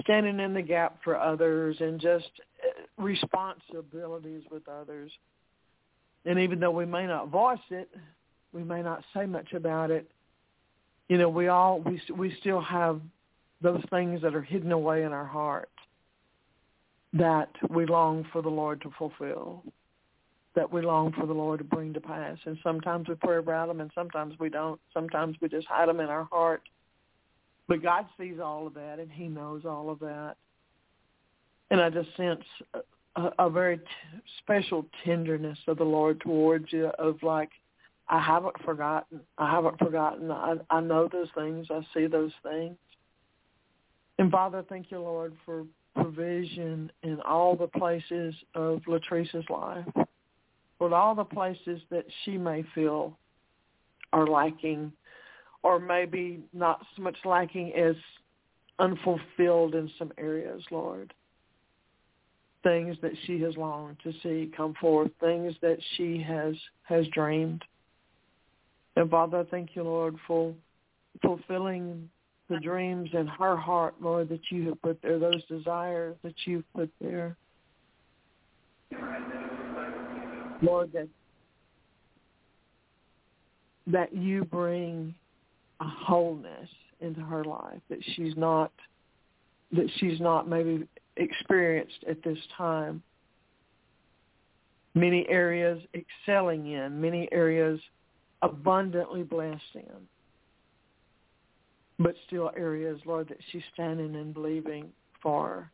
[0.00, 2.30] standing in the gap for others and just
[2.96, 5.10] responsibilities with others.
[6.24, 7.90] And even though we may not voice it,
[8.52, 10.10] we may not say much about it.
[11.12, 12.98] You know, we all we we still have
[13.60, 15.68] those things that are hidden away in our heart
[17.12, 19.62] that we long for the Lord to fulfill,
[20.54, 22.38] that we long for the Lord to bring to pass.
[22.46, 24.80] And sometimes we pray about them, and sometimes we don't.
[24.94, 26.62] Sometimes we just hide them in our heart.
[27.68, 30.36] But God sees all of that, and He knows all of that.
[31.70, 32.44] And I just sense
[33.16, 33.84] a, a very t-
[34.38, 37.50] special tenderness of the Lord towards you of like,
[38.08, 39.20] I haven't forgotten.
[39.38, 40.30] I haven't forgotten.
[40.30, 41.68] I, I know those things.
[41.70, 42.76] I see those things.
[44.18, 45.64] And Father, thank you, Lord, for
[45.94, 49.86] provision in all the places of Latrice's life,
[50.78, 53.16] for all the places that she may feel
[54.12, 54.92] are lacking
[55.62, 57.94] or maybe not so much lacking as
[58.78, 61.12] unfulfilled in some areas, Lord.
[62.62, 66.54] Things that she has longed to see come forth, things that she has
[66.84, 67.64] has dreamed.
[68.96, 70.54] And Father, I thank you, Lord, for
[71.22, 72.08] fulfilling
[72.48, 76.70] the dreams in her heart, Lord, that you have put there, those desires that you've
[76.74, 77.36] put there.
[80.60, 81.08] Lord, that
[83.88, 85.14] that you bring
[85.80, 86.68] a wholeness
[87.00, 88.70] into her life that she's not
[89.72, 90.86] that she's not maybe
[91.16, 93.02] experienced at this time.
[94.94, 97.80] Many areas excelling in, many areas
[98.42, 100.06] abundantly blessed in,
[101.98, 104.90] but still areas, Lord, that she's standing and believing
[105.22, 105.70] for.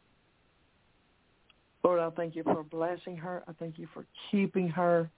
[1.82, 3.42] Lord, I thank you for blessing her.
[3.48, 5.08] I thank you for keeping her.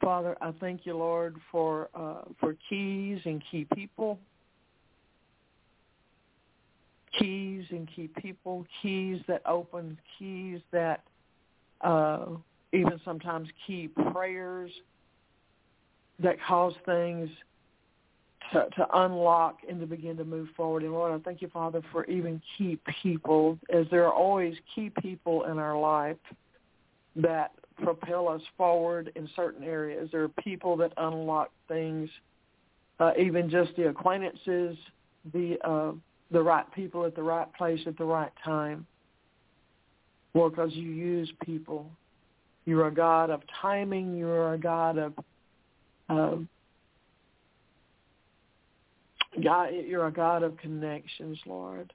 [0.00, 4.18] Father, I thank you, Lord, for uh, for keys and key people,
[7.18, 11.02] keys and key people, keys that open, keys that
[11.82, 12.26] uh,
[12.72, 14.70] even sometimes key prayers
[16.22, 17.28] that cause things
[18.52, 20.82] to, to unlock and to begin to move forward.
[20.82, 24.90] And Lord, I thank you, Father, for even key people, as there are always key
[25.00, 26.16] people in our life
[27.16, 27.52] that
[27.82, 30.08] propel us forward in certain areas.
[30.12, 32.10] There are people that unlock things,
[32.98, 34.76] uh, even just the acquaintances,
[35.32, 35.92] the uh,
[36.32, 38.86] the right people at the right place at the right time.
[40.34, 41.90] Lord, because you use people.
[42.66, 44.16] You're a God of timing.
[44.16, 45.12] You're a God of
[46.10, 46.36] uh,
[49.42, 49.70] God.
[49.86, 51.92] You're a God of connections, Lord.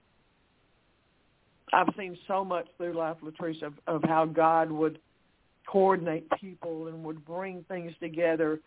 [1.74, 5.00] I've seen so much through life, Latrice, of, of how God would
[5.68, 8.60] coordinate people and would bring things together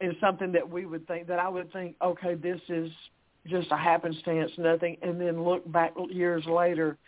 [0.00, 2.90] in something that we would think that I would think, okay, this is
[3.46, 6.98] just a happenstance, nothing, and then look back years later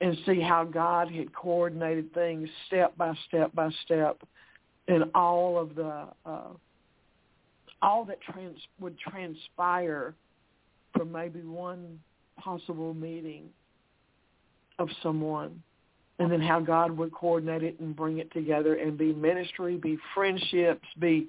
[0.00, 4.18] and see how God had coordinated things step by step by step,
[4.88, 6.48] and all of the uh,
[7.82, 10.14] all that trans would transpire
[10.96, 11.98] from maybe one
[12.38, 13.48] possible meeting
[14.78, 15.62] of someone
[16.18, 19.98] and then how God would coordinate it and bring it together and be ministry, be
[20.14, 21.28] friendships, be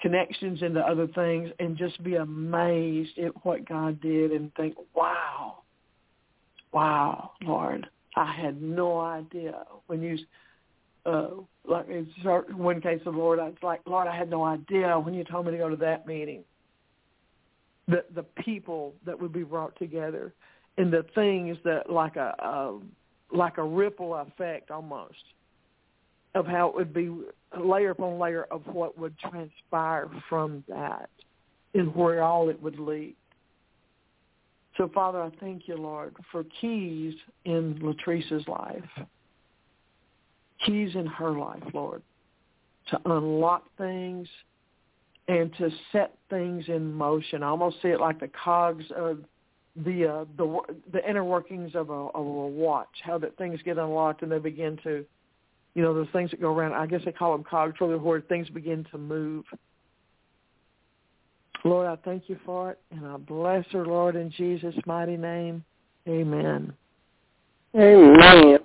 [0.00, 5.58] connections into other things, and just be amazed at what God did and think, wow,
[6.72, 10.18] wow, Lord, I had no idea when you,
[11.06, 11.28] uh,
[11.68, 12.06] like in
[12.56, 15.46] one case of Lord, I was like, Lord, I had no idea when you told
[15.46, 16.44] me to go to that meeting.
[17.86, 20.32] The the people that would be brought together,
[20.76, 22.78] and the things that like a, a
[23.36, 25.14] like a ripple effect almost
[26.34, 27.10] of how it would be
[27.58, 31.08] layer upon layer of what would transpire from that
[31.74, 33.14] and where all it would lead.
[34.76, 37.14] So, Father, I thank you, Lord, for keys
[37.44, 38.84] in Latrice's life,
[40.64, 42.02] keys in her life, Lord,
[42.90, 44.28] to unlock things
[45.28, 47.42] and to set things in motion.
[47.42, 49.18] I almost see it like the cogs of
[49.84, 50.60] the uh, the
[50.92, 54.38] the inner workings of a, of a watch, how that things get unlocked and they
[54.38, 55.04] begin to,
[55.74, 56.72] you know, those things that go around.
[56.72, 59.44] I guess they call them cogs, where things begin to move.
[61.64, 65.64] Lord, I thank you for it, and I bless her, Lord, in Jesus' mighty name.
[66.08, 66.72] Amen.
[67.76, 68.58] Amen.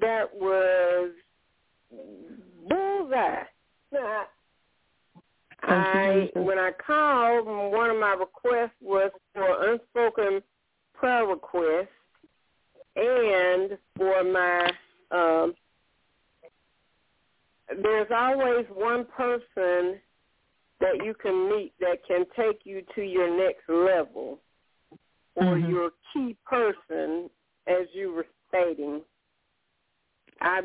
[0.00, 1.10] That was
[2.68, 3.44] bullseye.
[6.34, 10.42] I when I called, one of my requests was for unspoken
[10.94, 11.88] prayer requests
[12.96, 14.72] and for my
[15.10, 15.54] um
[17.82, 20.00] there's always one person
[20.80, 24.40] that you can meet that can take you to your next level
[25.34, 25.70] or Mhm.
[25.70, 27.30] your key person
[27.66, 29.04] as you were stating.
[30.40, 30.62] I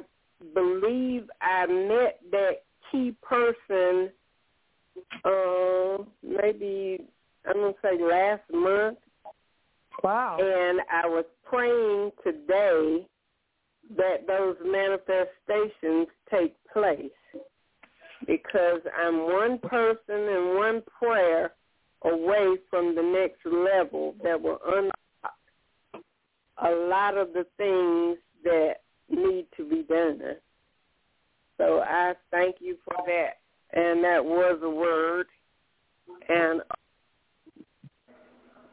[0.53, 4.11] believe I met that key person
[5.25, 6.99] uh, maybe
[7.45, 8.97] I'm gonna say last month.
[10.03, 10.37] Wow.
[10.39, 13.07] And I was praying today
[13.97, 17.11] that those manifestations take place
[18.25, 21.53] because I'm one person and one prayer
[22.03, 24.93] away from the next level that will unlock
[26.57, 28.75] a lot of the things that
[29.09, 30.21] need to be done.
[31.57, 33.37] So I thank you for that.
[33.73, 35.27] And that was a word.
[36.29, 36.61] And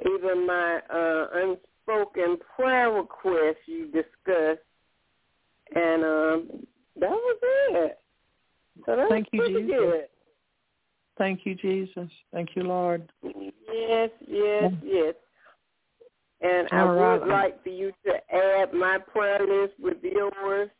[0.01, 4.65] even my uh, unspoken prayer request you discussed.
[5.75, 6.67] And um,
[6.99, 7.99] that was it.
[8.87, 9.77] So that's Thank you, Jesus.
[9.79, 10.05] good.
[11.19, 12.11] Thank you, Jesus.
[12.33, 13.11] Thank you, Lord.
[13.23, 15.15] Yes, yes, yes.
[16.41, 17.21] And I All right.
[17.21, 20.71] would like for you to add my prayer list with yours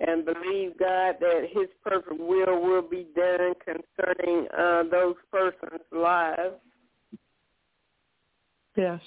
[0.00, 6.56] and believe God that his perfect will will be done concerning uh, those persons' lives.
[8.76, 9.00] Yes.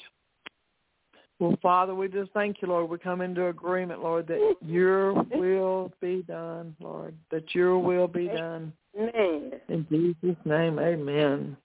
[1.40, 2.90] Well, Father, we just thank you, Lord.
[2.90, 8.28] We come into agreement, Lord, that your will be done, Lord, that your will be
[8.28, 8.72] done.
[8.98, 9.52] Amen.
[9.68, 11.58] In Jesus' name, amen.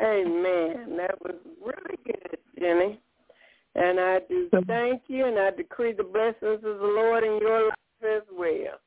[0.00, 0.96] amen.
[0.96, 1.34] That was
[1.64, 3.00] really good, Jenny.
[3.74, 7.68] And I do thank you, and I decree the blessings of the Lord in your
[7.68, 7.74] life
[8.04, 8.78] as well.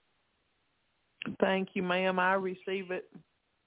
[1.40, 2.20] Thank you, ma'am.
[2.20, 3.10] I receive it.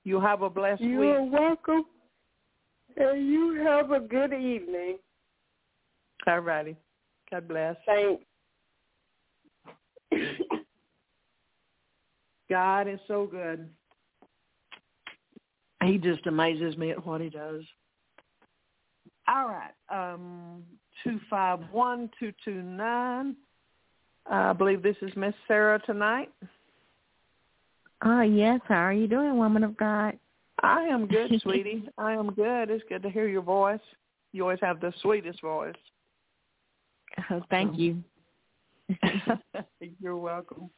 [0.05, 1.09] You have a blessed You week.
[1.11, 1.85] are welcome,
[2.97, 4.99] and you have a good evening.
[6.27, 6.77] All righty.
[7.31, 7.77] God bless.
[7.87, 8.23] Thanks.
[12.49, 13.69] God is so good.
[15.85, 17.63] He just amazes me at what he does.
[19.29, 19.71] All right.
[19.89, 20.65] Um,
[21.05, 23.37] 251229.
[24.31, 26.33] I believe this is Miss Sarah tonight.
[28.05, 28.61] Oh, yes.
[28.67, 30.19] How are you doing, woman of God?
[30.63, 31.89] I am good, sweetie.
[31.99, 32.71] I am good.
[32.71, 33.81] It's good to hear your voice.
[34.33, 35.75] You always have the sweetest voice.
[37.31, 38.03] Oh, thank you.
[40.01, 40.71] You're welcome.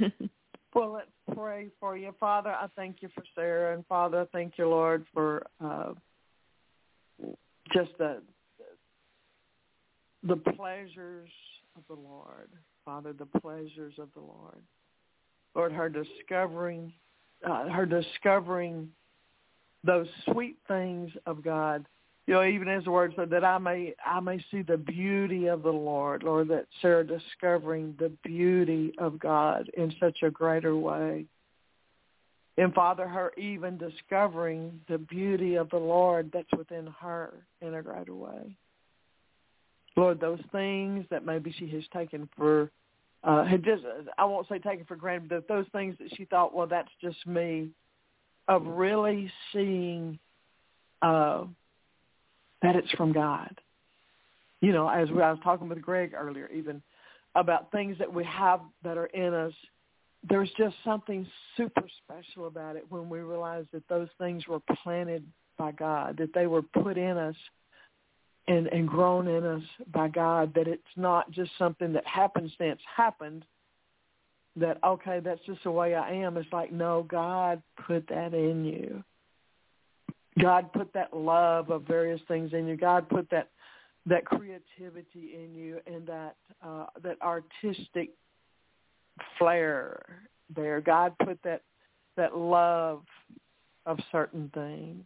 [0.74, 2.14] Well, let's pray for you.
[2.18, 3.74] Father, I thank you for Sarah.
[3.74, 5.92] And Father, I thank you, Lord, for uh,
[7.74, 8.22] just the
[10.22, 11.28] the pleasures
[11.76, 12.50] of the Lord.
[12.84, 14.62] Father, the pleasures of the Lord.
[15.54, 16.92] Lord, her discovering,
[17.48, 18.88] uh, her discovering
[19.84, 21.86] those sweet things of God.
[22.26, 25.46] You know, even as the word said, that I may I may see the beauty
[25.46, 30.76] of the Lord, Lord, that Sarah discovering the beauty of God in such a greater
[30.76, 31.26] way.
[32.58, 37.82] And Father, her even discovering the beauty of the Lord that's within her in a
[37.82, 38.56] greater way.
[39.96, 42.70] Lord, those things that maybe she has taken for,
[43.24, 43.82] uh, had just,
[44.18, 47.26] I won't say taken for granted, but those things that she thought, well, that's just
[47.26, 47.68] me,
[48.48, 50.18] of really seeing
[51.02, 51.44] uh,
[52.62, 53.54] that it's from God.
[54.60, 56.82] You know, as I was talking with Greg earlier, even
[57.34, 59.52] about things that we have that are in us,
[60.28, 65.24] there's just something super special about it when we realize that those things were planted
[65.58, 67.34] by God, that they were put in us
[68.48, 69.62] and, and grown in us
[69.92, 73.44] by God, that it's not just something that happenstance happened,
[74.56, 76.36] that, okay, that's just the way I am.
[76.36, 79.02] It's like, no, God put that in you.
[80.40, 82.76] God put that love of various things in you.
[82.76, 83.48] God put that
[84.04, 88.10] that creativity in you and that uh, that artistic
[89.38, 90.02] flair
[90.54, 90.80] there.
[90.80, 91.62] God put that
[92.16, 93.02] that love
[93.86, 95.04] of certain things.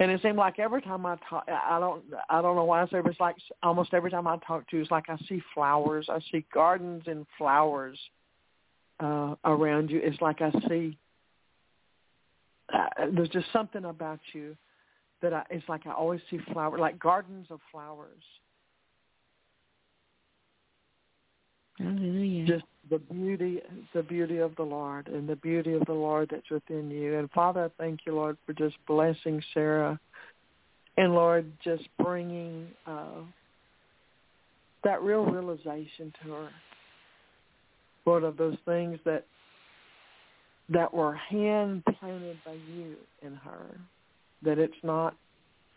[0.00, 2.86] And it seemed like every time I talk, I don't, I don't know why I
[2.86, 5.42] say, but it's like almost every time I talk to you, it's like I see
[5.52, 6.06] flowers.
[6.08, 7.98] I see gardens and flowers
[8.98, 10.00] uh, around you.
[10.02, 10.96] It's like I see.
[12.72, 14.56] Uh, there's just something about you
[15.20, 18.22] that I, it's like I always see flowers, like gardens of flowers.
[21.78, 22.46] Hallelujah.
[22.46, 23.60] Just the beauty,
[23.94, 27.18] the beauty of the Lord, and the beauty of the Lord that's within you.
[27.18, 29.98] And Father, I thank you, Lord, for just blessing Sarah,
[30.96, 33.22] and Lord, just bringing uh,
[34.84, 36.48] that real realization to her,
[38.04, 39.24] Lord, of those things that
[40.68, 43.78] that were hand planted by you in her.
[44.42, 45.16] That it's not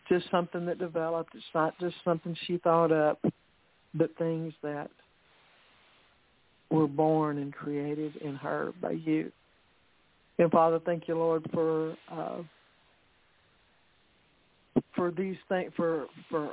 [0.08, 1.34] just something that developed.
[1.34, 3.20] It's not just something she thought up,
[3.94, 4.90] but things that
[6.74, 9.30] were born and created in her by you.
[10.38, 12.42] And Father, thank you, Lord, for uh,
[14.96, 16.52] for these things, for for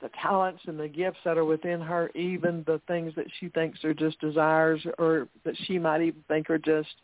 [0.00, 3.82] the talents and the gifts that are within her, even the things that she thinks
[3.84, 6.94] are just desires, or that she might even think are just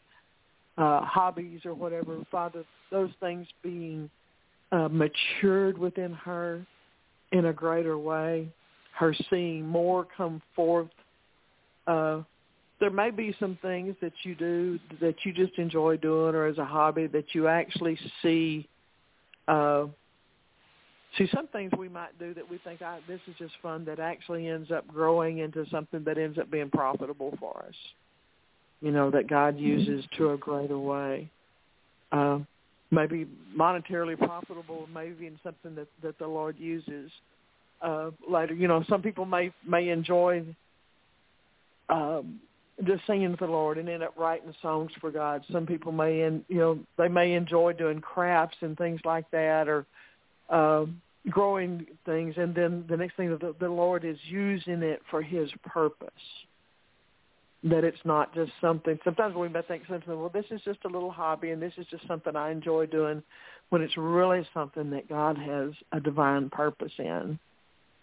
[0.78, 2.24] uh, hobbies or whatever.
[2.30, 4.08] Father, those things being
[4.70, 6.64] uh, matured within her
[7.32, 8.48] in a greater way,
[8.96, 10.88] her seeing more come forth.
[11.88, 12.22] Uh,
[12.84, 16.58] there may be some things that you do that you just enjoy doing or as
[16.58, 18.68] a hobby that you actually see
[19.48, 19.86] uh,
[21.16, 24.00] See, some things we might do that we think, ah, this is just fun, that
[24.00, 27.74] actually ends up growing into something that ends up being profitable for us.
[28.80, 31.30] You know, that God uses to a greater way.
[32.10, 32.40] Uh,
[32.90, 37.12] maybe monetarily profitable, maybe in something that, that the Lord uses
[37.80, 38.54] uh, later.
[38.54, 40.44] You know, some people may may enjoy
[41.88, 42.40] um,
[42.82, 45.44] just singing for the Lord and end up writing songs for God.
[45.52, 49.68] Some people may, in, you know, they may enjoy doing crafts and things like that,
[49.68, 49.86] or
[50.50, 50.86] uh,
[51.30, 52.34] growing things.
[52.36, 56.10] And then the next thing, the, the Lord is using it for His purpose.
[57.62, 58.98] That it's not just something.
[59.04, 60.20] Sometimes we may think something.
[60.20, 63.22] Well, this is just a little hobby, and this is just something I enjoy doing.
[63.70, 67.38] When it's really something that God has a divine purpose in,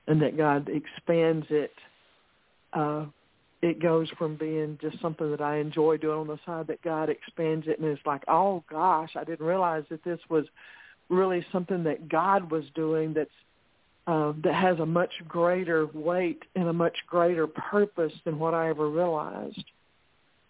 [0.08, 1.74] and that God expands it
[2.74, 3.06] uh,
[3.62, 7.10] it goes from being just something that I enjoy doing on the side that God
[7.10, 10.46] expands it and it's like, oh gosh, I didn't realize that this was
[11.10, 13.30] really something that God was doing that's
[14.08, 18.70] uh, that has a much greater weight and a much greater purpose than what I
[18.70, 19.64] ever realized.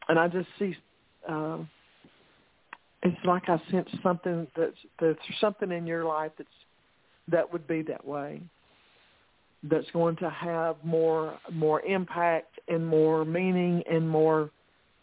[0.07, 0.75] And I just see,
[1.27, 1.57] uh,
[3.03, 6.49] it's like I sense something that's there's something in your life that's
[7.27, 8.41] that would be that way
[9.63, 14.49] that's going to have more more impact and more meaning and more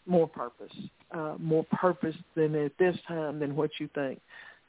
[0.05, 0.75] more purpose,
[1.11, 4.19] uh, more purpose than at this time than what you think.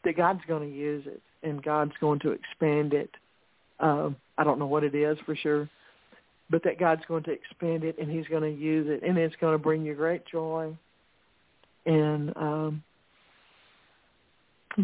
[0.05, 3.11] That God's going to use it and God's going to expand it.
[3.81, 5.69] Uh, I don't know what it is for sure,
[6.51, 9.37] but that God's going to expand it and He's going to use it and it's
[9.41, 10.75] going to bring you great joy
[11.87, 12.83] and um,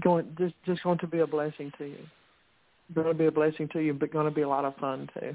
[0.01, 1.99] going just just going to be a blessing to you
[2.95, 5.09] going to be a blessing to you, but going to be a lot of fun
[5.19, 5.35] too,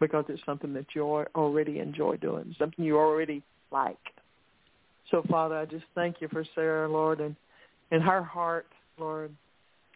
[0.00, 1.02] because it's something that you
[1.34, 3.98] already enjoy doing, something you already like.
[5.10, 7.34] So, Father, I just thank you for Sarah, Lord, and
[7.90, 8.66] and her heart,
[8.98, 9.32] Lord,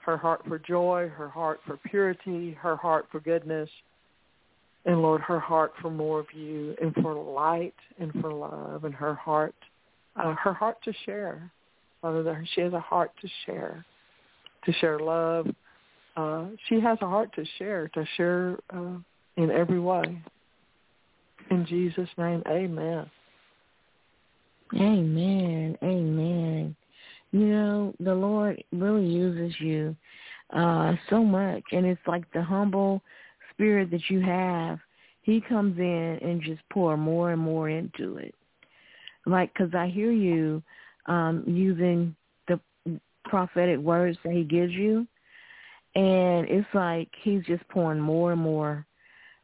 [0.05, 3.71] her heart for joy, her heart for purity, her heart for goodness,
[4.85, 8.95] and Lord, her heart for more of you, and for light, and for love, and
[8.95, 9.55] her heart,
[10.17, 11.51] uh, her heart to share.
[12.03, 13.85] Father, she has a heart to share,
[14.65, 15.47] to share love,
[16.17, 18.97] uh, she has a heart to share, to share uh,
[19.37, 20.19] in every way.
[21.51, 23.11] In Jesus' name, amen.
[24.75, 25.77] Amen.
[25.83, 26.77] Amen.
[27.33, 29.97] You know, the Lord really uses you
[30.55, 33.03] uh, so much, and it's like the humble
[33.51, 34.79] spirit that you have.
[35.23, 38.35] He comes in and just pour more and more into it.
[39.27, 40.63] Like, because I hear you
[41.07, 42.15] um, using
[42.47, 42.61] the
[43.25, 45.07] prophetic words that he gives you
[45.95, 48.87] and it's like he's just pouring more and more,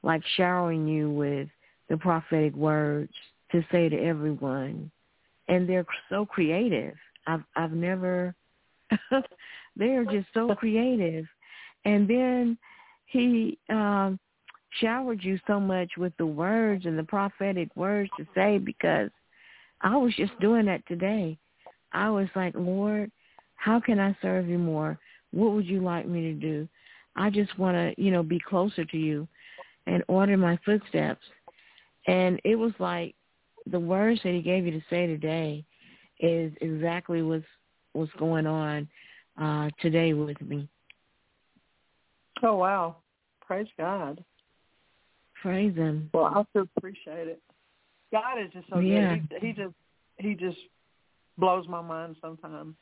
[0.02, 1.48] like showering you with
[1.88, 3.12] the prophetic words
[3.52, 4.90] to say to everyone.
[5.48, 6.94] And they're so creative.
[7.26, 8.34] I've I've never
[9.76, 11.26] they're just so creative.
[11.84, 12.58] And then
[13.06, 14.18] he um
[14.80, 19.10] showered you so much with the words and the prophetic words to say because
[19.80, 21.38] I was just doing that today.
[21.92, 23.10] I was like, Lord,
[23.56, 24.98] how can I serve you more?
[25.32, 26.68] What would you like me to do?
[27.16, 29.28] I just want to, you know, be closer to you
[29.86, 31.24] and order my footsteps.
[32.06, 33.14] And it was like
[33.66, 35.64] the words that he gave you to say today
[36.18, 37.44] is exactly what's
[37.92, 38.88] what's going on
[39.40, 40.68] uh today with me.
[42.42, 42.96] Oh wow.
[43.46, 44.24] Praise God.
[45.42, 46.10] Praise him.
[46.12, 47.42] Well, I so appreciate it.
[48.12, 49.16] God is just so yeah.
[49.16, 49.38] good.
[49.40, 49.74] He, he just
[50.18, 50.58] he just
[51.38, 52.74] blows my mind sometimes.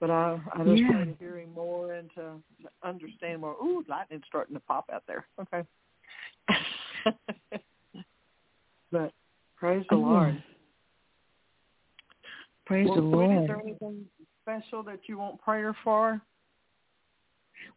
[0.00, 0.90] But I I just yeah.
[0.90, 3.52] want to hear him more and to, to understand more.
[3.62, 5.26] Ooh, lightning's starting to pop out there.
[5.40, 5.66] Okay.
[8.92, 9.12] but
[9.56, 10.00] praise the oh.
[10.00, 10.42] Lord.
[12.66, 13.42] Praise well, the Lord.
[13.42, 14.04] Is there anything
[14.42, 16.20] special that you want prayer for?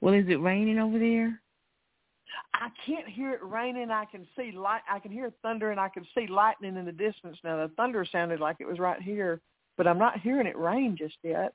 [0.01, 1.39] Well, is it raining over there?
[2.53, 3.91] I can't hear it raining.
[3.91, 4.81] I can see light.
[4.91, 7.37] I can hear thunder, and I can see lightning in the distance.
[7.43, 9.39] Now the thunder sounded like it was right here,
[9.77, 11.53] but I'm not hearing it rain just yet.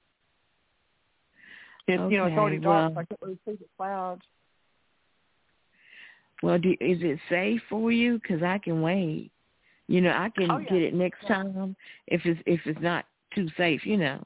[1.86, 2.94] It, okay, you know, it's already dark.
[2.94, 4.22] well, I can't really see the clouds.
[6.42, 8.18] Well, do, is it safe for you?
[8.20, 9.30] Because I can wait.
[9.86, 10.70] You know, I can Oh, yeah.
[10.70, 11.28] get it next Yeah.
[11.28, 13.04] time if it's if it's not
[13.34, 13.84] too safe.
[13.84, 14.24] You know.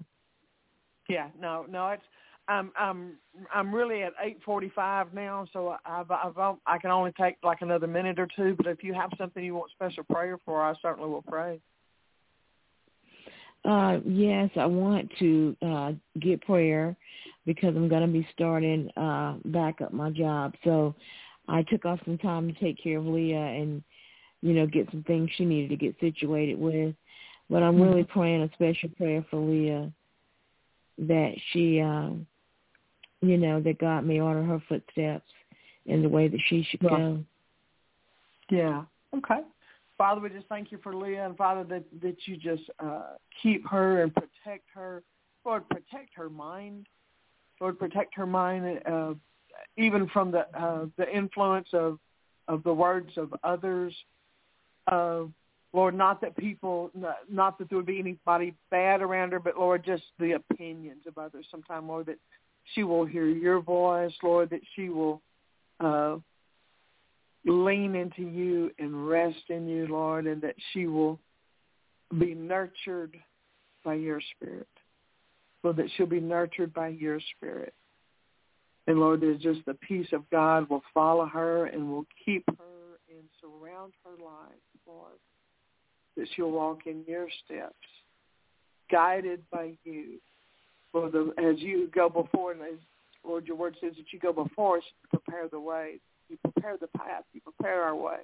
[1.09, 2.03] Yeah, no, no, it's
[2.49, 3.19] I'm I'm
[3.53, 7.61] I'm really at eight forty five now, so I've I've I can only take like
[7.61, 8.55] another minute or two.
[8.57, 11.61] But if you have something you want special prayer for, I certainly will pray.
[13.65, 16.97] Uh, yes, I want to uh, get prayer
[17.49, 20.53] because I'm going to be starting uh, back up my job.
[20.65, 20.95] So
[21.49, 23.83] I took off some time to take care of Leah and,
[24.43, 26.95] you know, get some things she needed to get situated with.
[27.49, 29.91] But I'm really praying a special prayer for Leah
[30.99, 32.27] that she, um,
[33.23, 35.31] you know, that God may order her footsteps
[35.87, 37.25] in the way that she should go.
[38.51, 38.85] Yeah.
[39.17, 39.41] Okay.
[39.97, 43.67] Father, we just thank you for Leah, and Father, that that you just uh, keep
[43.69, 45.03] her and protect her.
[45.47, 46.87] Lord, protect her mind.
[47.61, 49.15] Lord, protect her mind, uh,
[49.77, 51.99] even from the uh, the influence of
[52.47, 53.95] of the words of others.
[54.91, 55.25] Uh,
[55.75, 56.91] Lord, not that people,
[57.29, 61.19] not, that there would be anybody bad around her, but Lord, just the opinions of
[61.19, 61.45] others.
[61.51, 62.19] Sometime, Lord, that
[62.75, 65.21] she will hear your voice, Lord, that she will
[65.79, 66.17] uh,
[67.45, 71.21] lean into you and rest in you, Lord, and that she will
[72.19, 73.19] be nurtured
[73.85, 74.69] by your spirit.
[75.69, 77.75] So that she'll be nurtured by your spirit.
[78.87, 82.99] And Lord, there's just the peace of God will follow her and will keep her
[83.11, 85.19] and surround her life, Lord.
[86.17, 87.75] That she'll walk in your steps,
[88.91, 90.21] guided by you.
[90.91, 92.79] For the, as you go before, and as
[93.23, 96.01] Lord, your word says that you go before us, prepare the way.
[96.31, 97.25] You prepare the path.
[97.35, 98.21] You prepare our way.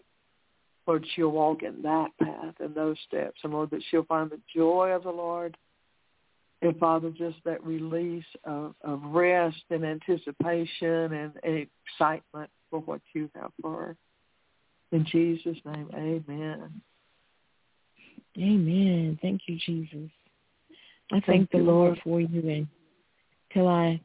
[0.87, 3.41] Lord, she'll walk in that path and those steps.
[3.45, 5.59] And Lord, that she'll find the joy of the Lord.
[6.65, 13.01] And Father, just that release of, of rest and anticipation and, and excitement for what
[13.13, 13.97] you have for her.
[14.93, 16.81] In Jesus' name, amen.
[18.39, 19.19] Amen.
[19.21, 20.11] Thank you, Jesus.
[21.13, 22.01] I thank, Thank the Lord Lord.
[22.03, 22.67] for you and
[23.53, 24.01] till I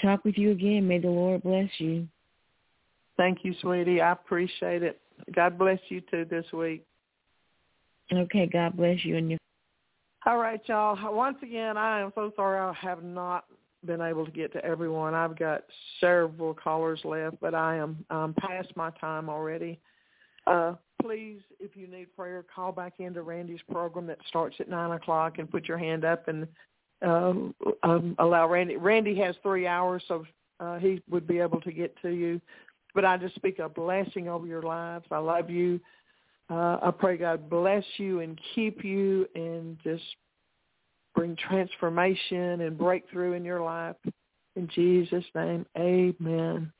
[0.00, 2.08] talk with you again, may the Lord bless you.
[3.16, 4.00] Thank you, sweetie.
[4.00, 5.00] I appreciate it.
[5.32, 6.84] God bless you too this week.
[8.12, 9.39] Okay, God bless you and your
[10.26, 11.14] All right, y'all.
[11.14, 13.46] Once again, I am so sorry I have not
[13.86, 15.14] been able to get to everyone.
[15.14, 15.64] I've got
[15.98, 19.80] several callers left, but I am um, past my time already.
[20.46, 24.92] Uh, please, if you need prayer, call back into Randy's program that starts at 9
[24.92, 26.46] o'clock and put your hand up and
[27.00, 28.76] um, um, allow Randy.
[28.76, 30.26] Randy has three hours, so
[30.60, 32.42] uh, he would be able to get to you.
[32.94, 35.06] But I just speak a blessing over your lives.
[35.10, 35.80] I love you.
[36.50, 40.02] Uh, I pray God bless you and keep you and just
[41.14, 43.96] bring transformation and breakthrough in your life.
[44.56, 46.72] In Jesus' name, amen.